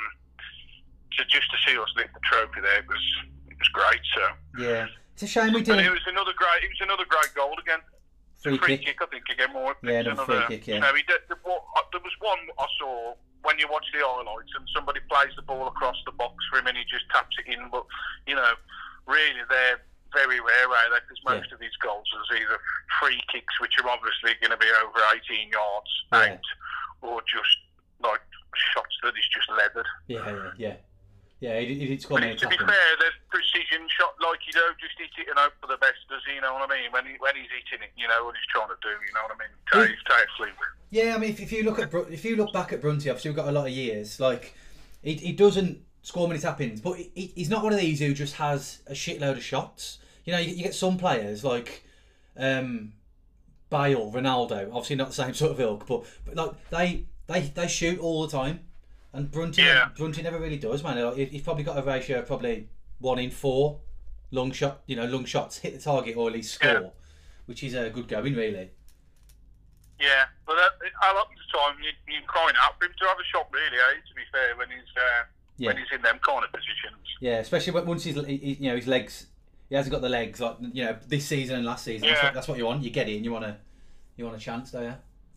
[1.15, 2.83] to, just to see us lift the trophy there.
[2.83, 3.05] It was
[3.47, 4.03] it was great.
[4.19, 4.25] So,
[4.59, 4.91] yeah.
[5.15, 5.95] It's a shame we and it didn't.
[6.03, 6.67] was another great.
[6.67, 7.79] It was another great goal again.
[8.43, 8.87] Free free kick.
[8.87, 9.77] kick, I think again more.
[9.83, 10.75] Yeah, another free kick, yeah.
[10.77, 11.37] You know, did, uh,
[11.93, 15.67] there was one I saw when you watch the highlights and somebody plays the ball
[15.69, 17.69] across the box for him and he just taps it in.
[17.71, 17.85] But
[18.27, 18.53] you know,
[19.07, 19.81] really, they're
[20.13, 21.01] very rare, are they?
[21.05, 22.59] Because most of these goals is either
[23.01, 26.35] free kicks, which are obviously going to be over 18 yards Yeah.
[26.35, 26.47] out,
[27.03, 27.57] or just
[28.03, 28.21] like
[28.75, 29.87] shots that is just leathered.
[30.09, 30.77] Yeah, yeah, yeah.
[31.41, 34.77] Yeah, he, he did score many to be fair, there's precision shot like you don't
[34.79, 36.35] just hit it and hope for the best, does he?
[36.35, 36.93] You know what I mean?
[36.93, 38.93] When he, when he's hitting it, you know what he's trying to do.
[38.93, 39.53] You know what I mean?
[39.73, 39.87] Yeah.
[39.87, 40.55] Take, take.
[40.91, 43.31] Yeah, I mean, if, if you look at if you look back at Brunty, obviously
[43.31, 44.21] we've got a lot of years.
[44.21, 44.55] Like,
[45.03, 48.35] he, he doesn't score many tap-ins, but he, he's not one of these who just
[48.37, 49.99] has a shitload of shots.
[50.25, 51.85] You know, you, you get some players like,
[52.37, 52.93] um,
[53.71, 57.69] Bale, Ronaldo, obviously not the same sort of ilk, but, but like they they they
[57.69, 58.61] shoot all the time,
[59.13, 59.89] and Brunty Yeah.
[59.97, 61.17] Brunty never really does, man.
[61.17, 62.69] He's probably got a ratio of probably
[62.99, 63.81] one in four
[64.31, 66.89] long shot, you know, long shots hit the target or at least score, Yeah.
[67.47, 68.71] which is a good going really.
[69.99, 73.05] Yeah, but that, a lot of the time you, you're crying out for him to
[73.07, 73.77] have a shot, really.
[73.77, 74.01] Eh?
[74.09, 75.25] To be fair, when he's uh,
[75.59, 75.67] Yeah.
[75.69, 77.05] when he's in them kind of positions.
[77.21, 79.27] Yeah, especially when, once he's he, you know his legs,
[79.69, 82.09] he hasn't got the legs like you know this season and last season.
[82.09, 82.27] That's, Yeah.
[82.29, 82.83] what, that's what you want.
[82.83, 83.57] You get it, and you want to
[84.17, 84.95] you want a chance, don't you?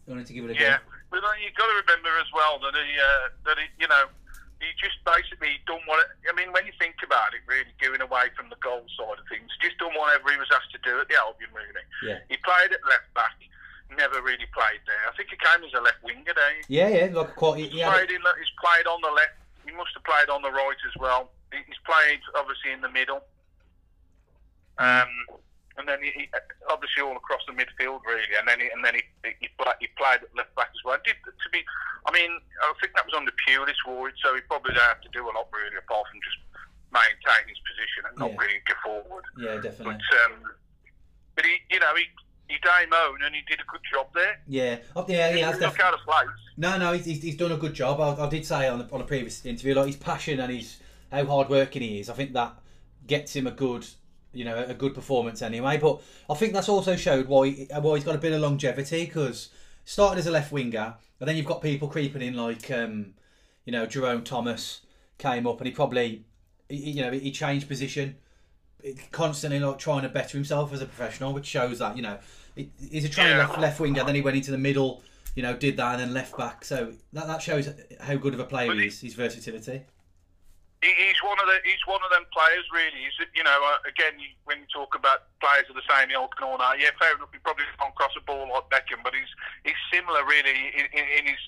[0.07, 0.92] You want to give it a Yeah, go.
[1.13, 4.09] But then you've got to remember as well that he, uh, that he, you know,
[4.57, 6.01] he just basically done what.
[6.25, 9.25] I mean, when you think about it, really going away from the goal side of
[9.29, 11.53] things, just done whatever he was asked to do at the Albion.
[11.53, 12.17] Really, Yeah.
[12.33, 13.37] he played at left back,
[13.93, 15.03] never really played there.
[15.05, 16.57] I think he came as a left winger there.
[16.65, 17.61] Yeah, yeah, like quite.
[17.61, 18.25] He, he He's played in.
[18.41, 19.37] He's played on the left.
[19.67, 21.29] He must have played on the right as well.
[21.53, 23.21] He's played obviously in the middle.
[24.81, 25.11] Um,
[25.77, 26.23] and then he, he
[26.69, 29.03] obviously all across the midfield really, and then he, and then he
[29.41, 30.97] he, played, he played at left back as well.
[31.05, 31.61] Did to be,
[32.05, 32.31] I mean,
[32.61, 35.33] I think that was under Pulis Ward, so he probably don't have to do a
[35.33, 36.39] lot really apart from just
[36.93, 38.37] maintain his position and not Yeah.
[38.37, 39.25] really go forward.
[39.39, 39.97] yeah, definitely.
[39.97, 40.51] But um,
[41.35, 42.05] but he, you know, he
[42.49, 44.39] he came on and he did a good job there.
[44.47, 46.27] Yeah, oh, yeah, he has look out of place.
[46.57, 47.99] No, no, he's, he's, he's done a good job.
[47.99, 50.77] I, I did say on the, on a previous interview, like his passion and his
[51.11, 52.09] how hard working he is.
[52.09, 52.53] I think that
[53.07, 53.87] gets him a good,
[54.33, 55.77] you know, a good performance anyway.
[55.77, 59.05] But I think that's also showed why he- why he's got a bit of longevity
[59.05, 59.49] because
[59.85, 63.13] started as a left winger, and then you've got people creeping in like, um,
[63.65, 64.81] you know, Jerome Thomas
[65.17, 66.25] came up and he probably,
[66.69, 68.15] he, you know, he changed position
[69.11, 72.17] constantly like trying to better himself as a professional, which shows that you know
[72.55, 73.47] he's a trained Yeah.
[73.47, 74.03] left left winger.
[74.03, 75.01] Then he went into the middle,
[75.35, 76.65] you know, did that and then left back.
[76.65, 77.69] So that, that shows
[78.01, 78.99] how good of a player he- is.
[79.01, 79.83] His versatility.
[80.83, 82.99] He, he's one of the he's one of them players really.
[83.07, 86.45] He's you know uh, again when you talk about players of the same ilk and
[86.51, 87.31] all that, yeah, fair enough.
[87.31, 89.31] He probably can't cross a ball like Beckham, but he's
[89.63, 91.41] he's similar really in, in, in his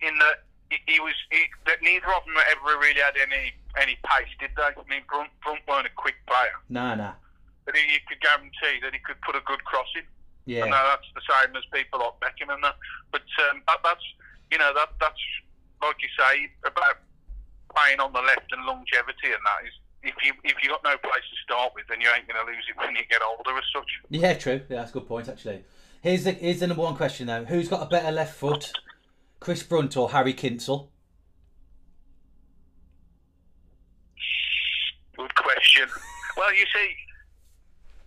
[0.00, 3.98] in that he, he was he, that neither of them ever really had any any
[4.06, 4.70] pace, did they?
[4.74, 7.12] I mean, Brunt, Brunt weren't a quick player, No, no.
[7.66, 10.02] but he, you could guarantee that he could put a good cross in.
[10.46, 10.64] Yeah.
[10.64, 12.74] I know that's the same as people like Beckham and that.
[13.12, 14.02] But um, that, that's
[14.50, 15.20] you know that that's
[15.82, 16.98] like you say about
[17.74, 20.96] playing on the left and longevity and that is if you if you got no
[20.96, 23.56] place to start with, then you ain't going to lose it when you get older
[23.56, 23.88] as such.
[24.08, 24.60] Yeah, true.
[24.68, 25.64] Yeah, that's a good point actually.
[26.02, 27.44] Here's the here's the number one question though.
[27.44, 28.72] Who's got a better left foot,
[29.40, 30.88] Chris Brunt or Harry Kinsell?
[35.16, 35.88] Good question.
[36.36, 36.90] well, you see,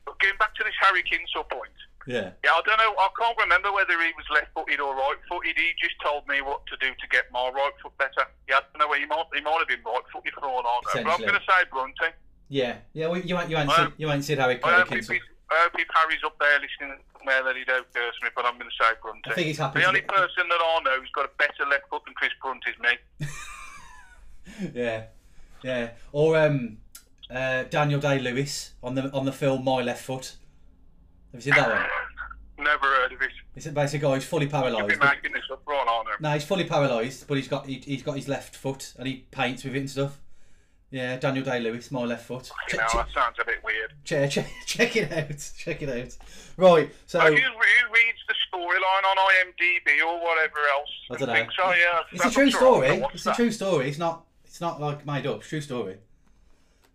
[0.05, 1.69] going back to this Harry Kinsell point.
[2.05, 2.31] Yeah.
[2.43, 2.93] Yeah, I don't know.
[2.99, 5.55] I can't remember whether he was left-footed or right-footed.
[5.55, 8.27] He just told me what to do to get my right foot better.
[8.49, 8.93] Yeah, I don't know.
[8.93, 11.03] He might, he might have been right-footed for all I know.
[11.03, 12.11] But I'm going to say Brunty.
[12.49, 12.77] Yeah.
[12.93, 13.07] Yeah.
[13.07, 15.19] Well, you you ain't Well, seen, you ain't seen Harry, I hope, if, I
[15.63, 18.69] hope if Harry's up there listening where that he don't curse me, but I'm going
[18.69, 19.21] to say Brunty.
[19.31, 21.65] I think he's happy The only get- person that I know who's got a better
[21.69, 23.27] left foot than Chris Brunt is me.
[24.73, 25.03] Yeah.
[25.63, 25.91] Yeah.
[26.11, 26.77] Or um,
[27.29, 30.35] uh, Daniel Day Lewis on the on the film My Left Foot.
[31.33, 32.65] Have you seen that one?
[32.65, 33.31] Never heard of it.
[33.55, 34.99] It's basically a guy who's fully paralysed.
[34.99, 36.03] making this up for all I.
[36.19, 39.25] No, he's fully paralysed, but he's got he, he's got his left foot and he
[39.31, 40.19] paints with it and stuff.
[40.91, 42.51] Yeah, Daniel Day Lewis, my left foot.
[42.71, 43.93] You know, that sounds a bit weird.
[44.03, 45.51] check, check, check it out.
[45.57, 46.15] Check it out.
[46.55, 50.89] Right, so Who, who reads the storyline on IMDb or whatever else?
[51.09, 51.33] I don't know.
[51.33, 52.97] Thinks, oh, yeah, it's a true looks all right.
[52.97, 53.11] story.
[53.15, 53.89] It's a true story.
[53.89, 54.25] It's not.
[54.45, 55.37] It's not like made up.
[55.37, 55.97] It's a true story.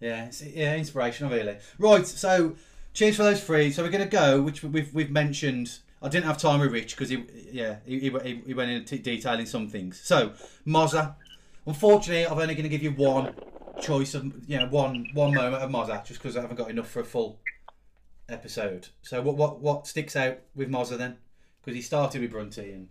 [0.01, 1.57] Yeah, it's, yeah, inspirational, really.
[1.79, 2.55] Right, so
[2.99, 3.71] cheers for those three.
[3.71, 5.79] So we're gonna go, which we've we've mentioned.
[6.03, 9.39] I didn't have time with Rich because he, yeah, he, he, he went into detail
[9.39, 10.01] in some things.
[10.01, 10.33] So
[10.67, 11.17] Mozza,
[11.67, 13.35] unfortunately, I'm only gonna give you one
[13.81, 16.91] choice of you know one one moment of Mozza just because I haven't got enough
[16.91, 17.39] for a full
[18.29, 18.89] episode.
[19.03, 21.19] So what what what sticks out with Mozza then?
[21.61, 22.89] Because he started with Brunty and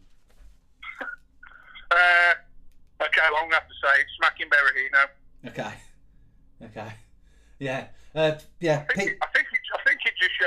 [1.91, 2.33] Uh,
[3.01, 5.49] okay, well, I'm going to have to say it's smacking Berahino.
[5.49, 5.73] Okay.
[6.65, 6.93] Okay.
[7.59, 7.87] Yeah.
[8.13, 8.85] Uh, yeah.
[8.89, 10.37] I think, Pete- it, I, think it, I think it just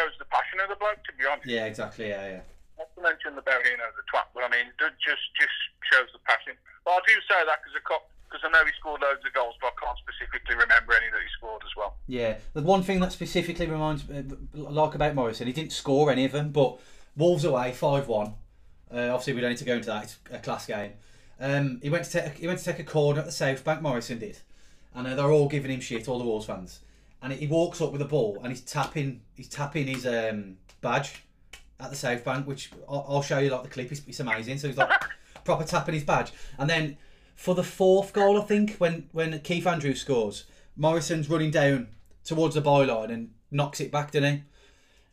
[0.61, 1.49] shows the passion of the bloke, to be honest.
[1.49, 2.09] Yeah, exactly.
[2.09, 2.41] Yeah, yeah.
[2.79, 5.57] Not to mention the Berahino as a twat, but I mean, it just just
[5.93, 6.55] shows the passion.
[6.85, 9.73] But I do say that because because I know he scored loads of goals, but
[9.77, 11.97] I can't specifically remember any that he scored as well.
[12.07, 12.39] Yeah.
[12.53, 14.23] The one thing that specifically reminds uh,
[14.55, 16.79] like about Morrison, he didn't score any of them, but
[17.17, 18.35] Wolves away five one.
[18.93, 20.05] Uh, obviously, we don't need to go into that.
[20.05, 20.93] It's a class game.
[21.39, 23.83] Um, he went to take he went to take a corner at the South Bank.
[23.83, 24.39] Morrison did,
[24.95, 26.09] and uh, they're all giving him shit.
[26.09, 26.81] All the Wolves fans,
[27.23, 31.23] and he walks up with the ball and he's tapping he's tapping his um, badge
[31.79, 33.91] at the South Bank, which I'll, I'll show you like the clip.
[33.91, 34.59] It's, it's amazing.
[34.59, 34.91] So he's like
[35.45, 36.97] proper tapping his badge, and then
[37.37, 40.45] for the fourth goal, I think when when Keith Andrews scores,
[40.77, 41.89] Morrison's running down
[42.25, 44.43] towards the byline and knocks it back, doesn't he?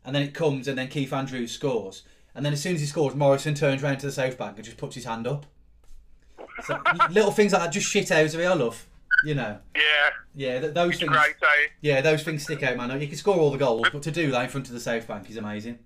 [0.06, 2.04] And then it comes, and then Keith Andrews scores.
[2.36, 4.66] and then as soon as he scores, Morrison turns round to the south bank and
[4.66, 5.46] just puts his hand up.
[6.64, 8.46] So, little things like that just shit out of me.
[8.46, 8.86] I love,
[9.26, 9.60] you know.
[9.76, 11.12] Yeah, Yeah, th- those things.
[11.12, 11.68] great, eh?
[11.82, 13.00] Yeah, those things stick out, man.
[13.02, 15.08] You can score all the goals, but to do that in front of the south
[15.08, 15.80] bank is amazing.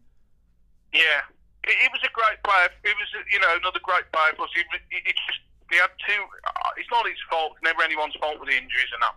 [0.94, 1.24] Yeah,
[1.66, 2.70] he, was a great player.
[2.84, 4.34] He was, you know, another great player.
[4.36, 5.40] Plus, he, he, he just
[5.72, 6.20] he had two.
[6.44, 7.56] Uh, it's not his fault.
[7.64, 9.16] Never anyone's fault with the injuries and that.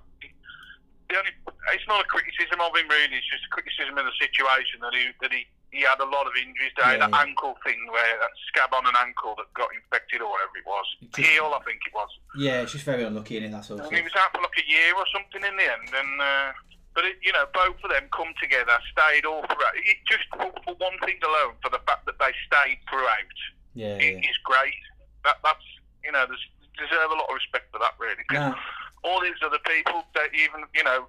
[1.11, 1.35] The only,
[1.75, 3.19] it's not a criticism of him really.
[3.19, 6.27] It's just a criticism of the situation that he that he, he had a lot
[6.27, 6.71] of injuries.
[6.79, 10.31] There, Yeah, that ankle thing where that scab on an ankle that got infected or
[10.31, 10.87] whatever it was.
[11.11, 12.09] Just- Heel, I think it was.
[12.39, 13.53] Yeah, it's just very unlucky in it.
[13.53, 13.81] That's all.
[13.81, 15.91] And he was out for like a year or something in the end.
[15.93, 16.51] And uh,
[16.95, 19.75] but it, you know, both of them come together, stayed all throughout.
[19.75, 23.35] It, just for, for one thing alone, for the fact that they stayed throughout,
[23.75, 24.31] Yeah, it yeah.
[24.31, 24.79] is great.
[25.27, 25.67] That that's
[26.07, 26.47] you know, there's
[26.79, 28.23] deserve a lot of respect for that really.
[28.31, 28.55] 'Cause No.
[29.05, 31.07] All these other people, that even you know.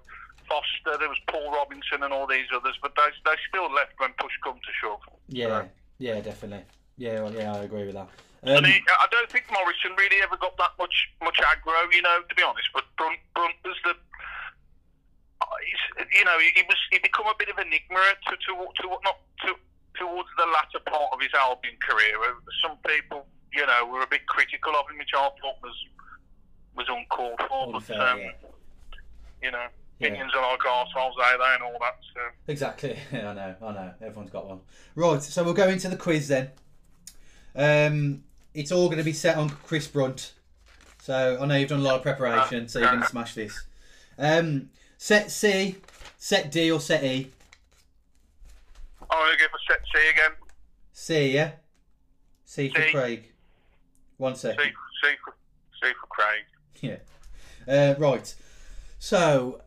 [0.48, 4.12] Foster, there was Paul Robinson and all these others, but they, they still left when
[4.18, 5.00] push come to shove.
[5.28, 5.64] Yeah,
[5.98, 6.64] yeah, definitely.
[6.96, 8.08] Yeah, well, yeah, I agree with that.
[8.46, 12.22] Um, he, I don't think Morrison really ever got that much much aggro, you know,
[12.28, 12.68] to be honest.
[12.72, 13.94] But Brunt, Brunt was the,
[15.66, 17.98] he's, you know, he, he was he become a bit of enigma
[18.28, 19.54] to to, to not to
[19.98, 22.16] towards the latter part of his Albion career.
[22.62, 25.76] Some people, you know, were a bit critical of him, which I thought was
[26.76, 27.72] was uncalled for.
[27.72, 28.30] But um, yeah.
[29.42, 29.66] you know,
[29.98, 30.08] Yeah.
[30.08, 31.96] opinions are like arseholes, are they, and all that.
[32.14, 32.20] So.
[32.48, 32.98] Exactly.
[33.12, 33.54] I know.
[33.62, 33.94] I know.
[34.02, 34.60] Everyone's got one.
[34.94, 35.22] Right.
[35.22, 36.50] So we'll go into the quiz then.
[37.54, 38.24] Um,
[38.54, 40.32] it's all going to be set on Chris Brunt.
[41.02, 43.64] So I know you've done a lot of preparation, so you're going to smash this.
[44.18, 45.76] Um, set C,
[46.18, 47.30] set D, or set E.
[49.08, 50.30] I'm going to go for set C again.
[50.92, 51.50] C, yeah.
[52.44, 52.90] C for C.
[52.90, 53.32] Craig.
[54.16, 54.48] One C.
[54.50, 55.34] C, for,
[55.80, 56.44] C for Craig.
[56.80, 56.96] Yeah.
[57.72, 58.34] Uh, right.
[58.98, 59.60] So,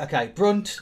[0.00, 0.80] okay, Brunt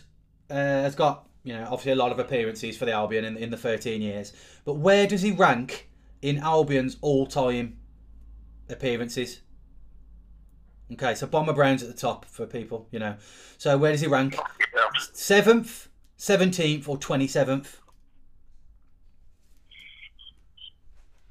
[0.50, 3.50] uh, has got you know obviously a lot of appearances for the Albion in, in
[3.50, 4.32] the 13 years,
[4.64, 5.88] but where does he rank
[6.20, 7.78] in Albion's all-time
[8.68, 9.40] appearances?
[10.92, 13.16] Okay, so Bomber Brown's at the top for people, you know.
[13.56, 14.36] So where does he rank?
[15.12, 17.80] Seventh, seventeenth, or twenty-seventh?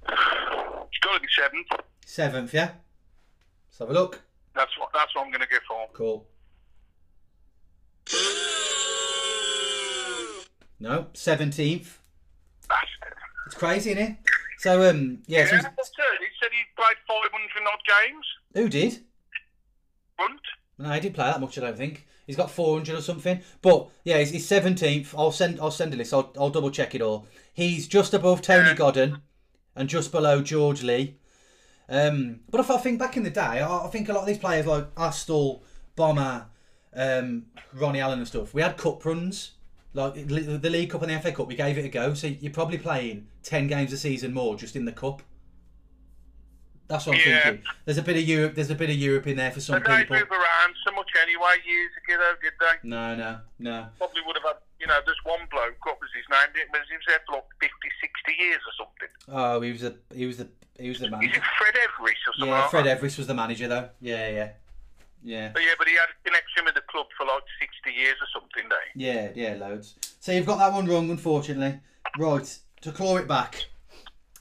[0.08, 1.68] It's got to be seventh.
[2.06, 2.72] Seventh, yeah.
[3.70, 4.22] Let's have a look.
[4.56, 5.88] That's what that's what I'm going to go for.
[5.94, 6.28] Cool.
[10.80, 12.00] No, seventeenth.
[12.68, 13.18] Bastard.
[13.46, 14.18] It's crazy, isn't it?
[14.60, 15.46] So um, yeah.
[15.46, 15.62] So that's.
[15.66, 17.80] He said he played 500 odd
[18.10, 18.26] games.
[18.56, 19.04] who did?
[20.18, 20.40] Brunt.
[20.80, 21.58] No, he didn't play that much.
[21.58, 23.42] I don't think he's got four hundred or something.
[23.62, 25.14] But yeah, he's- he's seventeenth.
[25.16, 25.60] I'll send.
[25.60, 26.14] I'll send a list.
[26.14, 27.28] I'll, I'll double check it all.
[27.54, 28.76] He's just above Tony Yeah.
[28.76, 29.22] Godden,
[29.76, 31.18] and just below George Lee.
[31.90, 34.28] Um, but if I think back in the day, I, I think a lot of
[34.28, 35.62] these players like Astle,
[35.96, 36.48] Bomber,
[36.96, 38.54] um, Ronnie Allen and stuff.
[38.54, 39.52] We had cup runs,
[39.94, 41.48] like the League Cup and the FA Cup.
[41.48, 42.14] We gave it a go.
[42.14, 45.22] So you're probably playing ten games a season more just in the cup.
[46.88, 47.44] That's what I'm Yeah.
[47.44, 47.64] thinking.
[47.86, 48.54] There's a bit of Europe.
[48.56, 50.18] There's a bit of Europe in there for some But they people.
[50.18, 52.88] move around so much anyway years ago, though, did they?
[52.90, 53.88] No, no, no.
[53.98, 56.50] Probably would have had, you know, there's one bloke, what was his name?
[56.54, 59.08] He was he was there for like 50, 60 years or something.
[59.30, 61.36] Oh, he was a he was the he was the Is manager.
[61.38, 62.86] it Fred Everiss or something Yeah, like Fred?
[62.88, 63.90] Everiss was the manager though.
[64.02, 64.50] Yeah, yeah,
[65.24, 68.16] yeah, But yeah, but he had a connection with the club for like 60 years
[68.22, 69.06] or something, did he?
[69.06, 69.96] yeah, yeah, loads.
[70.20, 71.80] So you've got that one wrong, unfortunately.
[72.18, 73.66] Right to claw it back.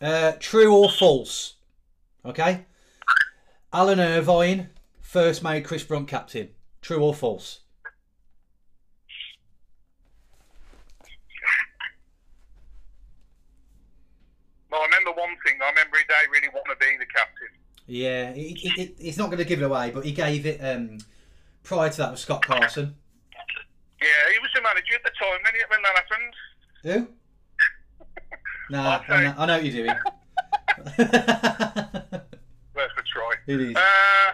[0.01, 1.55] Uh, true or false?
[2.25, 2.65] Okay.
[3.73, 4.71] Alan Irvine
[5.01, 6.49] first made Chris Brunt captain.
[6.83, 7.61] True or false?
[14.71, 15.59] Well, I remember one thing.
[15.59, 17.10] I remember he didn't really want to be the.
[17.93, 20.61] Yeah, he, he, he- he's not going to give it away, but he gave it.
[20.61, 20.99] Um,
[21.65, 22.95] prior to that was Scott Carson.
[24.01, 26.35] Yeah, he was the manager at the time when, he, when that happened.
[26.85, 27.09] Who?
[28.71, 29.99] Nah, I know, I know what you're doing.
[32.77, 33.35] Worth a try.
[33.49, 33.75] it is.
[33.75, 34.33] Uh,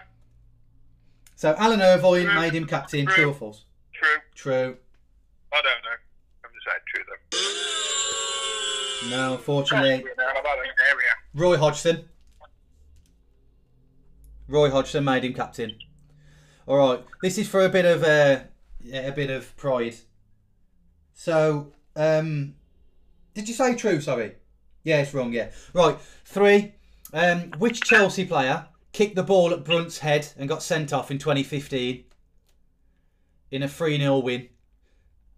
[1.35, 2.35] So Alan Irvine True.
[2.35, 3.07] made him captain.
[3.07, 3.15] True.
[3.15, 3.65] True or false?
[3.93, 4.17] true.
[4.35, 4.77] True.
[5.51, 5.97] I don't know.
[6.45, 7.03] I'm just saying true
[9.09, 9.17] though.
[9.17, 10.05] No, unfortunately.
[10.05, 11.13] Yeah, I don't area.
[11.33, 12.07] Roy Hodgson.
[14.47, 15.77] Roy Hodgson made him captain.
[16.65, 18.41] All right, this is for a bit of uh,
[18.81, 19.95] yeah, a bit of pride.
[21.13, 22.55] So, um,
[23.33, 24.01] did you say true?
[24.01, 24.35] Sorry.
[24.83, 25.33] Yeah, it's wrong.
[25.33, 25.97] Yeah, right.
[26.25, 26.73] Three.
[27.13, 31.17] Um, which Chelsea player kicked the ball at Brunt's head and got sent off in
[31.17, 32.03] 2015
[33.51, 34.49] in a 3 0 win?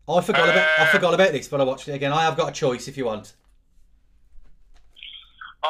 [0.07, 2.11] I forgot about I Uh, forgot about this, but I watched it again.
[2.11, 3.33] I have got a choice if you want.
[5.61, 5.67] Uh,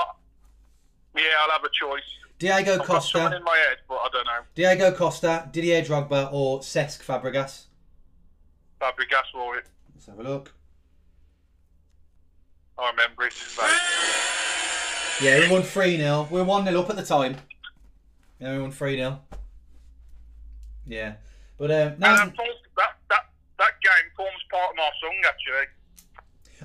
[1.16, 2.02] yeah, I'll have a choice.
[2.40, 4.40] Diego I've Costa, in my head, but I don't know.
[4.56, 7.66] Diego Costa, Didier Drogba, or Cesc Fabregas.
[8.80, 9.66] Fabregas for it.
[9.94, 10.54] Let's have a look.
[12.78, 13.34] I remember it.
[15.22, 16.30] Yeah, we won 3 0.
[16.32, 17.36] We were 1 0 up at the time.
[18.40, 19.20] Yeah, we won 3 0.
[20.88, 21.16] Yeah.
[21.58, 22.08] But, um, no.
[22.08, 22.34] um,
[22.78, 25.68] that, that, that game forms part of my song, actually.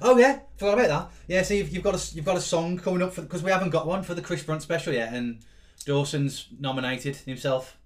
[0.02, 1.10] Oh yeah, forgot about that.
[1.26, 3.52] Yeah, so you've, you've got a you've got a song coming up for because we
[3.52, 5.38] haven't got one for the Chris Brunt special yet, and
[5.85, 7.77] Dawson's nominated himself.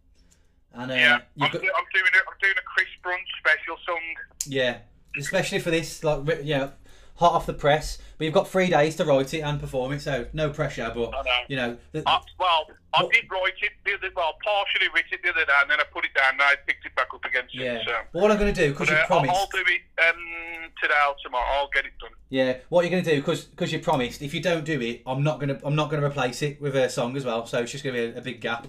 [0.73, 3.77] And uh, Yeah, I'm, you've do- I'm doing a, I'm doing a Chris Brunt special
[3.85, 4.01] song.
[4.47, 4.79] yeah,
[5.19, 6.70] especially for this like yeah,
[7.19, 7.99] hot off the press.
[8.16, 10.90] But you've got three days to write it and perform it, so no pressure.
[10.95, 11.23] But know.
[11.49, 15.05] you know, the, I, well, I What- did write it the other, well, partially wrote
[15.12, 17.09] it the other day, and then I put it down, and I picked it back
[17.15, 17.45] up again.
[17.53, 17.85] since, yeah.
[17.86, 17.93] So.
[18.12, 19.35] But what I'm going to do because But, you uh, promised.
[19.35, 21.47] I'll do it um, today or tomorrow.
[21.59, 22.11] I'll get it done.
[22.31, 24.20] Yeah, what you're going to do because you promised.
[24.23, 26.61] If you don't do it, I'm not going to I'm not going to replace it
[26.61, 27.47] with a song as well.
[27.47, 28.66] So it's just going to be a, a big gap,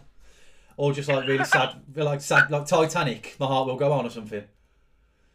[0.77, 3.35] or just like really sad, like sad, like Titanic.
[3.39, 4.43] My heart will go on or something.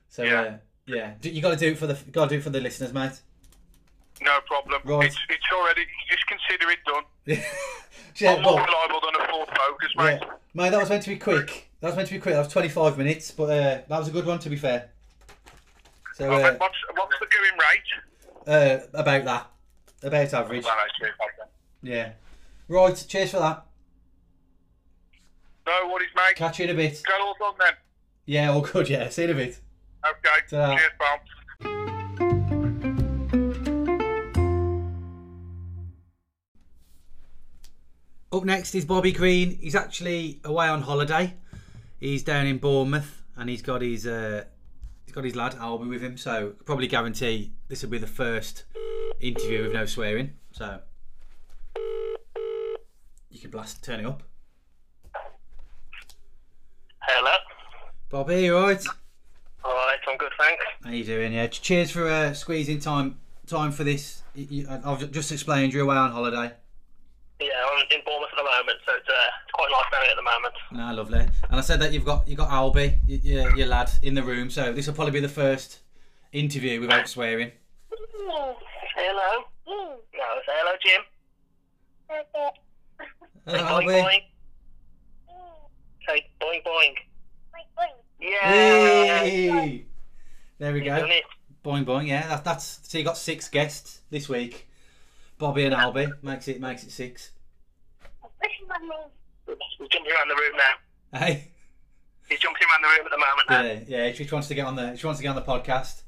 [0.08, 0.40] So Yeah.
[0.40, 2.60] uh, yeah, you got to do it for the got to do it for the
[2.60, 3.20] listeners, mate.
[4.22, 4.80] No problem.
[4.84, 5.06] Right.
[5.06, 7.04] It's, it's already, just consider it done.
[8.16, 10.18] yeah, I'm more well, reliable than a full focus, mate.
[10.22, 11.68] yeah, mate, that was meant to be quick.
[11.80, 12.34] That was meant to be quick.
[12.34, 14.90] That was 25 minutes, but uh, that was a good one to be fair.
[16.14, 18.04] So uh, what's, what's the going rate?
[18.46, 19.50] uh, about that,
[20.02, 20.64] about average.
[20.64, 21.50] Well, actually, okay.
[21.82, 22.12] Yeah.
[22.68, 23.04] Right.
[23.08, 23.64] Cheers for that.
[25.66, 26.36] No worries, mate.
[26.36, 27.02] Catch you in a bit.
[27.04, 27.72] Get all done then.
[28.26, 28.88] Yeah, all good.
[28.88, 29.08] Yeah.
[29.08, 29.58] See you in a bit.
[30.04, 30.40] Okay.
[30.50, 30.76] Ta-ra.
[30.76, 31.20] Cheers, pal.
[38.32, 39.58] Up next is Bobby Green.
[39.60, 41.34] He's actually away on holiday.
[42.00, 44.44] He's down in Bournemouth, and he's got his uh,
[45.06, 46.16] he's got his lad Albie with him.
[46.18, 48.64] So probably guarantee this will be the first
[49.20, 50.32] interview with no swearing.
[50.50, 50.80] So
[53.30, 54.24] you can blast, turn it up.
[57.00, 57.36] Hello.
[58.10, 58.84] Bobby, you alright?
[59.64, 60.64] All right, I'm good, thanks.
[60.84, 61.32] How you doing?
[61.32, 61.46] Yeah.
[61.46, 64.22] Cheers for uh, squeezing time time for this.
[64.34, 66.52] You- you- uh, I've just explained you're away on holiday.
[67.40, 69.12] Yeah, I'm in Bournemouth at the moment, so it's, uh,
[69.42, 70.54] it's quite nice down here at the moment.
[70.72, 71.20] No, lovely.
[71.50, 74.22] And I said that you've got you got Albie, y- your, your lad, in the
[74.22, 74.50] room.
[74.50, 75.80] So this will probably be the first
[76.32, 77.50] interview without swearing.
[77.90, 77.96] Say
[78.96, 79.44] hello.
[79.68, 81.02] Mm, no, say hello, Jim.
[82.08, 82.50] Hello,
[83.46, 84.02] uh, Say boing, Albie.
[84.02, 84.20] boing.
[86.06, 86.94] Say boing, boing.
[88.24, 89.18] Yeah.
[89.20, 89.84] Hey!
[90.58, 91.08] There we You've go.
[91.64, 92.06] Boing boing.
[92.08, 94.68] Yeah, that, that's so you got six guests this week.
[95.38, 97.32] Bobby and Albie makes it makes it six.
[98.42, 101.18] He's jumping around the room now.
[101.18, 101.48] Hey,
[102.28, 103.94] He's jumping around the room at the moment now.
[103.96, 104.12] yeah, yeah.
[104.12, 106.02] She wants to get on the she wants to get on the podcast.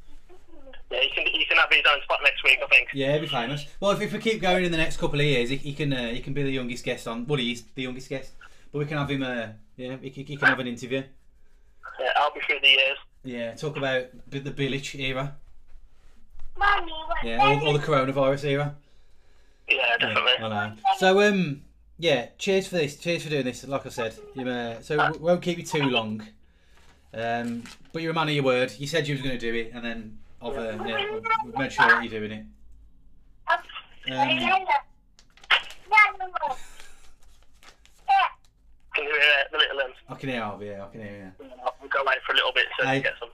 [0.90, 2.88] Yeah, he can, he can have his own spot next week, I think.
[2.94, 3.66] Yeah, be famous.
[3.80, 5.92] Well, if, if we keep going in the next couple of years, he, he can
[5.92, 7.26] uh, he can be the youngest guest on.
[7.26, 8.32] Well, he's the youngest guest,
[8.72, 9.22] but we can have him.
[9.22, 11.02] Uh, yeah, he, he can have an interview.
[12.00, 12.98] Yeah, I'll be through the years.
[13.24, 15.34] Yeah, talk about the Bilić era.
[17.24, 18.74] Yeah, or, or the coronavirus era.
[19.68, 20.32] Yeah, definitely.
[20.40, 20.72] I know.
[20.98, 21.62] So um,
[21.98, 22.28] yeah.
[22.38, 22.96] Cheers for this.
[22.96, 23.64] Cheers for doing this.
[23.66, 26.26] Like I said, you, uh, so we won't keep you too long.
[27.12, 28.72] Um, but you're a man of your word.
[28.78, 31.56] You said you was going to do it, and then I've uh, yeah, we've- we've
[31.58, 32.44] made sure that you're doing it.
[34.12, 34.66] Um,
[38.96, 39.94] Can you hear the little ones?
[40.08, 40.66] I can hear Harvey.
[40.66, 41.46] Yeah, I can hear you.
[41.64, 43.00] I'll go away for a little bit so Hey.
[43.02, 43.28] get some.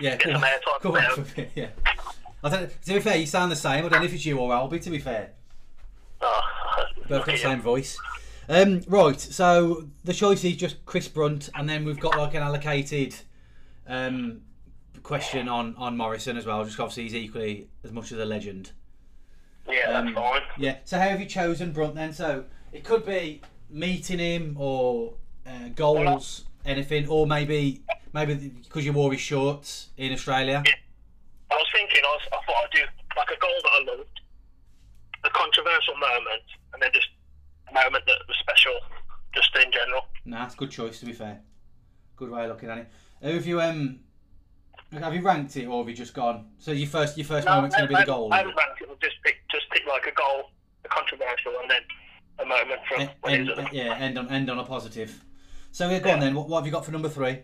[0.00, 1.68] Yeah, Get come some on, airtime come on for a bit, yeah.
[2.44, 3.84] I don't, to be fair, you sound the same.
[3.84, 4.80] I don't know if it's you or Albie.
[4.82, 5.30] To be fair,
[6.20, 6.40] Oh,
[7.08, 7.98] both got the same voice.
[8.48, 12.42] Um, right, so the choice is just Chris Brunt, and then we've got like an
[12.42, 13.14] allocated
[13.86, 14.40] um,
[15.02, 16.64] question on on Morrison as well.
[16.64, 18.72] Just obviously he's equally as much as a legend.
[19.68, 20.40] Yeah, Um, that's fine.
[20.58, 20.76] Yeah.
[20.84, 22.12] So how have you chosen Brunt then?
[22.12, 23.42] So it could be
[23.72, 25.14] meeting him or
[25.46, 27.82] uh, goals, anything, or maybe
[28.12, 30.62] maybe because you wore his shorts in Australia.
[31.50, 32.82] I was thinking, I, was, I thought I'd do
[33.16, 34.20] like a goal that I loved,
[35.24, 36.42] a controversial moment,
[36.72, 37.08] and then just
[37.70, 38.78] a moment that was special,
[39.34, 40.06] just in general.
[40.24, 41.40] Nah, it's a good choice to be fair.
[42.16, 42.88] Good way of looking at it.
[43.22, 44.00] Have you um
[44.92, 46.46] have you ranked it or have you just gone?
[46.58, 48.32] So your first your first moment's gonna be the goal.
[48.32, 48.88] I haven't ranked it.
[49.00, 50.50] Just pick, just pick like a goal,
[50.84, 51.80] a controversial, and then
[52.42, 54.50] a moment from eh, End, when he was end, at the yeah, end on end
[54.50, 55.24] on a positive.
[55.70, 56.34] So yeah, go on then.
[56.34, 57.38] What, what have you got for number three?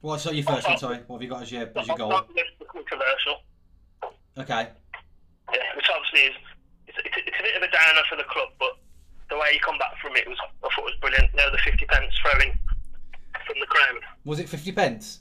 [0.00, 0.78] What's not your first one?
[0.78, 2.10] Sorry, what have you got as your as your goal?
[2.10, 3.36] the controversial.
[4.38, 4.68] Okay.
[5.52, 6.36] Yeah, which obviously is
[6.88, 8.78] it's, it's, it's a bit of a downer for the club, but
[9.30, 11.30] the way he come back from it was I thought was brilliant.
[11.32, 12.52] You know, the fifty pence throwing
[13.46, 14.02] from the crowd.
[14.24, 15.20] Was it fifty pence?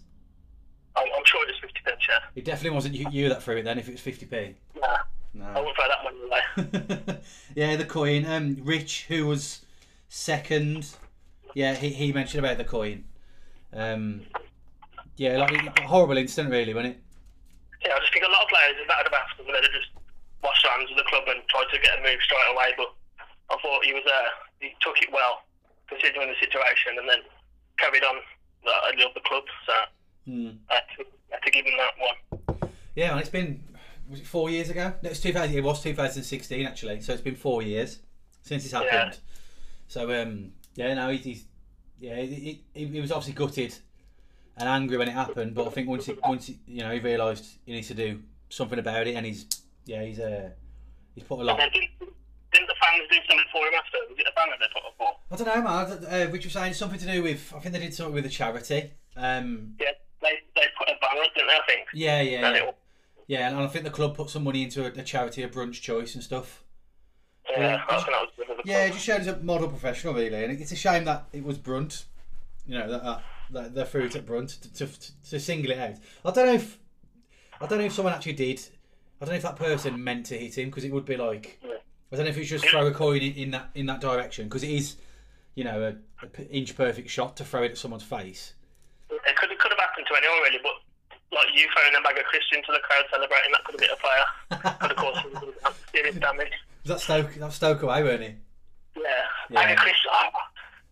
[0.96, 2.02] I'm, I'm sure it was fifty pence.
[2.10, 2.20] Yeah.
[2.36, 3.78] It definitely wasn't you, you that threw it then.
[3.78, 4.56] If it was fifty p.
[5.34, 5.60] Nah, I No.
[5.62, 7.22] wouldn't throw that money away.
[7.56, 8.26] yeah, the coin.
[8.26, 9.66] Um, Rich, who was
[10.10, 10.90] second.
[11.54, 13.06] Yeah, he, he mentioned about the coin.
[13.74, 14.22] Um,
[15.18, 17.00] yeah, like a horrible incident, really, wasn't it?
[17.86, 19.72] Yeah, I just think a lot of players, if that had have happened, they'd have
[19.74, 19.90] just
[20.44, 22.74] washed hands of the club and tried to get a move straight away.
[22.78, 22.94] But
[23.50, 24.30] I thought he was uh,
[24.60, 25.44] he took it well,
[25.88, 27.20] considering the situation, and then
[27.80, 28.16] carried on.
[28.68, 29.74] I love the club, so
[30.26, 30.50] Hmm.
[30.70, 32.70] I had to, I had to give him that one.
[32.96, 33.64] Yeah, and it's been
[34.12, 34.94] was it four years ago?
[35.02, 35.56] No, it's 2000.
[35.56, 37.02] It was 2016 actually.
[37.02, 38.00] So it's been four years
[38.42, 39.18] since it's happened.
[39.88, 41.46] So um, yeah, no, he's, he's
[42.00, 43.76] yeah, he, he, he was obviously gutted
[44.58, 47.00] and angry when it happened, but I think once he, once he, you know he
[47.00, 49.46] realised he needs to do something about it, and he's
[49.86, 50.50] yeah he's uh
[51.16, 51.58] he's put a lot.
[51.58, 51.90] Didn't,
[52.52, 53.98] didn't the fans do something for him after?
[54.10, 55.16] Was it a banner they put up for?
[55.32, 56.06] I don't know, man.
[56.28, 57.54] Uh, Rich was saying something to do with.
[57.56, 58.92] I think they did something with a charity.
[59.16, 61.54] Um, Yeah, they they put a banner didn't they?
[61.54, 61.88] I think.
[61.94, 62.72] yeah, yeah, yeah.
[63.28, 65.82] Yeah, and I think the club put some money into a, a charity, a brunch
[65.82, 66.64] choice and stuff.
[67.50, 67.84] Yeah, Yeah.
[67.88, 70.14] I think that was good of the Yeah, it just showed as a model professional,
[70.14, 72.06] really, and it's a shame that it was Brunt.
[72.66, 75.96] You know that that, that the fruit at Brunt to, to, to single it out.
[76.24, 76.78] I don't know if
[77.60, 78.62] I don't know if someone actually did.
[79.20, 81.60] I don't know if that person meant to hit him because it would be like
[81.64, 81.76] Yeah.
[82.12, 84.46] I don't know if it's just throw a coin in, in that in that direction
[84.48, 84.98] because it is,
[85.56, 85.82] you know,
[86.22, 88.54] a, a inch perfect shot to throw it at someone's face.
[89.10, 90.72] It could, it could have happened to anyone really, but
[91.32, 93.90] like you throwing a bag of crisps into the crowd celebrating, that could have been
[93.92, 94.76] a player.
[94.80, 96.52] could have caused some serious damage.
[96.84, 97.34] Was that Stoke?
[97.36, 98.36] That was Stoke away, weren't he?
[98.98, 99.04] Yeah.
[99.50, 99.62] Yeah.
[99.62, 100.00] Bag of crisps.
[100.12, 100.30] Ah,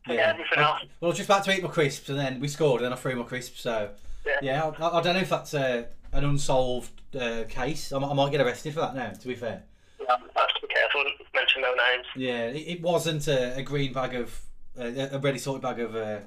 [0.06, 0.82] forget everything I, else.
[1.02, 2.94] well, I was just about to eat my crisps and then we scored and then
[2.94, 3.61] I threw my crisps.
[3.61, 3.90] So
[4.26, 4.34] Yeah.
[4.41, 5.84] yeah, I, I don't know if that's uh,
[6.14, 7.91] an unsolved uh, case.
[7.91, 9.10] I, might- I might get arrested for that now.
[9.11, 9.64] To be fair.
[9.99, 11.03] Yeah, I have to be careful.
[11.36, 12.06] Mention no names.
[12.16, 14.40] Yeah, it, it wasn't a, a green bag of
[14.80, 16.20] uh, a ready sorted bag of uh,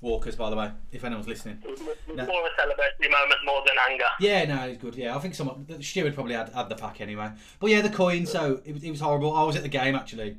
[0.00, 0.70] Walkers, by the way.
[0.92, 1.58] If anyone's listening.
[1.64, 2.24] It was No.
[2.26, 4.04] more of a celebratory moment more than anger.
[4.20, 4.94] Yeah, no, it's good.
[4.94, 7.30] Yeah, I think someone the steward probably had, had the pack anyway.
[7.58, 8.24] But yeah, the coin.
[8.26, 9.34] So it was, it was horrible.
[9.34, 10.36] I was at the game actually.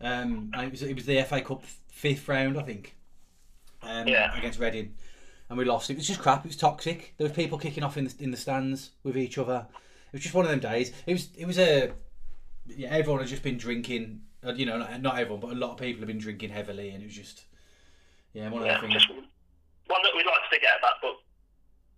[0.00, 1.62] Um, it was it was the FA Cup
[1.92, 2.96] fifth round, I think.
[3.82, 4.34] Um, Yeah.
[4.36, 4.94] Against Reading,
[5.50, 5.90] and we lost.
[5.90, 6.44] It was just crap.
[6.44, 7.14] It was toxic.
[7.18, 9.66] There was people kicking off in the in the stands with each other.
[10.06, 10.90] It was just one of them days.
[11.06, 11.92] It was it was a
[12.66, 12.88] yeah.
[12.88, 14.22] Everyone had just been drinking.
[14.42, 17.02] uh, You know, not everyone, but a lot of people have been drinking heavily, and
[17.02, 17.44] it was just
[18.34, 19.06] yeah, one of Yeah, them things.
[19.08, 21.16] one that we'd like to forget about, but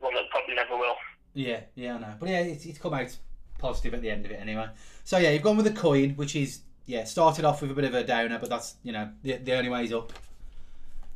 [0.01, 0.95] one that probably never will.
[1.35, 2.15] Yeah, yeah, I know.
[2.19, 3.17] But yeah, it's, it's come out
[3.59, 4.67] positive at the end of it anyway.
[5.05, 7.85] So yeah, you've gone with the coin, which is yeah, started off with a bit
[7.85, 10.13] of a downer, but that's you know the, the only way's up,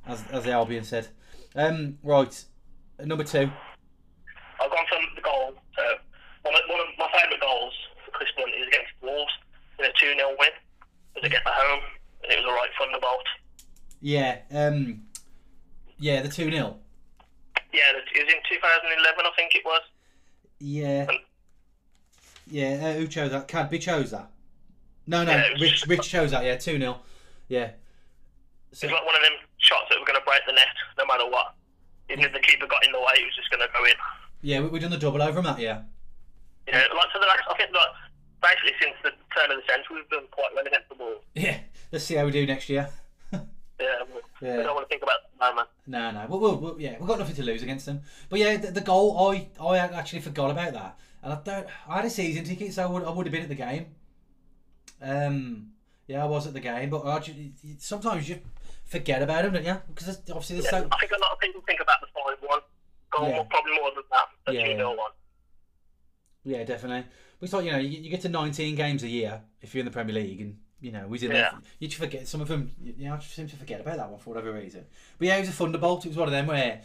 [0.07, 1.09] as as the Albion said.
[1.55, 2.45] Um, right,
[3.01, 3.51] number two.
[4.61, 5.55] I've gone from the goal.
[5.77, 5.83] So
[6.43, 7.75] one of, one of my favourite goals
[8.05, 9.33] for Chris Brunt is against Wolves
[9.79, 10.49] in a 2 0 win.
[10.49, 11.81] It was against the home,
[12.23, 13.27] and it was a right thunderbolt.
[14.01, 15.03] Yeah, um,
[15.99, 16.77] yeah, the two 0
[17.73, 19.83] Yeah, it was in 2011, I think it was.
[20.59, 21.07] Yeah,
[22.47, 22.89] yeah.
[22.89, 23.49] Uh, who chose that?
[23.49, 24.31] Cadby chose that.
[25.07, 26.45] No, no, Yeah, Rich just- Rich chose that.
[26.45, 27.01] Yeah, two 0
[27.49, 27.71] Yeah.
[28.73, 30.67] It was like one of them shots that were going to break the net
[30.99, 31.55] no matter what.
[32.11, 33.95] Even if the keeper got in the way, it was just going to go in.
[34.43, 35.59] Yeah, we we done the double over on that.
[35.59, 35.83] Yeah.
[36.71, 37.89] Know, like for the last, I think like
[38.43, 41.23] basically since the turn of the century, we've done quite well against the ball.
[41.35, 41.59] Yeah.
[41.93, 42.89] Let's see how we do next year.
[43.81, 44.57] Yeah, we, Yeah.
[44.59, 45.69] we don't want to think about the moment.
[45.87, 46.27] No, no.
[46.29, 48.01] Well, we'll, we'll, yeah, we've got nothing to lose against them.
[48.31, 51.67] But yeah, the, the goal, I, I actually forgot about that, and I don't.
[51.89, 53.87] I had a season ticket, so I would, I would have been at the game.
[55.03, 55.73] Um,
[56.07, 57.21] yeah, I was at the game, but I
[57.79, 58.41] sometimes you
[58.85, 59.77] forget about them, don't you?
[59.95, 60.89] Because obviously there's Yeah, so.
[60.93, 62.61] I think a lot of people think about the five one
[63.11, 63.43] goal, Yeah.
[63.51, 64.67] probably more than that, the Yeah.
[64.67, 65.11] two 0 one.
[66.45, 67.07] Yeah, definitely.
[67.39, 69.81] But it's like you know, you, you get to 19 games a year if you're
[69.81, 71.51] in the Premier League, and you know, he's in Yeah.
[71.51, 71.61] there.
[71.81, 72.71] You just forget some of them.
[72.81, 74.87] You know, I just seem to forget about that one for whatever reason.
[75.19, 76.05] But yeah, it was a thunderbolt.
[76.07, 76.81] It was one of them where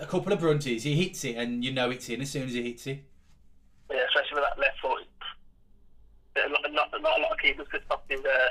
[0.00, 2.54] a couple of brunties, he hits it, and you know it's in as soon as
[2.54, 3.04] he hits it.
[3.90, 5.04] Yeah, especially with that left foot.
[6.34, 8.48] Not, not, not a lot of keepers could stop his uh,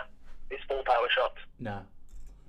[0.52, 1.34] his full power shot.
[1.60, 1.82] No,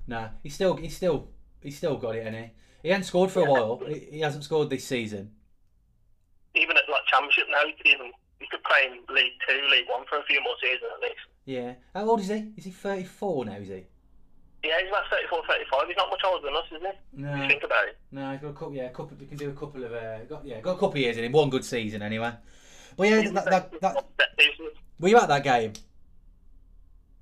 [0.06, 0.28] no.
[0.42, 1.28] He's still, he's still,
[1.62, 2.50] he's still got it, and he
[2.82, 3.80] he hasn't scored for a while.
[3.88, 5.32] He, he hasn't scored this season.
[6.54, 9.86] Even at like championship now, he could even he could play in League Two, League
[9.88, 11.24] One for a few more seasons at least.
[11.44, 11.74] Yeah.
[11.94, 12.52] How old is he?
[12.56, 13.52] Is he 34 now?
[13.56, 13.84] Is he?
[14.64, 15.88] Yeah, he's about 34, 35.
[15.88, 16.86] He's not much older than us, is he?
[16.86, 17.34] If No.
[17.34, 17.98] you think about it.
[18.12, 18.74] No, he's got a couple.
[18.74, 19.16] Yeah, a couple.
[19.18, 19.92] We can do a couple of.
[19.92, 21.32] Uh, got yeah, got a couple of years in him.
[21.32, 22.32] One good season anyway.
[22.96, 24.04] But yeah, that, that, that,
[25.00, 25.72] were you at that game?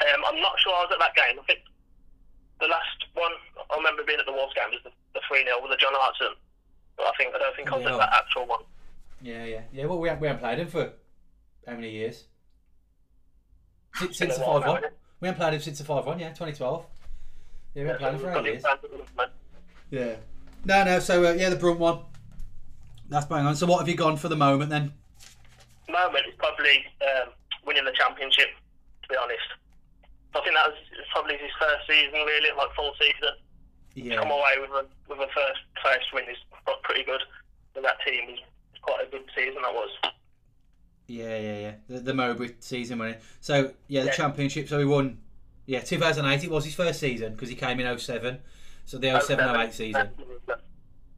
[0.03, 1.39] Um, I'm not sure I was at that game.
[1.41, 1.61] I think
[2.61, 3.33] the last one
[3.71, 5.93] I remember being at the Wolves game was the, the 3 0 with the John
[5.95, 6.35] Hartson.
[6.97, 8.61] But I think I don't think I was at that actual one.
[9.23, 9.87] Yeah, yeah, yeah.
[9.87, 10.93] Well, we haven't, we haven't played him for
[11.67, 12.25] how many years?
[13.97, 14.91] Since, since the been a while five one.
[15.21, 16.19] We haven't played him since the five one.
[16.19, 16.87] Yeah, 2012.
[17.75, 18.63] Yeah, we haven't played him for eight years.
[18.63, 19.33] down to the movement.
[19.91, 20.15] Yeah.
[20.65, 20.99] No, no.
[21.01, 22.01] So uh, yeah, the Brunt one.
[23.09, 23.57] That's bang on.
[23.57, 24.93] So what have you gone for the moment then?
[25.91, 27.35] moment is probably um,
[27.67, 28.55] winning the championship.
[29.03, 29.49] To be honest,
[30.35, 30.79] I think that was
[31.11, 33.35] probably his first season, really, like full season.
[33.95, 34.23] Yeah.
[34.23, 36.39] Come away with a with a first place win is
[36.85, 37.21] pretty good.
[37.75, 39.91] That team, it's quite a good season that was.
[41.11, 41.73] Yeah, yeah, yeah.
[41.89, 43.17] The, the Mowbray season winning.
[43.41, 44.13] So yeah, the Yeah.
[44.13, 44.69] championship.
[44.69, 45.19] So he won.
[45.67, 46.45] Yeah, 2008.
[46.45, 48.39] It was his first season because he came in 07.
[48.87, 50.09] So the 07 08 season.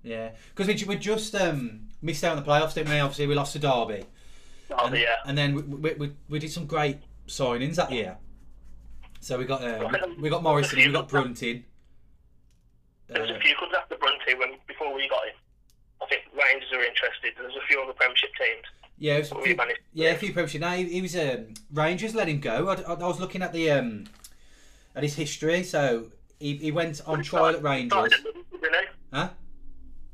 [0.03, 2.99] Yeah, because we, we just um, missed out on the playoffs, didn't we?
[2.99, 4.05] Obviously, we lost to Derby,
[4.71, 5.15] Oh, and, yeah.
[5.27, 6.99] and then we, we, we, we did some great
[7.29, 8.17] signings that year.
[9.21, 11.65] So we got uh, we, we got Morrison, we got Brunton.
[13.07, 15.35] There was Uh, a few clubs after Brunty when before we got him.
[16.03, 17.35] I think Rangers are interested.
[17.39, 18.65] There's a few other Premiership teams.
[18.99, 19.59] Yeah, it was a few,
[19.93, 20.61] yeah, a few Premiership.
[20.61, 22.69] No, he, he was um, Rangers let him go.
[22.69, 24.05] I, I, I was looking at the um,
[24.95, 25.63] at his history.
[25.63, 27.91] So he, he went on trial at Rangers.
[27.91, 29.17] started at Middlesbrough, didn't he?
[29.17, 29.29] Huh?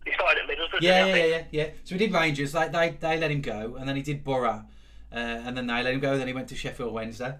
[0.06, 0.80] He started at Middlesbrough.
[0.80, 1.70] Yeah, didn't yeah, he, yeah, yeah, yeah.
[1.84, 2.54] So we did Rangers.
[2.54, 4.64] Like they, they let him go, and then he did Borough,
[5.12, 6.12] uh, and then they let him go.
[6.12, 7.34] And Then he went to Sheffield Wednesday.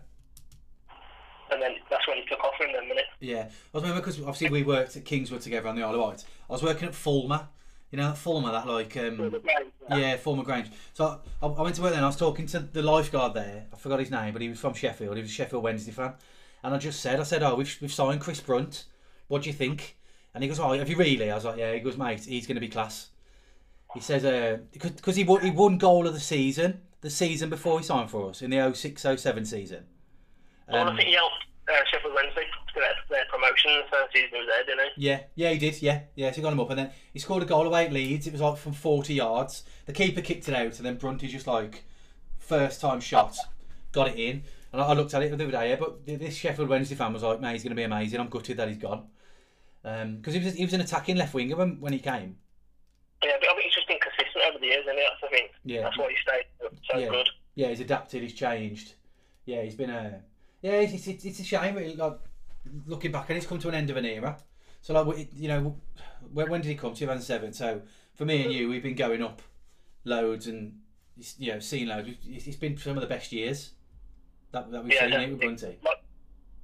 [1.51, 3.05] And then that's when he took off in a didn't?
[3.21, 6.25] Yeah, I remember because obviously we worked at Kingswood together on the Isle of Wight.
[6.49, 7.49] I was working at Fulmer,
[7.91, 9.33] you know, that Fulmer, that like, um,
[9.91, 10.71] yeah, former Grange.
[10.95, 13.67] So I, I went to work there and I was talking to the lifeguard there.
[13.73, 15.17] I forgot his name, but he was from Sheffield.
[15.17, 16.13] He was a Sheffield Wednesday fan.
[16.63, 18.85] And I just said, I said, oh, we've, we've signed Chris Brunt.
[19.29, 19.97] What do you think?
[20.35, 21.31] And he goes, oh, have you really?
[21.31, 21.73] I was like, yeah.
[21.73, 23.09] He goes, mate, he's going to be class.
[23.95, 27.79] He says, uh, because he won, he won goal of the season, the season before
[27.79, 29.85] he signed for us in the 06 07 season.
[30.71, 31.35] Well, Um, I think he helped
[31.71, 32.43] uh, Sheffield Wednesday
[32.75, 35.07] to their, their promotion the first season he was there, didn't he?
[35.07, 35.81] Yeah, yeah, he did.
[35.83, 36.31] Yeah, yeah.
[36.31, 38.27] So he got him up, and then he scored a goal away at Leeds.
[38.27, 39.65] It was like from forty yards.
[39.87, 41.85] The keeper kicked it out, and then Brunty just like
[42.39, 43.37] first time shot,
[43.93, 44.43] got it in.
[44.73, 45.71] And I, I looked at it the other day.
[45.71, 48.29] Yeah, but this Sheffield Wednesday fan was like, "Man, he's going to be amazing." I'm
[48.29, 49.07] gutted that he's gone
[49.83, 52.37] because he was he was an attacking left winger when, when he came.
[53.23, 55.51] Yeah, but I think he's just been consistent over the years, and that's I think
[55.65, 55.83] Yeah.
[55.83, 57.09] that's why he stayed so Yeah.
[57.09, 57.29] good.
[57.55, 58.23] Yeah, he's adapted.
[58.23, 58.95] He's changed.
[59.47, 60.21] Yeah, he's been a.
[60.63, 61.77] Yeah, it's, it's, it's a shame.
[61.77, 62.19] Really, like
[62.87, 64.37] looking back, and it's come to an end of an era.
[64.81, 65.77] So like, we- you know,
[66.33, 66.95] when, when did he come?
[66.95, 67.53] 2007.
[67.53, 67.83] So
[68.15, 69.43] for me and you, we've been going up
[70.05, 70.79] loads and
[71.39, 72.09] you know seen loads.
[72.27, 73.73] It's, been some of the best years
[74.53, 75.47] that, that we've Yeah, seen it with definitely.
[75.47, 75.79] Brunty.
[75.85, 75.97] Like,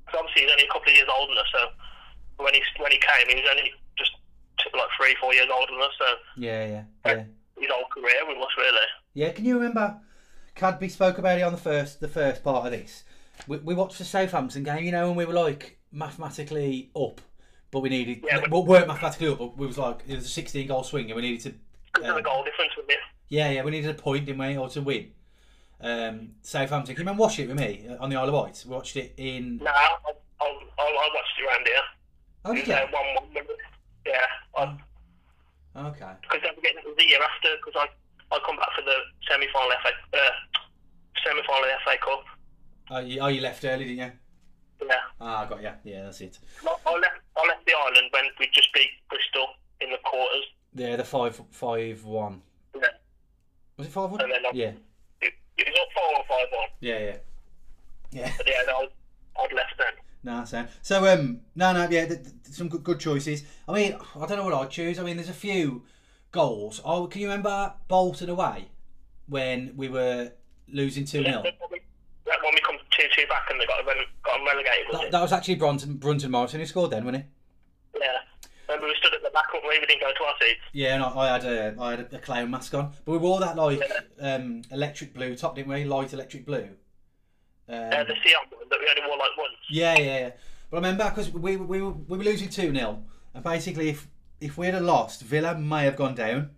[0.06, 2.92] 'cause obviously he's only a couple of years older than us, so when he when
[2.92, 4.10] he came, he was only just
[4.74, 5.92] like three, four years older than us.
[5.98, 6.06] So
[6.36, 7.24] Yeah, yeah, yeah.
[7.58, 8.86] his whole career with us, really.
[9.14, 10.00] Yeah, can you remember?
[10.54, 13.04] Cadby spoke about it on the first the first part of this.
[13.46, 17.20] We, we watched the Southampton game, you know, and we were like mathematically up,
[17.70, 18.24] but we needed.
[18.26, 20.82] Yeah, but- well, weren't mathematically up, but we was like it was a sixteen goal
[20.84, 21.54] swing, and we needed to.
[22.00, 22.98] The goal difference with it.
[23.28, 25.12] yeah, yeah, we needed a point, didn't we, or to win.
[25.80, 26.94] Um, Southampton.
[26.94, 28.64] Can you remember watching it with me uh, on the Isle of Wight?
[28.66, 29.58] We watched it in.
[29.58, 29.96] No, I,
[30.40, 30.46] I,
[30.78, 31.84] I, watched it around here.
[32.44, 32.74] Oh, did you?
[32.74, 33.46] uh, one one.
[34.06, 34.76] Yeah, Oh.
[35.88, 36.12] Okay.
[36.22, 37.50] because they were getting the year after.
[37.64, 38.96] Because I I come back for the
[39.28, 40.18] semi final FA uh,
[41.24, 42.24] semi final FA Cup.
[42.90, 44.12] Oh you, oh, you left early, didn't you?
[44.86, 45.70] Yeah, Ah, I got you.
[45.84, 46.38] Yeah, that's it.
[46.62, 49.46] I, I left I left the island when we just beat Bristol
[49.80, 50.44] in the quarters.
[50.74, 52.42] Yeah, the five five one.
[52.74, 52.88] Yeah.
[53.78, 54.20] Was it five one?
[54.20, 54.72] And then I- Yeah,
[55.22, 56.68] It, it was up four or five one.
[56.80, 57.16] yeah, yeah.
[58.10, 58.32] Yeah.
[58.36, 58.90] But yeah, was,
[59.42, 59.94] I'd left then.
[60.22, 63.44] No, so so um no no yeah th- th- some good, good choices.
[63.68, 64.98] I mean I don't know what I'd choose.
[64.98, 65.84] I mean there's a few
[66.32, 66.80] goals.
[66.84, 68.68] Oh, can you remember Bolton away
[69.28, 70.32] when we were
[70.68, 71.54] losing two 0 That
[72.42, 74.86] one we come two two back and they got rele- got them relegated.
[74.92, 78.00] That, that was actually Brunton Brunton Morrison who scored then, wasn't he?
[78.00, 78.18] Yeah.
[78.68, 79.78] Remember we stood at the back, weren't we?
[79.78, 80.60] We didn't go to our seats.
[80.72, 83.40] Yeah, and I, I had a I had a, clown mask on, but we wore
[83.40, 83.82] that like
[84.20, 85.84] um electric blue top, didn't we?
[85.84, 86.68] Light electric blue.
[87.68, 89.56] Um, Uh, the Sion one that we only wore like once.
[89.70, 90.30] Yeah, yeah, yeah.
[90.70, 93.02] But I remember because we, we, were, we were losing 2 0,
[93.32, 94.08] and basically, if
[94.40, 96.50] if we had lost, Villa may have gone down.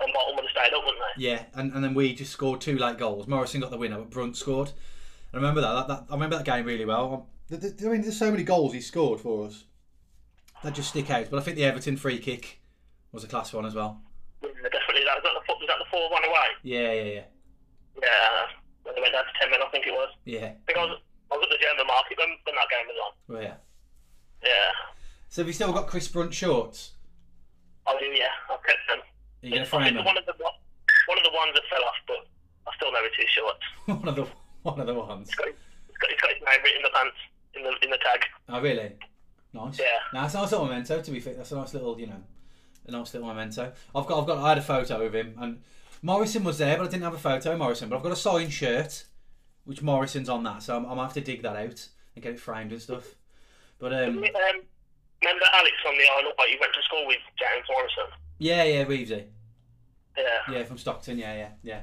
[0.00, 1.22] And Bolton would have stayed up, wouldn't they?
[1.24, 3.28] Yeah, and, and then we just scored two late goals.
[3.28, 4.72] Morrison got the winner, but Brunt scored.
[5.32, 5.72] I remember that.
[5.74, 7.28] that, that I remember that game really well.
[7.50, 9.64] I, th- th- I mean, there's so many goals he scored for us
[10.62, 11.30] that just stick out.
[11.30, 12.60] But I think the Everton free kick
[13.12, 14.00] was a class one as well.
[14.42, 15.04] Yeah, definitely.
[15.04, 16.48] That was that the four- was that the four one away.
[16.62, 17.24] Yeah, yeah, yeah.
[18.00, 18.46] Yeah.
[18.84, 20.08] When they went down to ten men, I think it was.
[20.24, 20.52] Yeah.
[20.52, 20.98] I think I was,
[21.32, 23.12] I was at the German market when, when that game was on.
[23.34, 23.54] Well, yeah.
[24.44, 24.70] Yeah.
[25.28, 26.92] So have you still got Chris Brunt shorts?
[27.86, 28.06] I do.
[28.06, 28.28] Yeah.
[28.50, 28.98] I've kept them.
[29.00, 30.04] Are you going to It's, frame them?
[30.04, 32.26] one of the one of the ones that fell off, but
[32.68, 33.58] I still know it's too short.
[34.00, 34.26] one of the
[34.74, 35.28] one of the ones.
[35.28, 37.16] It's got, it's got, it's got his name written in the pants
[37.54, 38.20] in the in the tag.
[38.48, 38.92] Oh, really?
[39.52, 39.78] Nice.
[39.78, 39.86] Yeah.
[40.14, 41.00] No, it's a nice little memento.
[41.02, 42.22] To be fair, that's a nice little, you know,
[42.86, 43.72] a nice little memento.
[43.94, 45.60] I've got, I've got, I had a photo of him, and
[46.00, 47.88] Morrison was there, but I didn't have a photo of Morrison.
[47.90, 49.04] But I've got a signed shirt,
[49.64, 52.32] which Morrison's on that, so I'm, I'm gonna have to dig that out and get
[52.32, 53.04] it framed and stuff.
[53.78, 54.34] But um, Um, remember
[55.52, 56.34] Alex on the island?
[56.38, 58.04] Like you went to school with James Morrison.
[58.38, 59.24] yeah, yeah, Reevesy,
[60.16, 60.24] Yeah.
[60.50, 61.80] yeah, from Stockton, yeah, yeah, yeah.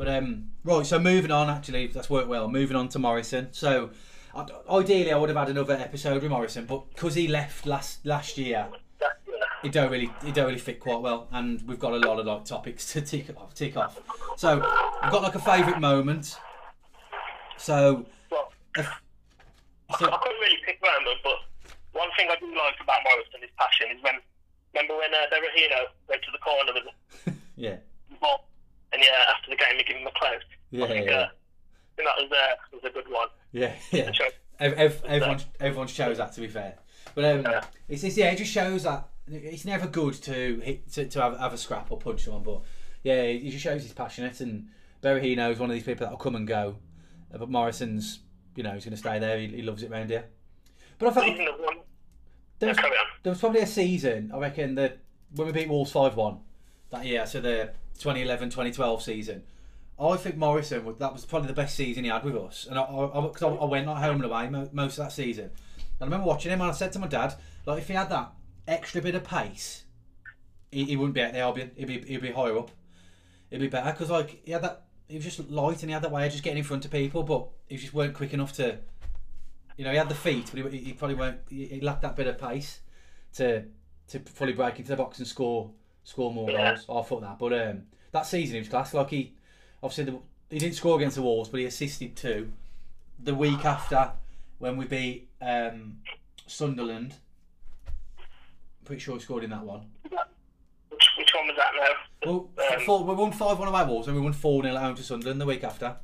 [0.00, 1.50] But um, right, so moving on.
[1.50, 2.48] Actually, that's worked well.
[2.48, 3.48] Moving on to Morrison.
[3.52, 3.90] So.
[4.70, 8.38] Ideally, I would have had another episode with Morrison, but because he left last last
[8.38, 8.68] year,
[9.64, 12.26] it don't really it don't really fit quite well, and we've got a lot of
[12.26, 13.54] like topics to tick off.
[13.54, 13.98] Tick off.
[14.36, 16.38] So we've got like a favourite moment.
[17.56, 21.38] So, Well, if, I couldn't really pick moment, but
[21.92, 24.14] one thing I do like about Morrison, his passion, is when
[24.72, 27.78] remember when uh, Berahino went to the corner with yeah,
[28.92, 30.40] and yeah, after the game he gave him a close.
[30.70, 31.12] Yeah, I think, yeah.
[31.16, 33.28] Uh, I think that was uh, was a good one.
[33.52, 34.10] yeah, yeah.
[34.12, 34.24] So,
[34.58, 36.74] Ev- ev- everyone, everyone shows that to be fair,
[37.14, 37.64] but um, Yeah.
[37.88, 41.38] it's just, yeah, it just shows that it's never good to hit to, to have,
[41.38, 42.60] have a scrap or punch someone, but
[43.02, 44.68] yeah, it just shows he's passionate and
[45.02, 46.76] Berahino is one of these people that'll come and go,
[47.32, 48.18] but Morrison's,
[48.54, 49.38] you know, he's going to stay there.
[49.38, 50.26] He, he loves it round here.
[50.98, 51.76] But I felt even the one.
[52.58, 52.76] there was,
[53.22, 54.98] there was probably a season, I reckon, that
[55.34, 56.38] when we beat Wolves 5 1
[56.90, 57.70] that year, so the
[58.00, 59.42] 2011 2012 season,
[59.98, 62.66] I think Morrison, that was probably the best season he had with us.
[62.68, 65.44] And I, I, I, I went like home and away most of that season.
[65.44, 65.52] And
[66.00, 67.34] I remember watching him and I said to my dad,
[67.66, 68.32] like, if he had that
[68.66, 69.84] extra bit of pace,
[70.72, 71.72] he, he wouldn't be at the Albion.
[71.76, 72.70] He'd be, he'd be higher up.
[73.50, 76.02] He'd be better because, like, he had that, he was just light and he had
[76.02, 78.54] that way of just getting in front of people, but he just weren't quick enough
[78.54, 78.78] to,
[79.76, 82.16] you know, he had the feet, but he, he probably weren't, he, he lacked that
[82.16, 82.80] bit of pace
[83.34, 83.64] to
[84.08, 85.70] to fully break into the box and score
[86.04, 86.74] score more Yeah.
[86.74, 86.86] goals.
[86.88, 87.82] I thought that, but um,
[88.12, 88.92] that season he was class.
[88.94, 89.32] Like he
[89.82, 90.18] obviously the,
[90.50, 92.50] he didn't score against the Wolves, but he assisted two.
[93.22, 94.12] The week after,
[94.58, 95.98] when we beat um,
[96.46, 97.14] Sunderland,
[98.84, 99.86] pretty sure he scored in that one.
[100.02, 102.30] Which, which one was that now?
[102.32, 104.82] Well, Um, four, we won five one away Wolves, and we won four 0 at
[104.82, 105.96] home to Sunderland the week after.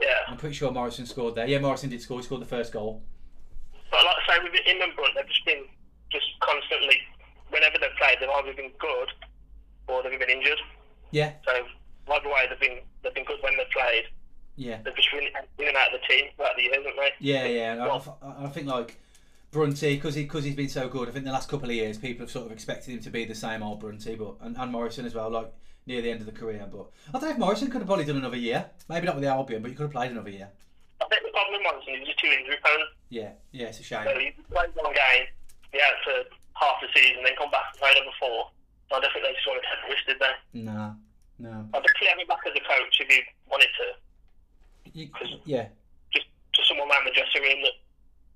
[0.00, 0.08] Yeah.
[0.28, 1.46] I'm pretty sure Morrison scored there.
[1.46, 2.18] Yeah, Morrison did score.
[2.18, 3.02] He scored the first goal.
[3.90, 5.64] But like I say, with him and Brunt, they've just been
[6.12, 6.96] just constantly,
[7.50, 9.08] whenever they've played, they've either been good
[9.88, 10.58] or they've been injured.
[11.10, 11.52] Yeah, So
[12.12, 14.04] either way, they've been they've been good when they've played.
[14.56, 14.78] yeah.
[14.84, 15.24] They've just been
[15.58, 17.12] in and out of the team throughout the years, haven't they?
[17.18, 18.00] Yeah, yeah.
[18.22, 18.98] I, I, think like
[19.50, 21.08] Brunty, because he because he's been so good.
[21.08, 23.24] I think the last couple of years, people have sort of expected him to be
[23.24, 25.52] the same old Brunty, but and, and Morrison as well, like
[25.86, 26.64] near the end of the career.
[26.70, 28.66] But I don't know if Morrison could have probably done another year.
[28.88, 30.48] Maybe not with the Albion, but he could have played another year.
[31.02, 32.86] I think the problem with Morrison is he's too injury prone.
[33.08, 33.66] Yeah, yeah.
[33.66, 34.04] It's a shame.
[34.04, 35.26] So he plays one game,
[35.72, 36.12] be out for
[36.60, 38.52] half the season, then come back and play another four.
[38.88, 40.34] So I don't think they just wanted to have the risk, did they?
[40.60, 40.92] Nah,
[41.40, 41.64] no.
[41.72, 43.86] I'd have him back as a coach if he wanted to.
[44.92, 45.08] You,
[45.44, 45.68] yeah,
[46.12, 47.76] Just just someone around the dressing room that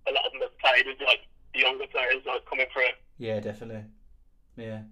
[0.07, 2.95] a lot of them have played with, like the younger players, like coming through.
[3.19, 3.83] yeah, definitely.
[4.57, 4.83] Yeah,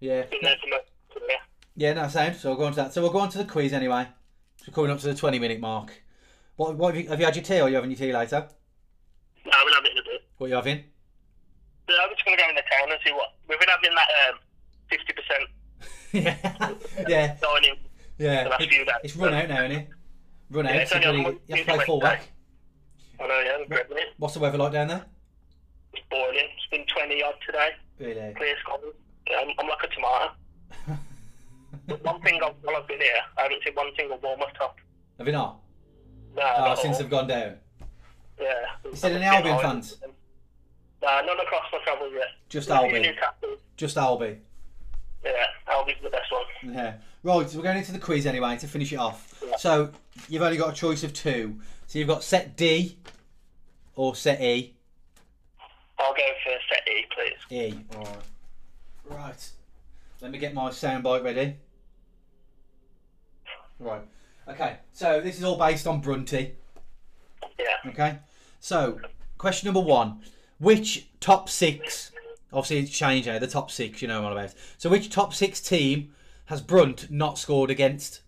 [0.00, 0.22] yeah.
[0.28, 1.36] been there for most of the career.
[1.76, 2.36] Yeah, no, sound.
[2.36, 2.92] So we'll go on to that.
[2.92, 4.06] So we'll go on to the quiz anyway.
[4.58, 6.02] So we're coming up to the twenty minute mark.
[6.56, 8.12] What, what have you have you had your tea or are you having your tea
[8.12, 8.46] later?
[9.46, 10.24] No, we'll have it in a bit.
[10.36, 10.84] What are you having?
[11.88, 12.36] So I'm just going
[13.04, 13.28] to go in the town and see what.
[13.48, 14.38] We've been having that um,
[14.90, 15.48] 50%
[17.08, 17.36] yeah, yeah,
[18.18, 18.56] yeah.
[18.60, 19.88] It- it's run out now, isn't it?
[20.50, 20.74] Run out.
[20.74, 21.24] Yeah, it's so on you
[21.56, 22.22] have to play full back.
[23.20, 24.08] I know, yeah, I'm grabbing it.
[24.18, 25.04] What's the weather like down there?
[25.94, 26.34] It's boiling.
[26.36, 27.68] It's been 20 odd today.
[27.98, 28.34] Really?
[28.34, 28.80] Clear skies.
[29.30, 30.32] Yeah, I'm, I'm like a tomato.
[31.86, 34.76] But one thing I've, while I've been here, I haven't seen one single Bournemouth top.
[35.18, 35.58] Have you not?
[36.36, 37.02] No, Oh, not since all.
[37.02, 37.56] they've gone down.
[38.40, 38.52] Yeah.
[38.84, 39.96] You said I've Albion fans?
[41.02, 42.28] No, none across my travels yet.
[42.48, 42.68] Just.
[42.68, 43.56] Newcastle.
[43.76, 44.38] Just Albi.
[45.24, 45.32] Yeah,
[45.68, 46.74] Albie's the best one.
[46.74, 46.94] Yeah.
[47.24, 49.40] Right, so we're going into the quiz anyway to finish it off.
[49.46, 49.56] Yeah.
[49.56, 49.90] So
[50.28, 51.60] you've only got a choice of two.
[51.86, 52.98] So you've got set D
[53.94, 54.74] or set E.
[55.98, 57.38] I'll go for set E, please.
[57.50, 57.84] E.
[57.94, 58.16] Alright.
[59.04, 59.50] Right.
[60.20, 61.56] Let me get my soundbite ready.
[63.78, 64.02] Right.
[64.48, 64.78] Okay.
[64.92, 66.54] So this is all based on Brunty.
[67.58, 67.90] Yeah.
[67.90, 68.18] Okay.
[68.58, 68.98] So
[69.38, 70.22] question number one:
[70.62, 72.12] Which top six?
[72.52, 73.36] Obviously, it's changed now.
[73.40, 74.54] The top six, you know what I'm about.
[74.78, 76.14] So which top six team
[76.44, 78.22] has Brunt not scored against?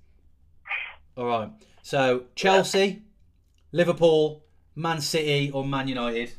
[1.17, 1.51] All right.
[1.83, 3.05] So Chelsea,
[3.71, 4.43] Liverpool,
[4.75, 6.33] Man City, or Man United.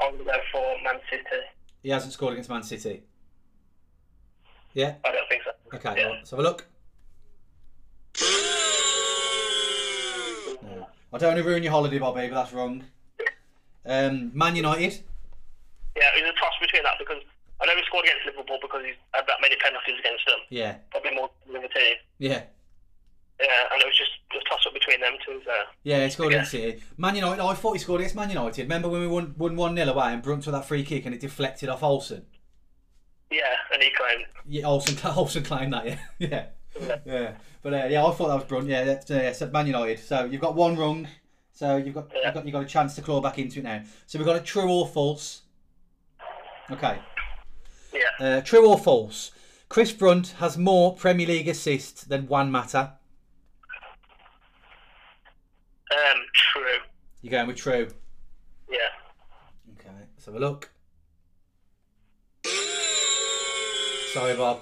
[0.00, 1.42] I'm going for Man City.
[1.82, 3.02] He hasn't scored against Man City.
[4.72, 4.94] Yeah.
[5.04, 5.76] I don't think so.
[5.76, 6.00] Okay.
[6.00, 6.06] Yeah.
[6.06, 6.66] right, Let's have a look.
[10.62, 10.86] No.
[11.12, 12.84] I don't want to ruin your holiday, Bobby, but that's wrong.
[13.88, 15.00] Um, Man United.
[15.96, 17.22] Yeah, it was a toss between that because
[17.60, 20.38] I know he scored against Liverpool because he's had that many penalties against them.
[20.50, 20.76] Yeah.
[20.90, 21.96] Probably more than the team.
[22.18, 22.42] Yeah.
[23.40, 25.40] Yeah, and it was just a toss up between them two.
[25.44, 25.52] So
[25.84, 26.82] Yeah, he scored against City.
[26.96, 28.62] Man United, I thought he scored against Man United.
[28.62, 31.14] Remember when we won, won 1 0 away and Brunt took that free kick and
[31.14, 32.22] it deflected off Olsson?
[33.30, 34.24] yeah, and he claimed.
[34.46, 35.98] Yeah, Olsson, Olsson claimed that, yeah.
[36.18, 36.46] yeah.
[36.80, 36.96] Yeah.
[37.04, 37.32] Yeah.
[37.62, 38.68] But uh, yeah, I thought that was Brunt.
[38.68, 39.98] Yeah, that's, uh, yeah, Man United.
[39.98, 41.08] So you've got one wrong.
[41.58, 42.26] So you've got, Yeah.
[42.26, 43.82] you've got you've got a chance to claw back into it now.
[44.06, 45.42] So we've got a true or false.
[46.70, 47.00] Okay.
[47.92, 48.02] Yeah,
[48.38, 49.32] Uh, true or false?
[49.68, 52.92] Chris Brunt has more Premier League assists than Juan Mata.
[55.90, 56.78] um, true.
[57.22, 57.88] You're going with true.
[58.70, 58.78] Yeah,
[59.80, 60.70] Okay, let's have a look.
[64.12, 64.60] Sorry, Bob.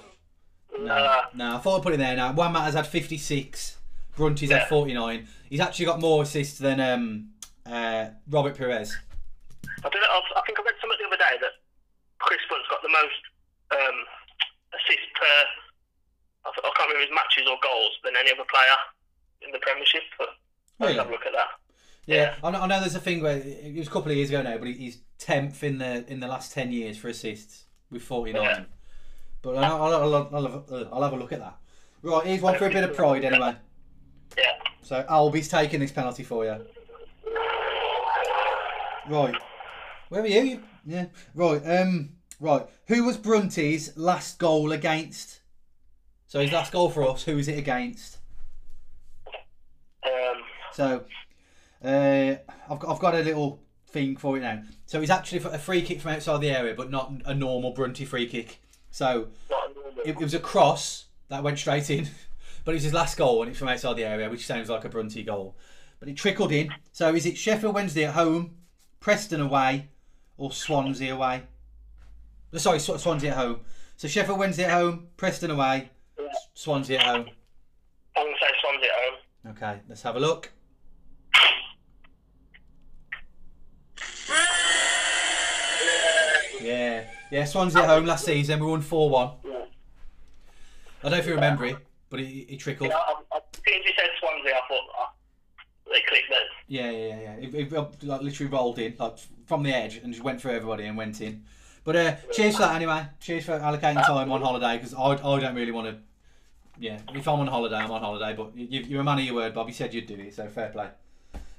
[0.79, 1.57] No, Uh, no.
[1.57, 2.31] I thought I'd put it there now.
[2.33, 3.76] Juan Mata's had 56.
[4.17, 4.59] Brunty's Yeah.
[4.59, 5.27] had 49.
[5.49, 7.29] He's actually got more assists than um,
[7.65, 8.97] uh, Robert Pires.
[9.63, 10.21] I don't know.
[10.35, 11.51] I, think I read something the other day that
[12.19, 13.21] Chris Brunt's got the most
[13.71, 13.97] um,
[14.73, 15.37] assists per.
[16.45, 18.77] I, th- I can't remember his matches or goals than any other player
[19.45, 20.01] in the Premiership.
[20.17, 20.29] But
[20.79, 20.95] Really?
[20.97, 21.49] have a look at that.
[22.07, 24.29] Yeah, I know, I know there's a thing where it was a couple of years
[24.29, 28.01] ago now, but he's tenth in the in the last ten years for assists with
[28.01, 28.43] forty nine.
[28.43, 28.63] Yeah.
[29.41, 31.57] But I'll, I'll, I'll, I'll, have, a- I'll have a look at that.
[32.01, 33.55] Right, here's one for a bit of pride anyway.
[34.37, 34.53] Yeah.
[34.81, 36.65] So Albi's taking this penalty for you.
[39.09, 39.35] Right,
[40.09, 40.61] where are you?
[40.85, 41.05] Yeah.
[41.33, 41.61] Right.
[41.65, 42.09] Um.
[42.39, 42.65] Right.
[42.87, 45.39] Who was Brunty's last goal against?
[46.27, 47.23] So his last goal for us.
[47.23, 48.17] Who was it against?
[50.05, 50.43] Um,
[50.73, 51.03] So,
[51.83, 52.35] uh,
[52.69, 54.61] I've got, I've got a little thing for it now.
[54.85, 58.05] So it's actually a free kick from outside the area, but not a normal Brunty
[58.05, 58.61] free kick.
[58.91, 60.01] So not a normal.
[60.05, 62.07] it, it was a cross that went straight in,
[62.67, 64.83] but it was his last goal and it's from outside the area, which sounds like
[64.83, 65.55] a Brunty goal.
[66.01, 66.69] But it trickled in.
[66.91, 68.57] So is it Sheffield Wednesday at home,
[68.99, 69.87] Preston away,
[70.35, 71.43] or Swansea away?
[72.57, 73.61] Sorry, Sw- Swansea at home.
[73.95, 75.91] So Sheffield Wednesday at home, Preston away,
[76.55, 77.29] Swansea at home.
[78.17, 79.55] I'm going to say Swansea at home.
[79.55, 80.51] Okay, let's have a look.
[86.61, 87.45] Yeah, yeah.
[87.45, 88.59] Swansea at home last season.
[88.59, 89.29] We won four one.
[90.99, 91.77] I don't know if you remember it,
[92.09, 92.89] but it, it trickled.
[92.89, 95.09] Yeah, I, I, as soon as you said Swansea, I thought oh,
[95.91, 96.39] they clicked then.
[96.67, 97.47] Yeah, yeah, yeah.
[97.47, 100.85] It, it, like, literally rolled in like from the edge and just went through everybody
[100.85, 101.43] and went in.
[101.83, 103.05] But uh, cheers for that anyway.
[103.21, 105.97] Cheers for allocating time on holiday because I, I don't really want to.
[106.79, 108.35] Yeah, if I'm on holiday, I'm on holiday.
[108.35, 109.67] But you, you're a man of your word, Bob.
[109.67, 110.89] You said you'd do it, so fair play.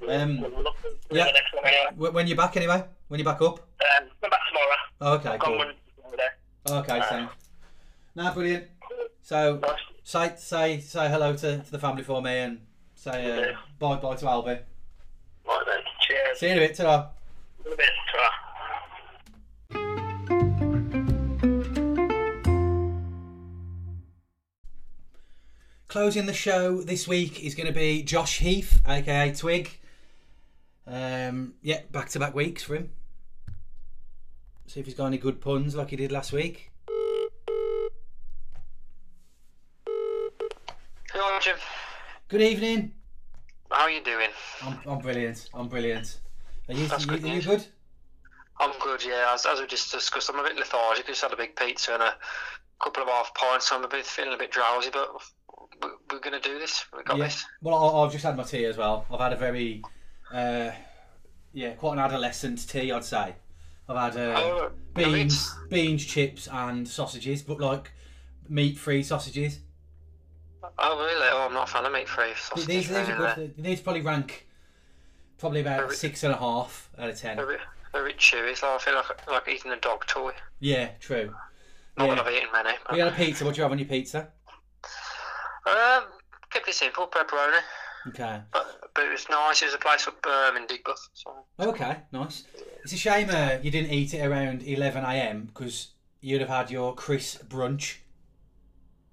[0.09, 1.25] Um, We'll look for yeah.
[1.25, 2.11] the next one anyway.
[2.11, 2.85] When you're back anyway?
[3.09, 3.59] When you're back up?
[3.59, 4.77] Um, come back tomorrow.
[5.01, 5.59] Oh, okay, cool.
[5.59, 5.67] gone
[6.03, 6.79] one there.
[6.79, 7.29] Okay, so.
[8.15, 8.67] Nah, brilliant.
[9.23, 9.79] So, Nice.
[10.09, 12.61] Say say say hello to, to the family for me and
[12.95, 14.59] say uh, bye bye to Albie.
[15.47, 15.81] Right then.
[16.01, 16.39] Cheers.
[16.39, 16.75] See you in a bit.
[16.77, 17.11] ta
[17.67, 17.91] In a bit.
[18.11, 18.31] Ta-ra.
[25.89, 29.79] Closing the show this week is going to be Josh Heath, aka Twig.
[30.87, 32.93] Um, yeah, back to back weeks for him.
[34.69, 36.71] See if he's got any good puns like he did last week.
[42.29, 42.93] Good evening.
[43.71, 44.31] How are you doing?
[44.63, 45.49] I'm, I'm brilliant.
[45.55, 46.19] I'm brilliant.
[46.69, 47.65] Are you, That's you, good are you good?
[48.59, 49.31] I'm good, yeah.
[49.33, 51.05] As, as we just discussed, I'm a bit lethargic.
[51.05, 52.15] I just had a big pizza and a
[52.83, 55.11] couple of half pints, so I'm a bit feeling a bit drowsy, but
[55.81, 56.85] we- we're going to do this.
[56.97, 57.25] We got Yeah.
[57.25, 57.45] this.
[57.63, 59.07] Well, I- I've just had my tea as well.
[59.09, 59.83] I've had a very,
[60.33, 60.73] uh,
[61.53, 63.37] yeah, quite an adolescent tea, I'd say.
[63.89, 67.93] I've had uh, Oh, beans, beans, chips, and sausages, but like
[68.49, 69.61] meat-free sausages.
[70.79, 71.27] Oh, really?
[71.33, 72.67] Oh, I'm not a fan of meat free sausage.
[72.67, 73.55] These, these are good.
[73.59, 74.47] These probably rank
[75.39, 77.37] probably about Very- six and a half out of ten.
[77.37, 77.61] They're a bit,
[77.93, 80.33] they're a bit chewy, so I feel like, like eating a dog toy.
[80.61, 81.35] Yeah, true.
[81.97, 82.23] Not that Yeah.
[82.23, 82.71] I've eaten many.
[82.87, 83.45] But, We had a pizza.
[83.45, 84.29] What do you have on your pizza?
[85.67, 86.05] um,
[86.51, 87.59] kept it simple, pepperoni.
[88.09, 88.41] Okay.
[88.53, 89.63] But, but it was nice.
[89.63, 91.09] It was a place up um, in Digbeth.
[91.15, 91.45] So.
[91.61, 92.45] Okay, nice.
[92.85, 95.47] It's a shame uh, you didn't eat it around 11 a.m.
[95.47, 95.89] because
[96.21, 97.97] you'd have had your Chris brunch.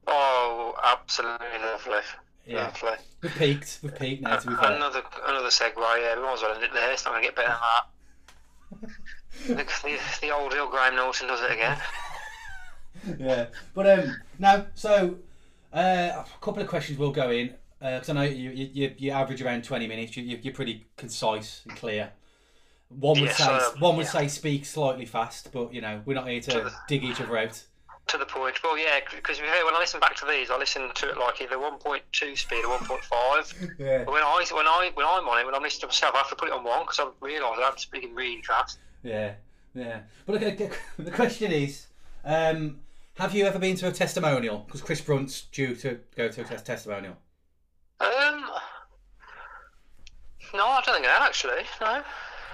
[0.07, 1.99] Oh, absolutely lovely.
[2.45, 2.65] Yeah.
[2.65, 2.97] Lovely.
[3.21, 3.79] We've peaked.
[3.81, 4.73] We've peaked now, to be fair.
[4.73, 6.91] Another another segue, yeah, we might as well end it there.
[6.91, 8.87] It's not going to get better than
[9.57, 9.65] that.
[9.83, 11.77] the, the, the old Hill Graham Norton does it again.
[13.19, 13.45] yeah.
[13.73, 14.65] But um, no.
[14.75, 15.15] So
[15.73, 19.11] uh, a couple of questions will go in because I know you, you you you
[19.11, 20.15] average around twenty minutes.
[20.15, 22.11] You, you you're pretty concise and clear.
[22.89, 24.11] One would Yes, say um, one would yeah.
[24.11, 27.63] say speak slightly fast, but you know we're not here to dig each other out.
[28.09, 28.61] To the point.
[28.63, 31.55] Well, yeah, because when I listen back to these, I listen to it like either
[31.55, 33.69] 1.2 speed or 1.5.
[33.79, 34.03] Yeah.
[34.03, 36.19] But when I when I when I'm on it, when I'm listening to myself, I
[36.19, 38.77] have to put it on one because I realise I'm speaking really fast.
[39.01, 39.33] Yeah.
[39.73, 40.01] Yeah.
[40.25, 40.69] But okay,
[40.99, 41.87] the question is,
[42.23, 42.79] um,
[43.15, 44.59] have you ever been to a testimonial?
[44.65, 47.17] Because Chris Brunt's due to go to a tes- testimonial.
[47.99, 48.45] Um,
[50.53, 51.63] no, I don't think I have actually.
[51.81, 52.03] No,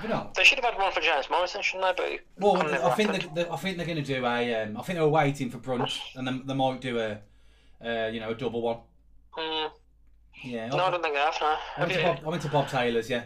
[0.09, 0.33] not?
[0.33, 2.19] they should have had one for James Morrison, shouldn't they?
[2.37, 4.63] But Well, I think they, they, I think they're going to do a.
[4.63, 7.19] Um, I think they were waiting for brunch, and then they might do a,
[7.85, 8.77] uh, you know, a double one.
[9.37, 9.69] mm,
[10.43, 10.67] Yeah.
[10.67, 11.37] no, I don't think I have.
[11.41, 12.03] No, I went, to?
[12.03, 13.09] Bob, I went to Bob Taylor's.
[13.09, 13.23] Yeah,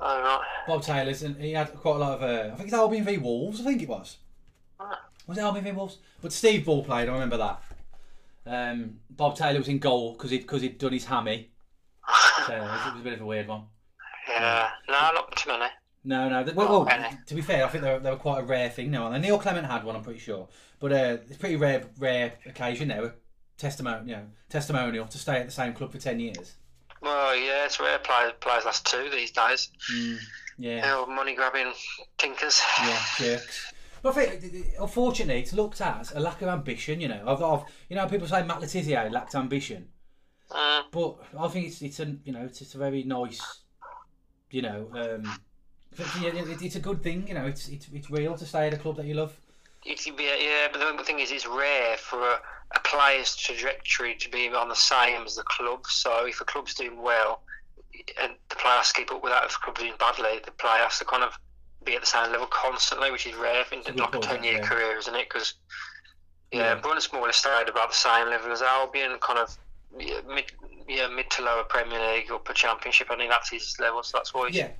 [0.00, 0.44] Oh right.
[0.66, 2.22] Bob Taylor's, and he had quite a lot of.
[2.22, 3.60] Uh, I think it's Albion v Wolves.
[3.60, 4.18] I think it was.
[4.78, 5.00] Ah.
[5.26, 5.98] Was it Albion v Wolves?
[6.22, 7.08] But Steve Ball played.
[7.08, 7.62] I remember that.
[8.46, 11.50] Um, Bob Taylor was in goal because he because he'd done his hammy.
[12.46, 13.64] So it was, it was a bit of a weird one.
[14.26, 15.66] Yeah, no, not too many.
[16.08, 16.42] No, no.
[16.42, 17.18] th- Well, well, Really?
[17.26, 19.12] to be fair, I think they were, they were quite a rare thing now.
[19.12, 20.48] And Neil Clement had one, I'm pretty sure.
[20.80, 23.04] But uh, it's a pretty rare, rare occasion now.
[23.04, 23.12] A
[23.58, 26.54] testimonial, you know, testimonial to stay at the same club for ten years.
[27.02, 29.68] Well, yeah, it's rare players, players last two these days.
[29.92, 30.18] Mm,
[30.58, 31.72] yeah, money grabbing
[32.16, 32.62] tinkers.
[32.84, 33.72] yeah, jerks.
[34.02, 37.00] But I think, uh, unfortunately, it's looked at as a lack of ambition.
[37.00, 39.88] You know, I've, I've you know, people say Matt Le Tissier lacked ambition,
[40.50, 43.42] Mm, but I think it's it's a you know it's, it's a very nice,
[44.50, 45.38] you know, um,
[46.62, 47.26] it's a good thing.
[47.28, 49.36] You know, it's it's it's real to stay at a club that you love.
[50.08, 52.40] it yeah, but the thing is, it's rare for a,
[52.74, 55.86] a player's trajectory to be on the same as the club.
[55.86, 57.42] So if a club's doing well,
[58.22, 60.50] and the player has to keep up with that, if the club's doing badly, the
[60.52, 61.38] player has to kind of
[61.84, 64.66] be at the same level constantly, which is rare in like a ten-year yeah.
[64.66, 65.28] career, isn't it?
[65.28, 65.54] Because
[66.52, 66.74] yeah, Yeah.
[66.74, 66.80] yeah.
[66.80, 69.56] Brunson more stayed about the same level as Albion, kind of
[69.98, 70.52] yeah, mid,
[70.88, 73.10] yeah, mid to lower Premier League, upper Championship.
[73.10, 74.70] I think that's his level, so that's why he's Yeah.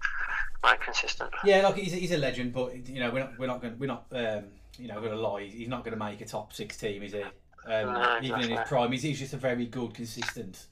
[0.65, 1.31] Made consistent.
[1.45, 3.87] Yeah, like he's, he's a legend, but you know we're not we're not going we're
[3.87, 4.45] not um,
[4.79, 5.45] you know going to lie.
[5.45, 7.23] He's not going to make a top six team, is he?
[7.23, 10.67] Um, No, even in his prime, he's, he's just a very good, consistent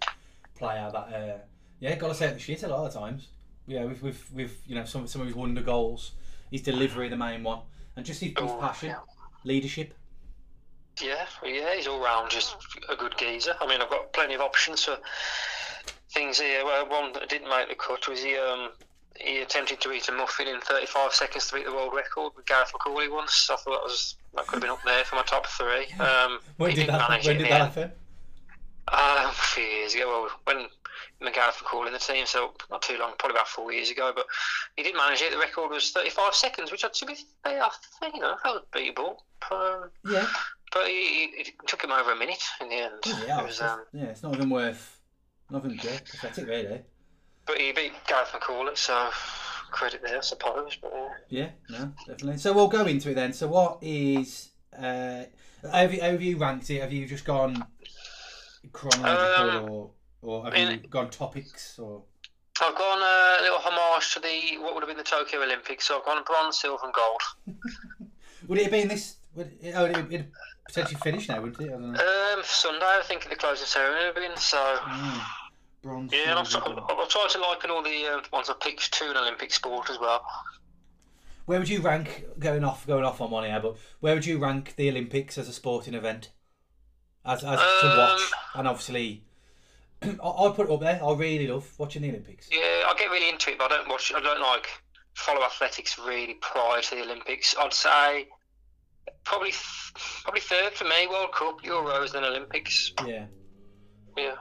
[0.56, 0.90] player.
[0.92, 1.38] That uh,
[1.80, 3.28] yeah, got to say the shit a lot of times.
[3.66, 6.12] Yeah, with with with you know some some of his wonder goals,
[6.50, 7.60] his delivery, the main one,
[7.96, 8.98] and just his, his Oh, passion, yeah.
[9.44, 9.94] leadership.
[11.02, 12.56] Yeah, yeah, he's all round just
[12.88, 13.54] a good geezer.
[13.60, 14.96] I mean, I've got plenty of options for
[16.10, 16.64] things here.
[16.64, 18.70] Well, one that didn't make the cut was he um
[19.20, 22.46] he attempted to eat a muffin in 35 seconds to beat the world record with
[22.46, 23.48] Gareth McAuley once.
[23.50, 25.86] I thought that was that could have been up there for my top three.
[26.00, 27.08] Um, When he did that?
[27.08, 27.92] manage When did that happen?
[28.88, 30.66] Um, a few years ago, well, when
[31.20, 34.12] McGareth were calling the team, so not too long, probably about four years ago.
[34.14, 34.26] But
[34.76, 35.32] he did manage it.
[35.32, 37.70] The record was 35 seconds, which, to be fair, I
[38.00, 39.16] think you know that was beatable.
[39.50, 40.26] Um, Yeah,
[40.72, 42.92] but he, he, it took him over a minute in the end.
[43.26, 44.04] yeah, It was, um, yeah.
[44.04, 45.00] It's not even worth.
[45.50, 46.80] Nothing yeah, pathetic, really.
[47.46, 49.08] But he beat Gareth McAuley, so
[49.70, 50.76] credit there, I suppose.
[50.80, 52.38] But uh, Yeah, no, definitely.
[52.38, 53.32] So we'll go into it then.
[53.32, 55.24] So what is uh
[55.72, 56.80] have you, have you ranked it?
[56.80, 57.64] Have you just gone
[58.72, 59.90] chronological Um, or
[60.22, 62.02] or have in- you gone topics or
[62.60, 65.86] I've gone uh, a little homage to the what would have been the Tokyo Olympics.
[65.88, 67.20] So I've gone bronze, silver, and gold.
[68.48, 69.16] would it have been this?
[69.34, 70.32] Would it, oh, it'd, it'd
[70.66, 71.68] potentially finish now, wouldn't it?
[71.68, 71.98] I don't know.
[72.38, 74.36] Um, Sunday, I think the closing ceremony would have been.
[74.38, 75.22] So Mm,
[75.86, 76.12] bronze.
[76.12, 77.00] yeah, and I've, silver, I've, gold.
[77.02, 79.98] I've tried to liken all the uh, ones I picked to an Olympic sport as
[79.98, 80.24] well.
[81.46, 83.60] Where would you rank going off going off on one here?
[83.60, 86.30] But where would you rank the Olympics as a sporting event?
[87.24, 89.22] As as to Um, watch and obviously.
[90.02, 91.00] I- I'd put it up there.
[91.02, 92.48] I really love watching the Olympics.
[92.52, 94.12] Yeah, I get really into it, but I don't watch.
[94.14, 94.68] I don't like
[95.14, 97.54] follow athletics really prior to the Olympics.
[97.58, 98.28] I'd say
[99.24, 99.52] probably
[100.24, 101.06] probably third for me.
[101.08, 102.92] World Cup, Euros, then Olympics.
[103.06, 103.26] Yeah.
[104.16, 104.34] Yeah,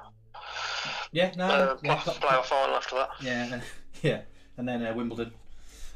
[1.15, 3.09] Yeah, no, uh, yeah, play- playoff final after that.
[3.21, 3.61] Yeah, and,
[4.01, 4.21] yeah,
[4.57, 5.31] and then uh, Wimbledon,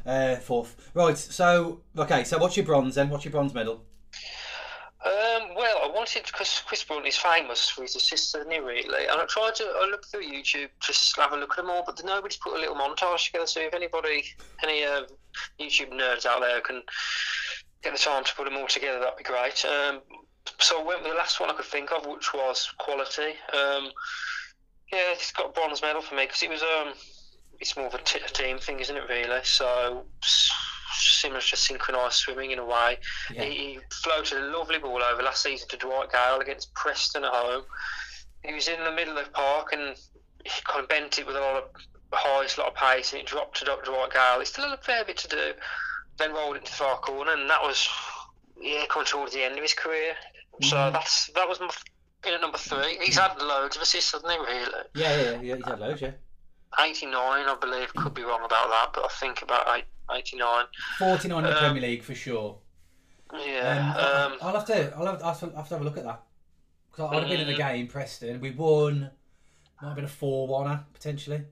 [0.06, 0.90] uh, fourth.
[0.94, 1.18] Right.
[1.18, 2.24] So okay.
[2.24, 3.10] So what's your bronze then?
[3.10, 3.84] What's your bronze medal?
[5.06, 8.60] Um, well, I wanted because Chris Brunt is famous for his assists, isn't he?
[8.60, 9.66] Really, and I tried to.
[9.66, 12.56] I looked through YouTube just to have a look at them all, but nobody's put
[12.56, 13.46] a little montage together.
[13.46, 14.24] So if anybody,
[14.64, 15.02] any uh,
[15.60, 16.82] YouTube nerds out there can
[17.84, 19.66] get the time to put them all together, that'd be great.
[19.66, 20.00] Um,
[20.60, 23.34] so I went with the last one I could think of, which was quality.
[23.54, 23.92] Um,
[24.92, 26.94] yeah, it's got a bronze medal for me because it was um,
[27.60, 29.04] it's more of a, t- a team thing, isn't it?
[29.10, 30.04] Really, so
[30.92, 32.98] similar to synchronised swimming in a way.
[33.34, 33.44] Yeah.
[33.44, 37.32] He, he floated a lovely ball over last season to Dwight Gayle against Preston at
[37.34, 37.64] home.
[38.44, 39.96] He was in the middle of the park and
[40.44, 41.64] he kind of bent it with a lot of
[42.12, 44.40] height, a lot of pace, and it dropped to Dwight Gayle.
[44.42, 45.52] It's still a fair bit to do.
[46.18, 47.88] Then rolled into the far corner, and that was
[48.62, 50.16] yeah, coming towards the end of his career.
[50.62, 50.92] So Mhm.
[50.94, 51.70] that's that was my
[52.26, 52.98] in at number three.
[53.02, 54.38] He's had loads of assists, hasn't he?
[54.38, 55.56] Really, Yeah, yeah, yeah.
[55.56, 56.02] He's had loads.
[56.02, 56.12] Yeah.
[56.80, 57.94] eighty nine, I believe.
[57.96, 59.68] Could be wrong about that, but I think about
[60.12, 60.66] 89.
[60.98, 62.58] Forty-nine in the Um, Premier League for sure.
[63.34, 63.94] Yeah.
[63.98, 64.94] Um, Um, I'll have to.
[64.96, 66.24] I'll have, I'll have to have to have a look at that.
[66.92, 67.58] Because I'd have been in the Mm.
[67.58, 68.40] game, Preston.
[68.42, 69.12] We won.
[69.82, 71.44] Might have been a four-one potentially.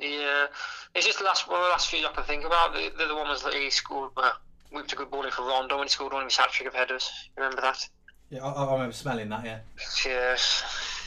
[0.00, 0.46] Yeah,
[0.94, 2.74] it's just the last one of the last few I can think about.
[2.74, 4.32] The, the, the one was that he scored, uh,
[4.72, 6.68] whipped a good ball in for Rondón when he scored one of his hat trick
[6.68, 7.08] of headers.
[7.36, 7.88] You remember that?
[8.30, 9.44] Yeah, I, I remember smelling that.
[9.44, 9.58] Yeah.
[10.04, 10.64] Yes,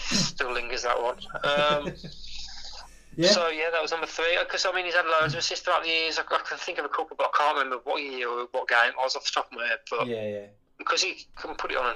[0.09, 1.17] still lingers that one.
[1.43, 1.93] Um,
[3.19, 3.31] Yeah.
[3.31, 4.37] So yeah, that was number three.
[4.39, 6.17] Because I mean, he's had loads of assists throughout the years.
[6.17, 8.69] I, I can think of a couple, but I can't remember what year or what
[8.69, 8.93] game.
[8.97, 10.45] I was off the top of my head, but yeah, yeah.
[10.77, 11.95] because he can put it on an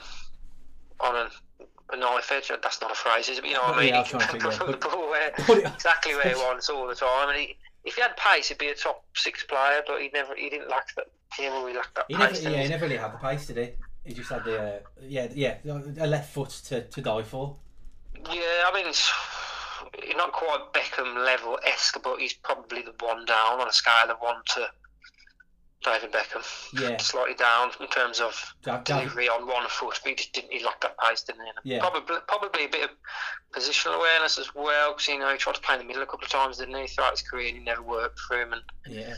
[0.99, 1.27] on an,
[1.93, 2.49] a knife edge.
[2.49, 3.41] That's not a phrase, is it?
[3.41, 3.93] But you know what I mean?
[3.93, 7.29] Was he can put the ball where Put exactly where he wants all the time.
[7.29, 7.55] And he,
[7.85, 9.81] if he had pace, he'd be a top six player.
[9.87, 11.05] But he never, he didn't lack that.
[11.37, 12.43] He never really lacked that He never, pace.
[12.43, 12.67] yeah, he he?
[12.67, 13.69] never really had the pace, did he?
[14.05, 17.55] He just had the, uh, yeah, yeah, a left foot to, to die for.
[18.15, 19.11] Yeah, I mean, it's,
[20.03, 24.09] he's not quite Beckham level esque, but he's probably the one down on a scale
[24.09, 24.67] of one to
[25.83, 26.43] David Beckham.
[26.81, 26.97] Yeah.
[27.01, 30.51] Slightly down in terms of Da- Da- delivery on one foot, but he just didn't.
[30.51, 31.47] He lacked that pace, didn't he?
[31.49, 31.79] And Yeah.
[31.79, 32.89] Probably, probably a bit of
[33.53, 36.05] positional awareness as well, because you know he tried to play in the middle a
[36.05, 36.87] couple of times, didn't he?
[36.87, 38.51] Throughout his career, and it never worked for him.
[38.53, 39.13] And Yeah.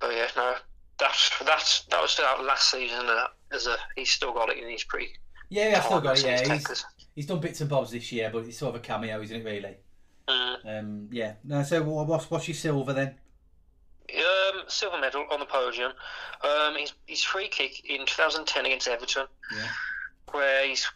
[0.00, 0.54] but yeah, no,
[0.98, 3.06] that's that's that was still out last season.
[3.06, 5.08] Uh, as a he's still got it, and he's pretty.
[5.48, 6.24] Yeah, yeah, I still got it.
[6.24, 6.84] Yeah, he's,
[7.14, 9.44] he's done bits and bobs this year, but it's sort of a cameo, isn't it?
[9.44, 9.76] Really.
[10.28, 10.78] Mm.
[10.80, 11.34] Um, yeah.
[11.44, 11.62] No.
[11.62, 13.14] So wha- what's what's your silver then?
[14.14, 15.92] Um, silver medal on the podium.
[16.42, 19.66] Um, his, his free kick in 2010 against Everton, Yeah.
[20.32, 20.86] where he's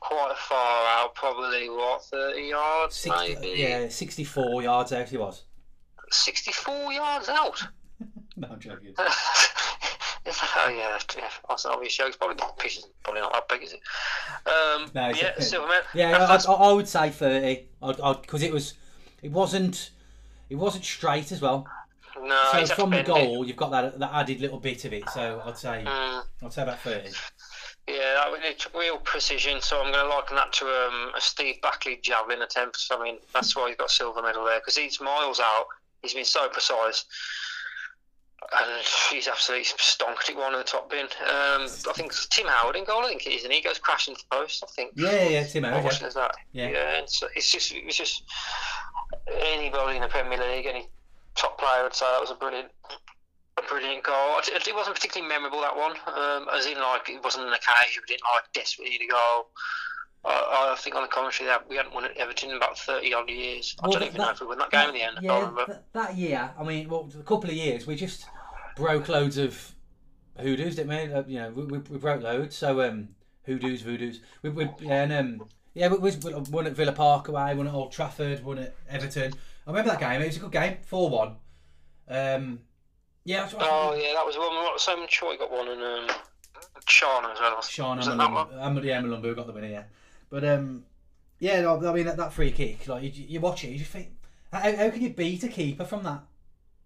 [0.00, 3.60] quite far out, probably what 30 yards, 60, maybe.
[3.60, 5.42] yeah, sixty-four yards out he was.
[6.10, 7.62] 64 yards out.
[8.42, 8.94] No, I'm joking.
[10.24, 11.28] Oh yeah, yeah.
[11.48, 11.98] That's an obvious.
[11.98, 13.80] It's probably the pitch is probably not that big, is it?
[14.46, 15.42] Um, No, yeah, okay.
[15.42, 15.82] silver medal.
[15.94, 17.66] Yeah, I, I, I would say thirty.
[17.80, 18.74] Because it was,
[19.22, 19.90] it wasn't,
[20.48, 21.66] it wasn't straight as well.
[22.22, 23.06] no, so from the it.
[23.06, 25.08] goal, you've got that that added little bit of it.
[25.10, 26.22] So I'd say Mm.
[26.44, 27.10] I'd say about thirty.
[27.88, 29.60] Yeah, it's real precision.
[29.60, 32.86] So I'm going to liken that to um, a Steve Backley javelin attempt.
[32.92, 35.66] I mean, that's why he's got silver medal there because he's miles out.
[36.02, 37.04] He's been so precise,
[38.58, 41.04] and he's absolutely stonked it one in the top bin.
[41.04, 43.02] Um, I think it's Tim Howard in goal.
[43.04, 44.64] I think it is, and he goes crashing to the post.
[44.66, 44.92] I think.
[44.96, 46.08] Yeah, yeah, Tim Howard, watching yeah.
[46.08, 46.34] is that?
[46.52, 46.68] Yeah.
[46.70, 48.24] Yeah, it's, it's just it's just
[49.40, 50.88] anybody in the Premier League, any
[51.34, 52.68] top player would say that was a brilliant,
[53.58, 54.38] a brilliant goal.
[54.38, 58.02] It, it wasn't particularly memorable that one, um, as in like it wasn't an occasion.
[58.06, 59.48] We didn't like desperately need a goal.
[60.24, 63.12] I, I think on the commentary that we hadn't won at Everton in about thirty
[63.12, 63.74] odd years.
[63.82, 65.18] I Well, don't even that- know if we won that game in the end.
[65.20, 65.66] Yeah, can't remember.
[65.72, 68.26] th- that year, I mean, well, a couple of years, we just
[68.76, 69.74] broke loads of
[70.38, 71.12] hoodoos, didn't we?
[71.12, 72.56] Uh, you know, we, we, we broke loads.
[72.56, 73.08] So um,
[73.46, 74.20] hoodoos, voodoos.
[74.42, 76.12] We, we yeah, and um, yeah, we, we
[76.50, 79.32] won at Villa Park away, won at Old Trafford, won at Everton.
[79.66, 80.20] I remember that game.
[80.22, 81.36] It was a good game, four one.
[82.08, 82.60] Um,
[83.24, 84.52] yeah, Oh yeah, that was one.
[84.78, 85.80] Somen Tchoyi got one, and
[86.10, 86.16] um,
[86.88, 87.62] Sean as well.
[87.62, 88.48] Sean and it that one?
[88.48, 89.82] Amalumbu, yeah, Amalumbu got the winner, yeah.
[90.32, 90.84] But um,
[91.40, 93.90] yeah, no, I mean that, that free kick, like you, you watch it, you just
[93.90, 94.08] think,
[94.50, 96.22] how, how can you beat a keeper from that,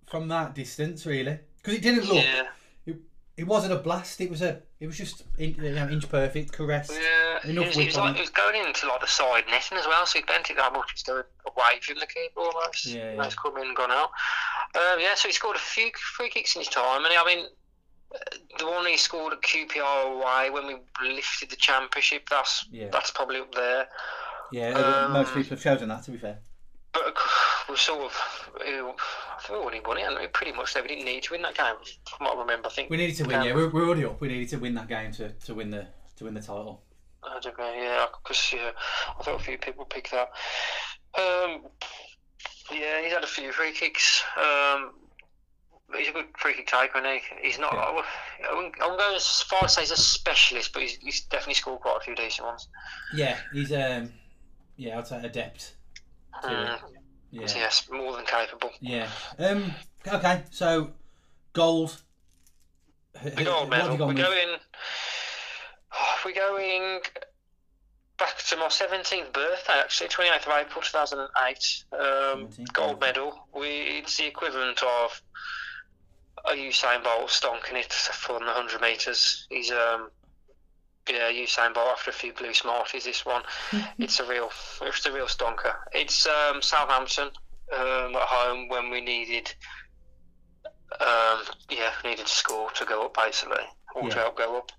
[0.04, 1.38] from that distance, really?
[1.58, 2.42] Because it didn't look, Yeah,
[2.86, 2.96] it,
[3.36, 4.20] it wasn't a blast.
[4.20, 6.90] It was a, it was just in, you know, inch perfect, caress.
[6.90, 7.48] yeah.
[7.48, 8.20] Enough was, he was like it.
[8.20, 10.90] was going into like the side netting as well, so he bent it that much.
[10.90, 12.86] He's going away from the keeper almost.
[12.86, 13.24] Yeah, yeah.
[13.24, 14.10] He's come in and gone out.
[14.74, 17.46] Um, yeah, so he scored a few free kicks in his time, and I mean.
[18.14, 18.18] Uh,
[18.58, 20.76] The one he scored at QPR away when we
[21.14, 22.88] lifted the championship, that's Yeah.
[22.90, 23.88] that's probably up there.
[24.52, 26.04] Yeah, uh, most Um, people have chosen that.
[26.04, 26.38] To be fair,
[26.92, 27.14] But
[27.68, 30.82] we sort of, uh, I think we already won it, and we pretty much said
[30.82, 31.74] we didn't need to win that game.
[32.08, 33.36] From what I remember, I think we needed to win.
[33.40, 34.20] Um, Yeah, we're, we're already up.
[34.20, 36.82] We needed to win that game to, to win the to win the title.
[37.22, 38.70] I don't know, yeah, because yeah,
[39.18, 40.30] I thought a few people picked that.
[41.18, 41.66] Um,
[42.72, 44.22] yeah, he's had a few free kicks.
[44.36, 44.92] Um,
[45.96, 47.20] he's a good free kick taker, and he?
[47.48, 47.72] He's not.
[47.74, 47.80] Yeah.
[47.80, 48.06] I wouldn't-
[48.80, 51.80] I wouldn't go as far as say he's a specialist, but he's, he's definitely scored
[51.80, 52.68] quite a few decent ones.
[53.14, 54.12] Yeah, he's um,
[54.76, 55.76] yeah, I'd say adept.
[56.42, 56.78] To Mm.
[57.30, 57.46] Yeah.
[57.54, 58.70] Yes, more than capable.
[58.80, 59.08] Yeah.
[59.38, 59.72] Um.
[60.06, 60.42] Okay.
[60.50, 60.92] So,
[61.52, 62.00] gold.
[63.22, 63.96] The gold medal.
[63.96, 64.16] We're with?
[64.16, 64.56] going.
[66.24, 67.00] We're going
[68.18, 71.84] back to my 17th birthday, actually, 28th of April 2008.
[71.92, 73.46] Um, gold medal.
[73.54, 73.66] We,
[74.00, 75.20] it's the equivalent of a
[76.54, 79.46] Usain Bolt stonking it for the 100 metres.
[79.50, 80.10] He's, um,
[81.08, 83.42] yeah, Usain Bolt after a few blue smarties, this one.
[83.98, 84.50] it's a real,
[84.82, 85.74] it's a real stonker.
[85.92, 87.30] It's um, Southampton
[87.72, 89.52] um, at home when we needed,
[91.00, 93.64] um, yeah, needed to score to go up basically,
[93.94, 94.70] or to help go up.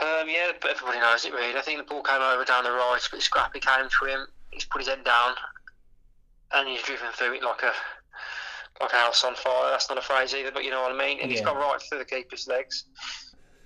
[0.00, 1.54] Um, yeah, but everybody knows it really.
[1.56, 4.26] I think the ball came over down the right, but Scrappy came to him.
[4.50, 5.34] He's put his head down,
[6.52, 7.72] and he's driven through it like a
[8.80, 9.70] like a house on fire.
[9.70, 11.20] That's not a phrase either, but you know what I mean.
[11.20, 12.84] And he's gone right through the keeper's legs.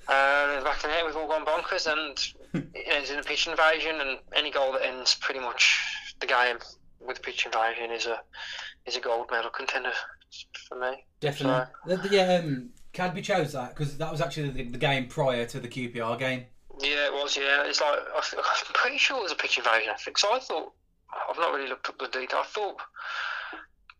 [0.08, 2.18] And in back in the net, we've all gone bonkers, and
[2.74, 4.00] it ends in a pitch invasion.
[4.00, 5.80] And any goal that ends pretty much
[6.20, 6.56] the game
[7.00, 8.20] with a pitch invasion is a
[8.86, 9.92] is a gold medal contender
[10.68, 11.04] for me.
[11.20, 11.66] Definitely.
[11.86, 12.40] The- yeah.
[12.44, 12.70] Um.
[12.92, 16.44] Cadby chose that because that was actually the, the game prior to the QPR game.
[16.78, 17.36] Yeah, it was.
[17.36, 19.90] Yeah, it's like I, I'm pretty sure it was a pitch invasion.
[19.92, 20.32] I think so.
[20.32, 20.72] I thought
[21.28, 22.40] I've not really looked up the detail.
[22.42, 22.76] I thought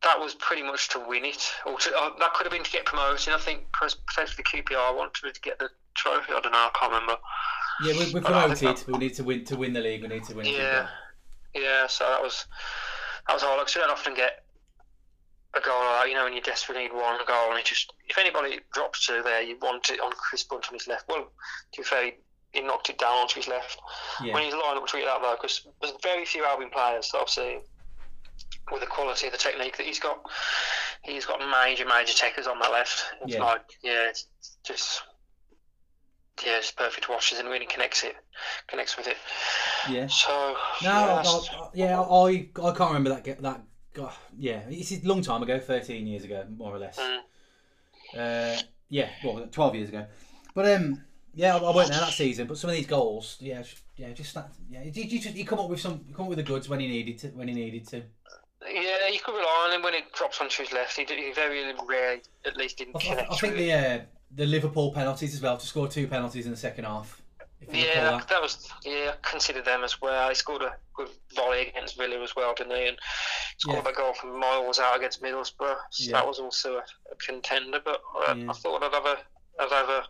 [0.04, 2.70] that was pretty much to win it, or to, uh, that could have been to
[2.70, 3.32] get promoted.
[3.32, 6.32] I think potentially QPR wanted to get the trophy.
[6.32, 6.58] I don't know.
[6.58, 7.16] I can't remember.
[7.82, 8.84] Yeah, we, we're promoted.
[8.86, 10.02] We need to win to win the league.
[10.02, 10.46] We need to win.
[10.46, 10.88] Yeah,
[11.54, 11.86] yeah.
[11.86, 12.46] So that was
[13.26, 13.58] that was hard.
[13.58, 14.44] Like, you don't often get
[15.54, 16.08] a goal like that.
[16.08, 19.22] You know, when you desperately need one goal, and it just if anybody drops to
[19.24, 21.08] there, you want it on Chris Brunt on his left.
[21.08, 21.32] Well,
[21.72, 22.04] to be fair,
[22.52, 23.80] he- knocked it down onto his left.
[24.22, 24.34] Yeah.
[24.34, 27.18] when he's lined up to treat that though, because there's very few Albion players that
[27.18, 27.62] I've seen
[28.72, 30.18] with the quality of the technique that he's got.
[31.02, 33.04] he's got major, major techers on the left.
[33.22, 33.44] It's Yeah.
[33.44, 34.26] like, yeah, it's
[34.64, 35.02] just,
[36.44, 38.16] yeah, it's perfect watch and really connects it,
[38.68, 39.16] connects with it.
[39.90, 40.06] Yeah.
[40.06, 43.60] So, No, yeah, I, I- yeah, I I can't remember that ge- that.
[43.92, 46.98] God, yeah, it's a long time ago, thirteen years ago, more or less.
[46.98, 47.18] Mm.
[48.16, 50.06] Uh, yeah, well, twelve years ago.
[50.54, 51.04] But um,
[51.34, 52.46] yeah, I, I weren't there that season.
[52.48, 53.62] But some of these goals, yeah,
[53.96, 56.28] yeah, just that, yeah, you, you just you come up with some, you come up
[56.30, 58.02] with the goods when he needed to, when he needed to.
[58.72, 60.96] Yeah, you could rely on him when it drops onto his left.
[60.96, 64.00] He, he very rarely, at least, didn't I, I, connect I think with the uh,
[64.36, 67.20] the Liverpool penalties as well to score two penalties in the second half.
[67.60, 68.28] If you recall Yeah, that.
[68.28, 69.12] that was yeah.
[69.14, 70.28] I consider them as well.
[70.28, 72.88] He scored a good volley against Villa as well, didn't he?
[72.88, 72.98] And
[73.58, 73.82] scored Yeah.
[73.82, 75.76] that goal from miles out against Middlesbrough.
[75.90, 76.12] So Yeah.
[76.12, 76.82] that was also a,
[77.12, 77.80] a contender.
[77.84, 78.50] But uh, Yeah.
[78.50, 79.16] I thought I'd have a,
[79.60, 80.02] I'd have a,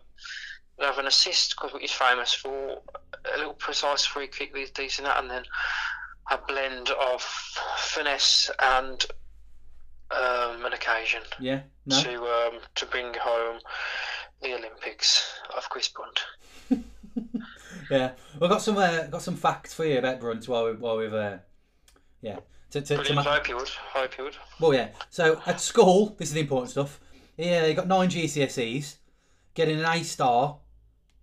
[0.79, 2.81] I'd have an assist because he's famous for
[3.33, 5.43] a little precise free kick that's decent at, and then
[6.31, 7.21] a blend of
[7.77, 9.05] finesse and
[10.11, 13.59] um, an occasion Yeah, no, to um, to bring home
[14.41, 16.21] the Olympics of Chris Brunt.
[17.91, 18.11] yeah.
[18.39, 21.13] We've got some uh, got some facts for you about Brunt while we while we've
[21.13, 21.37] uh,
[22.21, 22.39] yeah.
[22.71, 23.69] To, to, to ma- Hope you would.
[23.69, 24.35] Hope you would.
[24.59, 24.89] Well, yeah.
[25.09, 26.99] So at school, this is the important stuff.
[27.37, 28.95] Yeah, he got nine GCSEs,
[29.53, 30.57] getting an A star,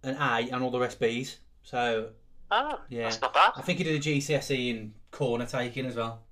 [0.02, 1.36] an A, and all the rest Bs.
[1.62, 2.10] So
[2.54, 3.04] Oh, Yeah.
[3.04, 3.52] that's not bad.
[3.56, 6.22] I think he did a GCSE in corner taking as well.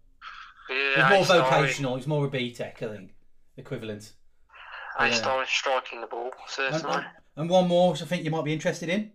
[0.68, 1.94] Yeah, was more vocational.
[1.94, 3.12] Was more a B Tech, I think,
[3.56, 4.12] equivalent.
[4.98, 5.14] I Yeah.
[5.14, 6.94] started striking the ball, certainly.
[6.94, 7.06] and-
[7.36, 9.12] and one more, which I think you might be interested in.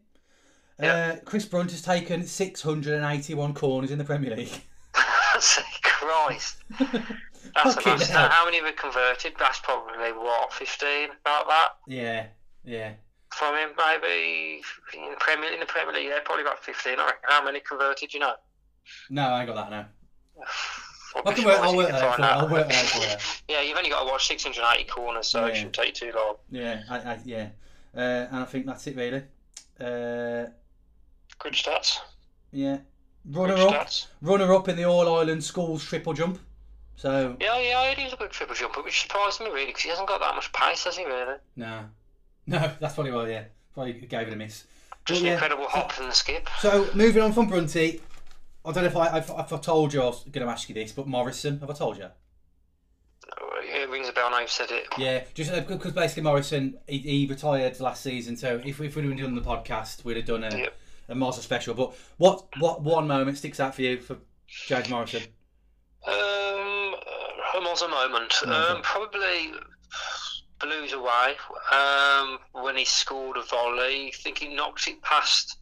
[0.79, 0.93] Yeah.
[0.93, 4.61] Uh, Chris Brunt has taken 681 corners in the Premier League.
[5.83, 6.57] Christ.
[6.79, 8.29] That's Fucking hell.
[8.29, 9.33] how many were converted?
[9.37, 11.09] That's probably, what, 15?
[11.21, 11.69] About that?
[11.87, 12.27] Yeah,
[12.63, 12.93] yeah.
[13.37, 14.61] From him, maybe
[14.93, 16.93] in the Premier, in the Premier League, yeah, probably about 15.
[16.99, 17.19] I reckon.
[17.23, 18.33] How many converted, you know?
[19.09, 19.85] No, I ain't got that now.
[21.15, 22.21] I'll I can work, I'll work you that out for.
[22.23, 23.15] I'll work for you.
[23.49, 25.51] Yeah, you've only got to watch 680 corners, so Yeah.
[25.51, 26.35] it shouldn't take too long.
[26.49, 27.47] Yeah, I, I, yeah.
[27.95, 27.99] Uh,
[28.31, 29.23] and I think that's it really.
[29.79, 30.49] Uh,
[31.39, 31.97] Good stats.
[32.51, 32.77] yeah.
[33.29, 34.07] Good Runner up, stats.
[34.21, 36.39] runner up in the All Ireland Schools triple jump.
[36.95, 39.89] So Yeah, yeah, he was a good triple jumper, which surprised me really, because he
[39.89, 41.35] hasn't got that much pace, has he, really?
[41.57, 41.85] no,
[42.47, 43.29] no, that's probably why.
[43.29, 43.43] Yeah,
[43.73, 44.65] probably gave it a miss.
[45.05, 45.33] Just Well, an yeah.
[45.33, 46.49] incredible hop and skip.
[46.59, 48.01] So moving on from Brunty,
[48.65, 50.67] I don't know if I if, if I told you I was going to ask
[50.69, 52.07] you this, but Morrison, have I told you?
[53.67, 54.87] It rings a bell now you've said it.
[54.97, 59.17] Yeah, just because basically Morrison he, he retired last season, so if, if we'd have
[59.17, 60.73] done the podcast, we'd have done a, Yep.
[61.09, 61.73] a Morrison special.
[61.73, 64.17] But what what one moment sticks out for you for
[64.47, 65.23] James Morrison?
[66.07, 68.33] Um, a Monza moment.
[68.45, 69.51] Um, probably
[70.65, 71.35] Blues away.
[71.71, 75.57] Um, when he scored a volley, I think he knocked it past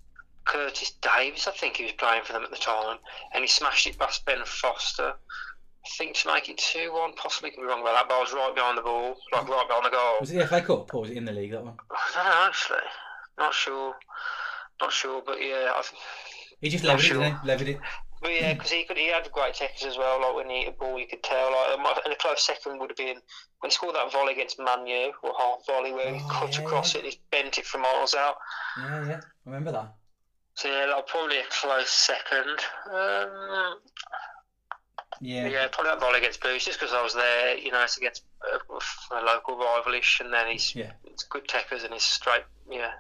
[0.46, 1.48] Curtis Davies.
[1.48, 2.98] I think he was playing for them at the time,
[3.34, 5.14] and he smashed it past Ben Foster.
[5.86, 7.14] I think to make it two one.
[7.16, 9.68] Possibly could be wrong about that, but I was right behind the ball, like right
[9.68, 10.16] behind the goal.
[10.22, 11.76] Was it the FA Cup or was it in the league that one?
[11.92, 12.90] I don't know actually.
[13.38, 13.96] Not sure.
[14.80, 16.02] Not sure, but yeah, I think.
[16.62, 17.20] He just it, sure.
[17.20, 17.48] didn't he?
[17.48, 17.80] Levered it.
[18.24, 20.22] But yeah, because he could, he had great techniques as well.
[20.22, 21.52] Like when he hit a ball, you could tell.
[21.52, 23.18] Like and a close second would have been
[23.60, 26.64] when he scored that volley against Manu or half volley where he Oh, cut yeah,
[26.64, 27.02] across yeah.
[27.02, 28.36] it, he bent it from miles out.
[28.80, 29.20] Yeah, yeah.
[29.24, 29.94] I remember that.
[30.56, 32.60] So yeah, like, probably a close second.
[32.92, 33.80] Um,
[35.22, 35.48] Yeah.
[35.48, 37.58] yeah, probably that volley against Blues just because I was there.
[37.58, 40.92] You know, it's against a, a local rivalish, and then he's Yeah.
[41.06, 42.92] it's good techers and he's straight, yeah,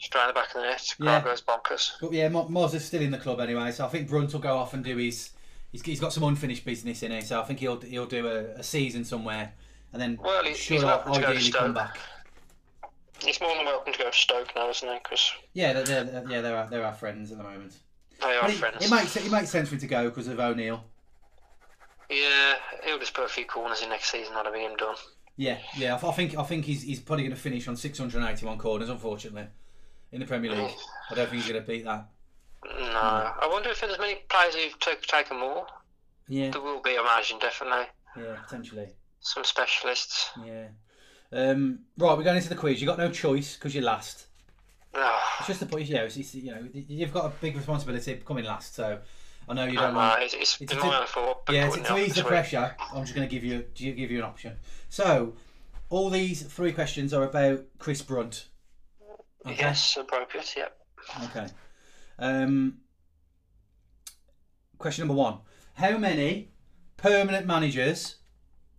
[0.00, 0.94] straight in the back of the net.
[0.98, 1.20] Yeah.
[1.20, 1.92] Crowd goes bonkers.
[2.00, 4.40] But yeah, Mo- Moz is still in the club anyway, so I think Brunt will
[4.40, 5.30] go off and do his.
[5.72, 8.38] He's, he's got some unfinished business in it, so I think he'll he'll do a,
[8.58, 9.52] a season somewhere,
[9.92, 11.98] and then Well, he's- sure he's welcome to ideally come back.
[13.24, 14.94] He's more than welcome to go to Stoke now, isn't he?
[15.02, 17.74] Because Yeah, they're, they're, yeah, they're our, they're our friends at the moment.
[18.20, 18.82] they are it, friends.
[18.84, 20.82] it makes it makes sense for him to go because of O'Neill.
[22.08, 22.54] Yeah,
[22.84, 24.34] he'll just put a few corners in next season.
[24.34, 24.96] That'll be him done.
[25.36, 25.98] Yeah, yeah.
[26.02, 29.46] I, I think I think he's he's probably going to finish on 681 corners, unfortunately,
[30.12, 30.74] in the Premier League.
[31.10, 32.06] I don't think he's going to beat that.
[32.64, 35.66] No, I wonder if there's many players who've took, taken more.
[36.28, 38.88] Yeah, There will be, I imagine, definitely yeah, potentially.
[39.20, 40.30] some specialists.
[40.44, 40.66] Yeah.
[41.32, 42.80] Um, right, we're going into the quiz.
[42.80, 44.26] You've got no choice because you're last.
[44.94, 45.86] No, It's just the point.
[45.86, 48.98] Yeah, it's, it's, you know, you've got a big responsibility coming last, so
[49.48, 50.22] I know you don't want.
[50.22, 51.42] it's, it's it's been a- my fault.
[51.48, 54.18] Yeah, to, to ease the pressure, I'm just going to give you to give you
[54.18, 54.56] an option.
[54.88, 55.34] So,
[55.88, 58.46] all these three questions are about Chris Brunt.
[59.46, 59.56] Okay.
[59.58, 60.54] Yes, appropriate.
[60.56, 60.76] Yep.
[61.24, 61.46] Okay.
[62.18, 62.78] Um,
[64.78, 65.38] question number one:
[65.74, 66.50] How many
[66.96, 68.16] permanent managers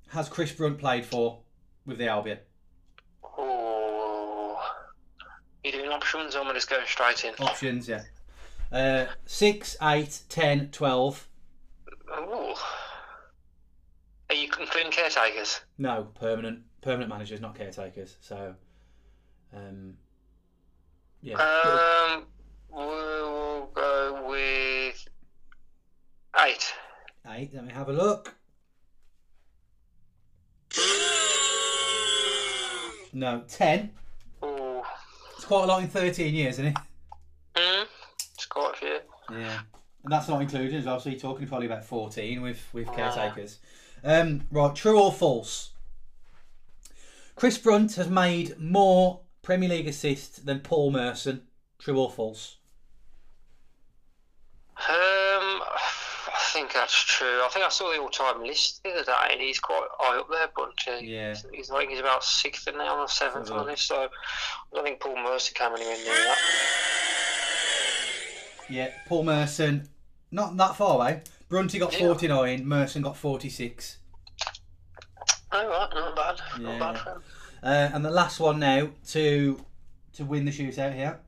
[0.10, 1.40] has Chris Brunt played for
[1.86, 2.40] with the Albion?
[3.38, 4.60] Oh,
[5.64, 6.36] you doing options?
[6.36, 7.34] or am I just going straight in?
[7.40, 8.04] Options, yeah.
[8.72, 11.28] Uh, six, eight, ten, twelve.
[12.10, 12.54] Ooh.
[14.30, 15.62] Are you including caretakers?
[15.78, 18.18] No, permanent permanent managers, not caretakers.
[18.22, 18.56] So,
[19.54, 19.96] um,
[21.22, 21.36] yeah.
[21.36, 22.26] Um,
[22.70, 25.08] we'll go with
[26.46, 26.74] eight.
[27.28, 27.54] Eight.
[27.54, 28.36] Let me have a look.
[33.14, 33.92] No, ten.
[34.44, 34.82] Ooh.
[35.36, 36.78] It's quite a lot in thirteen years, isn't it?
[37.56, 37.86] Mm,
[38.34, 39.00] it's quite a few.
[39.32, 39.60] Yeah,
[40.04, 41.00] and that's not included as well.
[41.00, 43.60] So you're talking probably about fourteen with with caretakers.
[44.04, 45.72] Um, right, true or false?
[47.36, 51.44] Chris Brunt has made more Premier League assists than Paul Merson.
[51.80, 52.58] True or false?
[54.78, 55.80] Um, I
[56.54, 57.42] think that's true.
[57.44, 60.28] I think I saw the all-time list the other day, and he's quite high up
[60.30, 61.08] there, Bunty.
[61.08, 61.36] Yeah.
[61.54, 64.08] He's, I think he's about sixth now or seventh on this, so I
[64.74, 66.38] don't think Paul Merson came anywhere near that.
[68.70, 69.88] Yeah, Paul Merson,
[70.32, 71.22] not that far away.
[71.50, 72.08] Brunty got Yeah.
[72.08, 73.98] 49, Merson got 46.
[75.52, 76.42] All right, not bad.
[76.60, 76.78] Yeah.
[76.78, 77.24] Not bad for him.
[77.64, 79.64] Uh, and the last one now to
[80.14, 81.20] to win the shootout here.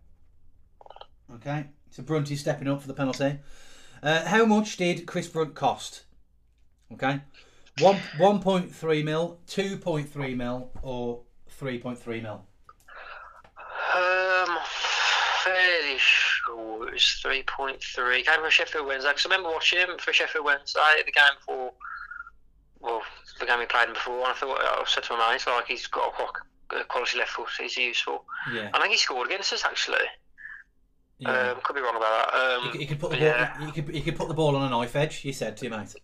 [1.36, 3.40] Okay, so Brunty's stepping up for the penalty.
[4.02, 6.04] Uh, how much did Chris Brunt cost?
[6.92, 7.22] Okay,
[7.80, 12.46] one one point three mil, two point three mil, or three point three mil.
[13.96, 14.58] Um,
[15.44, 18.26] fairly sure it was 3.3.
[18.26, 21.74] Came from Sheffield Wednesday, I remember watching him for Sheffield Wednesday, the game before,
[22.84, 23.02] well,
[23.40, 25.68] the game he played in before, and I thought, I said to my mate, like,
[25.68, 28.26] he's got a quality left foot, he's useful.
[28.54, 30.06] Yeah, I think he scored against us, actually.
[31.20, 31.52] yeah.
[31.52, 32.70] Um, could be wrong about that.
[32.74, 33.58] Um, you, could- put the yeah.
[33.58, 33.68] ball.
[33.68, 35.24] You could you could put the ball on a knife edge.
[35.24, 35.96] You said to your mate.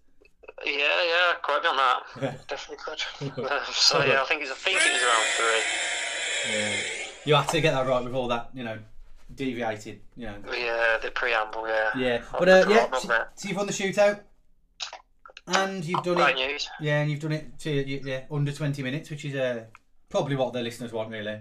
[0.66, 2.02] Yeah, yeah, quite on that.
[2.22, 2.34] Yeah.
[2.48, 3.46] Definitely could.
[3.52, 6.54] um, so yeah, I think it's, I think it was around three.
[6.54, 6.76] Yeah.
[7.26, 8.78] You have to get that right with all that, you know,
[9.36, 10.36] deviated, you know.
[10.52, 11.68] Yeah, the preamble.
[11.68, 11.90] Yeah.
[11.98, 14.22] Yeah, but uh, yeah, right one so, so you've won the shootout,
[15.50, 16.48] and you've done Great it.
[16.48, 16.70] news.
[16.80, 19.64] Yeah, and you've done it to yeah under twenty minutes, which is uh,
[20.10, 21.40] probably what the listeners want, really.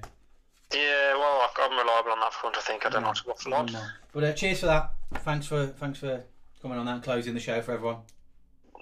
[0.73, 2.57] Yeah, well, I'm reliable on that front.
[2.57, 3.71] I think I don't know to waffle on.
[4.13, 4.93] But uh, cheers for that.
[5.17, 6.23] Thanks for thanks for
[6.61, 7.99] coming on that and closing the show for everyone.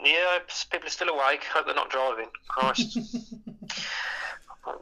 [0.05, 0.39] Yeah,
[0.71, 1.45] people are still awake.
[1.45, 2.27] Hope they're not driving.
[2.49, 2.99] Christ.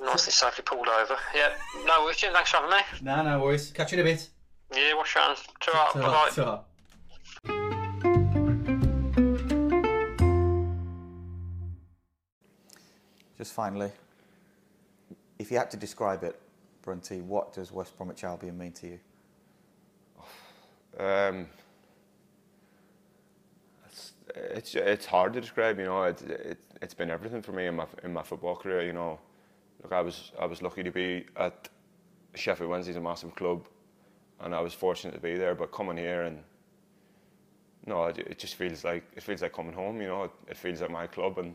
[0.02, 1.16] Nicely safely pulled over.
[1.34, 1.50] Yeah,
[1.86, 2.32] no worries, Jim.
[2.32, 2.78] Thanks for having me.
[3.02, 3.70] no, no worries.
[3.70, 4.28] Catch you in a bit.
[4.74, 5.40] Yeah, wash your hands.
[5.60, 5.92] Ta-ra.
[5.92, 6.30] Bye-bye.
[6.34, 6.60] Ta-ra.
[13.44, 13.92] Just finally,
[15.38, 16.40] if you had to describe it,
[16.80, 18.98] Brunty, what does West Bromwich Albion mean to you?
[20.98, 21.46] Um,
[23.84, 25.78] it's, it's it's hard to describe.
[25.78, 28.80] You know, it, it it's been everything for me in my in my football career.
[28.80, 29.18] You know,
[29.82, 31.68] look, I was I was lucky to be at
[32.34, 33.66] Sheffield Wednesday's a massive club,
[34.40, 35.54] and I was fortunate to be there.
[35.54, 36.38] But coming here and
[37.84, 40.00] no, it, it just feels like it feels like coming home.
[40.00, 41.54] You know, it, it feels like my club and.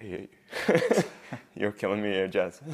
[0.00, 0.28] You-
[1.56, 2.60] You're killing me here, Jazz.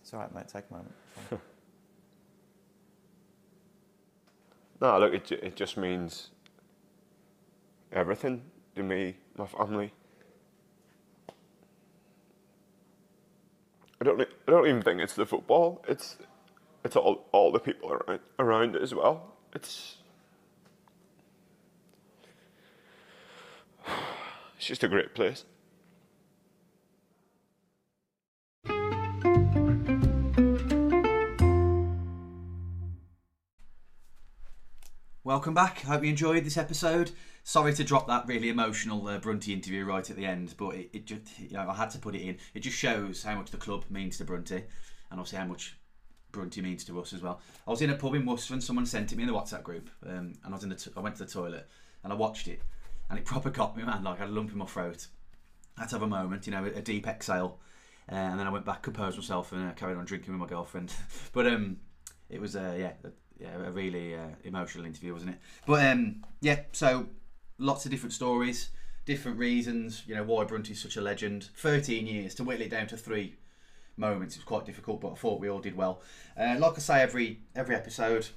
[0.00, 0.48] It's all right, mate.
[0.48, 0.94] Take a moment.
[4.80, 6.30] No, look, it, it just means
[7.92, 8.42] everything
[8.76, 9.92] to me, my family.
[14.00, 15.84] I don't, I don't even think it's the football.
[15.88, 16.16] It's,
[16.84, 19.34] it's all, all the people around, around it as well.
[19.54, 19.98] It's,
[24.62, 25.44] it's just a great place.
[35.24, 35.84] Welcome back.
[35.84, 37.10] I Hope you enjoyed this episode.
[37.42, 40.90] Sorry to drop that really emotional uh, Brunty interview right at the end, but it,
[40.92, 42.38] it just you know I had to put it in.
[42.54, 44.62] It just shows how much the club means to Brunty,
[45.10, 45.76] and obviously how much
[46.30, 47.40] Brunty means to us as well.
[47.66, 49.64] I was in a pub in Worcester and someone sent it me in the WhatsApp
[49.64, 51.68] group, um, and I was in the t- I went to the toilet
[52.04, 52.60] and I watched it,
[53.12, 54.02] and it proper got me, man.
[54.02, 55.06] Like I had a lump in my throat.
[55.76, 57.58] I had to have a moment, you know, a deep exhale,
[58.10, 60.46] uh, and then I went back, composed myself, and uh, carried on drinking with my
[60.46, 60.94] girlfriend.
[61.34, 61.76] but um,
[62.30, 65.40] it was uh, yeah, a- yeah, a really uh, emotional interview, wasn't it?
[65.66, 67.06] But um, yeah, so
[67.58, 68.70] lots of different stories,
[69.04, 70.04] different reasons.
[70.06, 71.50] You know why Brunty's such a legend.
[71.54, 73.34] Thirteen years to whittle it down to three
[73.98, 74.36] moments.
[74.36, 76.00] It was quite difficult, but I thought we all did well.
[76.34, 78.28] Uh, like I say, every every episode,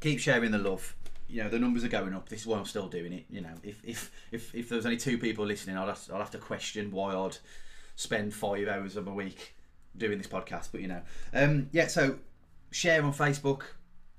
[0.00, 0.94] keep sharing the love.
[1.30, 2.28] You know the numbers are going up.
[2.28, 3.26] This is why I'm still doing it.
[3.30, 6.18] You know, if if if, if there was only two people listening, I'd have, I'd
[6.18, 7.36] have to question why I'd
[7.96, 9.54] spend five hours of a week
[9.96, 10.68] doing this podcast.
[10.72, 11.02] But you know,
[11.34, 11.86] um, yeah.
[11.86, 12.18] So
[12.70, 13.62] share on Facebook.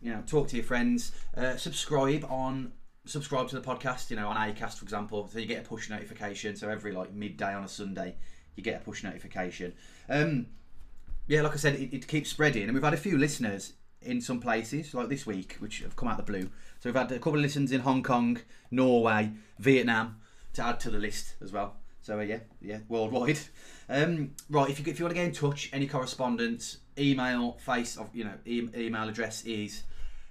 [0.01, 1.11] You know, talk to your friends.
[1.35, 2.71] Uh, subscribe on
[3.05, 4.09] subscribe to the podcast.
[4.09, 6.55] You know, on Acast, for example, so you get a push notification.
[6.55, 8.15] So every like midday on a Sunday,
[8.55, 9.73] you get a push notification.
[10.09, 10.47] Um,
[11.27, 14.19] yeah, like I said, it, it keeps spreading, and we've had a few listeners in
[14.19, 16.49] some places, like this week, which have come out of the blue.
[16.81, 18.39] So we've had a couple of listens in Hong Kong,
[18.71, 20.19] Norway, Vietnam
[20.53, 21.75] to add to the list as well.
[22.01, 23.37] So uh, yeah, yeah, worldwide.
[23.87, 27.97] Um, right, if you if you want to get in touch, any correspondence, email, face
[27.97, 29.83] of you know e- email address is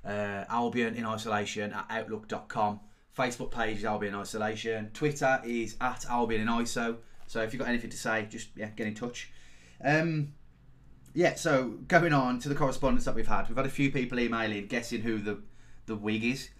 [0.04, 2.80] uh, Albion in isolation at outlook.com.
[3.16, 4.90] Facebook page is Albion in isolation.
[4.92, 6.96] Twitter is at Albion in ISO.
[7.28, 9.30] So if you've got anything to say, just yeah, get in touch.
[9.84, 10.32] Um,
[11.14, 14.18] yeah, so going on to the correspondence that we've had, we've had a few people
[14.18, 15.38] emailing guessing who the
[15.86, 16.50] the wig is,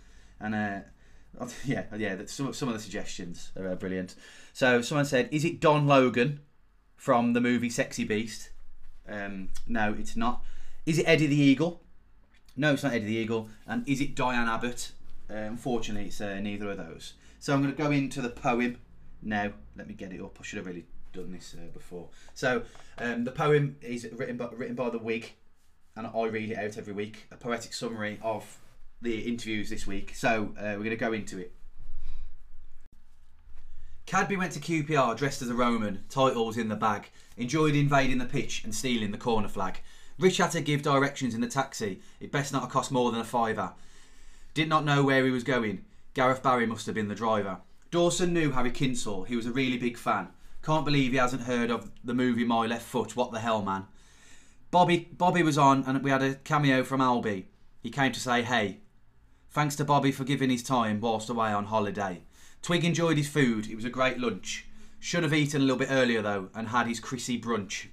[0.41, 0.81] and uh,
[1.65, 4.15] yeah, yeah, some some of the suggestions are uh, brilliant.
[4.53, 6.41] So someone said, "Is it Don Logan
[6.97, 8.51] from the movie Sexy Beast?"
[9.09, 10.43] Um, no, it's not.
[10.87, 11.83] Is it Eddie the Eagle?
[12.57, 13.49] No, it's not Eddie the Eagle.
[13.67, 14.93] And is it Diane Abbott?
[15.31, 17.15] Uh, unfortunately, it's uh, neither of those.
[17.39, 18.79] So I'm going to go into the poem
[19.23, 19.53] now.
[19.77, 20.37] Let me get it up.
[20.41, 22.09] I should have really done this uh, before.
[22.35, 22.63] So
[22.99, 25.33] um, the poem is written by, written by the Wig,
[25.97, 27.27] and I read it out every week.
[27.31, 28.59] A poetic summary of
[29.03, 30.15] the interviews this week.
[30.15, 31.53] So uh, we're going to go into it.
[34.07, 38.25] Cadby went to QPR dressed as a Roman, titles in the bag, enjoyed invading the
[38.25, 39.81] pitch and stealing the corner flag.
[40.19, 43.21] Rich had to give directions in the taxi, it best not have cost more than
[43.21, 43.73] a fiver.
[44.53, 47.59] Did not know where he was going, Gareth Barry must have been the driver.
[47.93, 50.29] Dawson knew Harry Kinsall, he was a really big fan.
[50.63, 53.87] Can't believe he hasn't heard of the movie My Left Foot, what the hell man.
[54.71, 57.45] Bobby Bobby was on and we had a cameo from Albie.
[57.83, 58.79] He came to say hey.
[59.53, 62.23] Thanks to Bobby for giving his time whilst away on holiday.
[62.63, 64.67] Twig enjoyed his food, it was a great lunch.
[65.01, 67.87] Should have eaten a little bit earlier though and had his Chrissy brunch.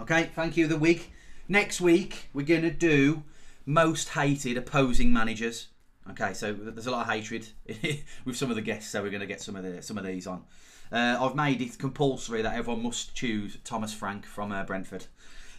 [0.00, 1.02] Okay, thank you, the wig.
[1.48, 3.24] Next week we're gonna do
[3.66, 5.68] most hated opposing managers.
[6.08, 7.48] Okay, so there's a lot of hatred
[8.24, 10.26] with some of the guests, so we're gonna get some of the some of these
[10.26, 10.44] on.
[10.90, 15.04] Uh, I've made it compulsory that everyone must choose Thomas Frank from uh, Brentford.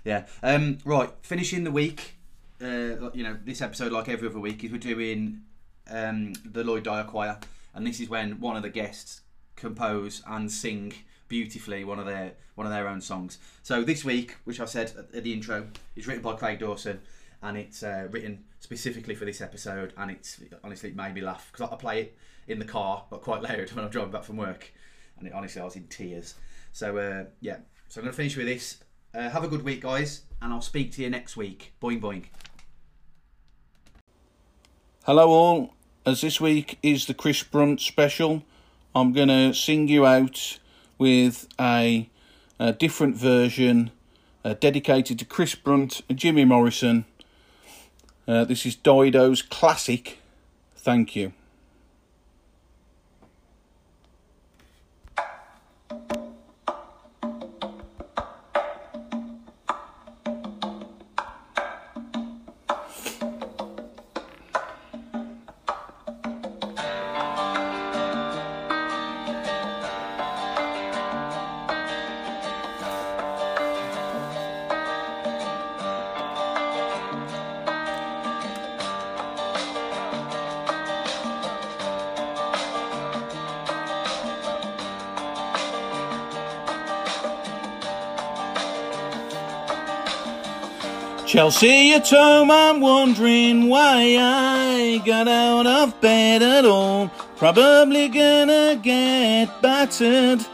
[0.03, 0.25] Yeah.
[0.41, 1.11] Um, right.
[1.21, 2.15] Finishing the week.
[2.61, 5.41] Uh, you know, this episode, like every other week, is we're doing
[5.89, 7.39] um, the Lloyd Dyer Choir,
[7.73, 9.21] and this is when one of the guests
[9.55, 10.93] compose and sing
[11.27, 13.39] beautifully one of their one of their own songs.
[13.63, 16.99] So this week, which I said at, the intro, is written by Craig Dawson,
[17.41, 19.93] and it's uh, written specifically for this episode.
[19.97, 22.17] And it's honestly it made me laugh because I play it
[22.47, 24.71] in the car, but quite loud when I'm driving back from work,
[25.17, 26.35] and it, honestly I was in tears.
[26.73, 27.57] So uh, yeah,
[27.87, 28.83] so I'm gonna finish with this.
[29.13, 31.73] Uh, have a good week, guys, and I'll speak to you next week.
[31.81, 32.25] Boing boing.
[35.05, 35.73] Hello, all.
[36.05, 38.43] As this week is the Chris Brunt special,
[38.93, 40.59] I'm going to sing you out
[40.99, 42.07] with a,
[42.59, 43.89] a different version
[44.45, 47.05] uh, dedicated to Chris Brunt and Jimmy Morrison.
[48.27, 50.19] Uh, this is Dido's classic.
[50.75, 51.33] Thank you.
[91.51, 97.09] Chelsea at home, I'm wondering why I got out of bed at all.
[97.35, 100.45] Probably gonna get battered,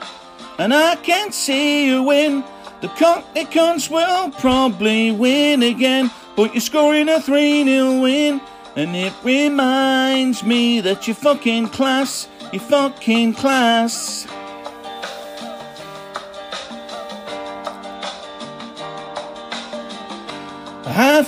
[0.57, 2.43] and I can't see you win.
[2.81, 8.41] The Cockney cunts will probably win again, but you're scoring a 3 0 win,
[8.75, 14.26] and it reminds me that you're fucking class, you're fucking class.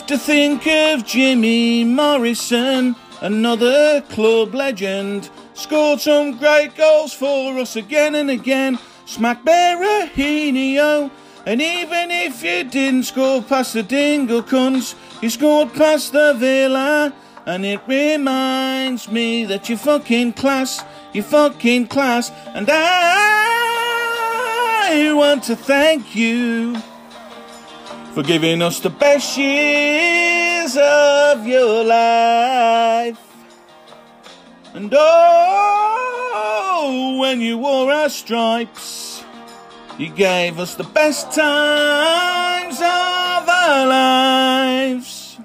[0.09, 5.29] To think of Jimmy Morrison, another club legend.
[5.53, 8.79] Scored some great goals for us again and again.
[9.05, 11.11] Smack Berahino.
[11.45, 17.13] And even if you didn't score past the Dingle cunts, you scored past the Villa.
[17.45, 20.83] And it reminds me that you're fucking class,
[21.13, 22.31] you're fucking class.
[22.55, 22.81] And I
[25.13, 26.81] want to thank you
[28.19, 33.17] for giving us the best years of your life.
[34.73, 36.37] And oh,
[37.21, 39.23] when you wore our stripes,
[39.97, 45.37] you gave us the best times of our lives.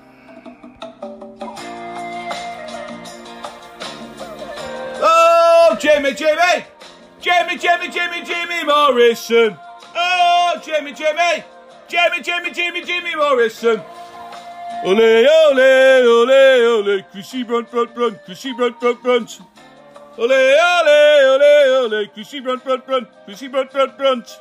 [5.01, 6.65] Oh, Jimmy, Jimmy!
[7.21, 9.57] Jimmy, Jimmy, Jimmy, Jimmy Morrison!
[9.95, 11.45] Oh, Jimmy, Jimmy!
[11.89, 13.81] Jimmy, Jimmy, Jimmy, Jimmy Morrison.
[14.85, 19.41] Ole, ole, ole, ole, Chrissy Brunt, Brunt, Brunt, Chrissy Brunt, Brunt, Brunt.
[20.19, 24.41] Ole, ole, ole, ole, Chrissy Brunt, Brunt, Brunt, Chrissy Brunt, Brunt, Brunt.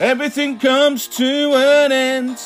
[0.00, 2.38] Everything comes to an end,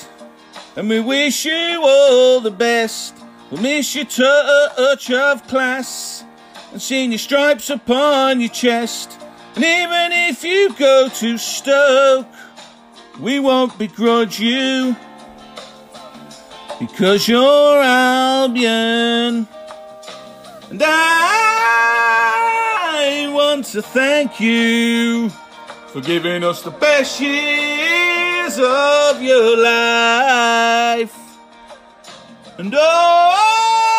[0.76, 3.14] and we wish you all the best.
[3.50, 6.24] We'll miss your touch of class,
[6.72, 9.18] and seeing your stripes upon your chest.
[9.54, 12.26] And even if you go to Stoke,
[13.18, 14.96] we won't begrudge you
[16.78, 19.48] because you're Albion.
[20.70, 22.48] And I
[23.32, 25.30] want to thank you
[25.88, 31.16] for giving us the best years of your life.
[32.58, 33.96] And oh,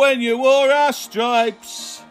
[0.00, 2.02] when you wore our stripes,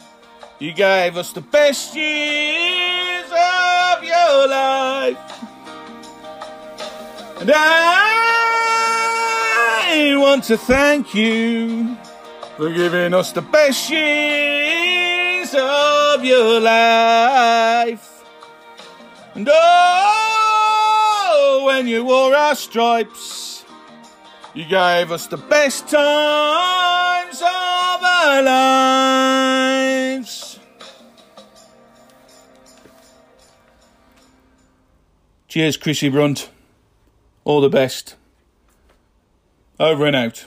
[0.60, 5.18] you gave us the best years of your life.
[7.40, 9.16] And I
[10.18, 11.96] want to thank you
[12.58, 18.26] for giving us the best years of your life.
[19.36, 23.64] And oh, when you wore our stripes,
[24.54, 28.42] you gave us the best times of our
[30.12, 30.60] lives.
[35.48, 36.50] Cheers, Chrissy Brunt.
[37.50, 38.16] All the best.
[39.80, 40.46] Over and out.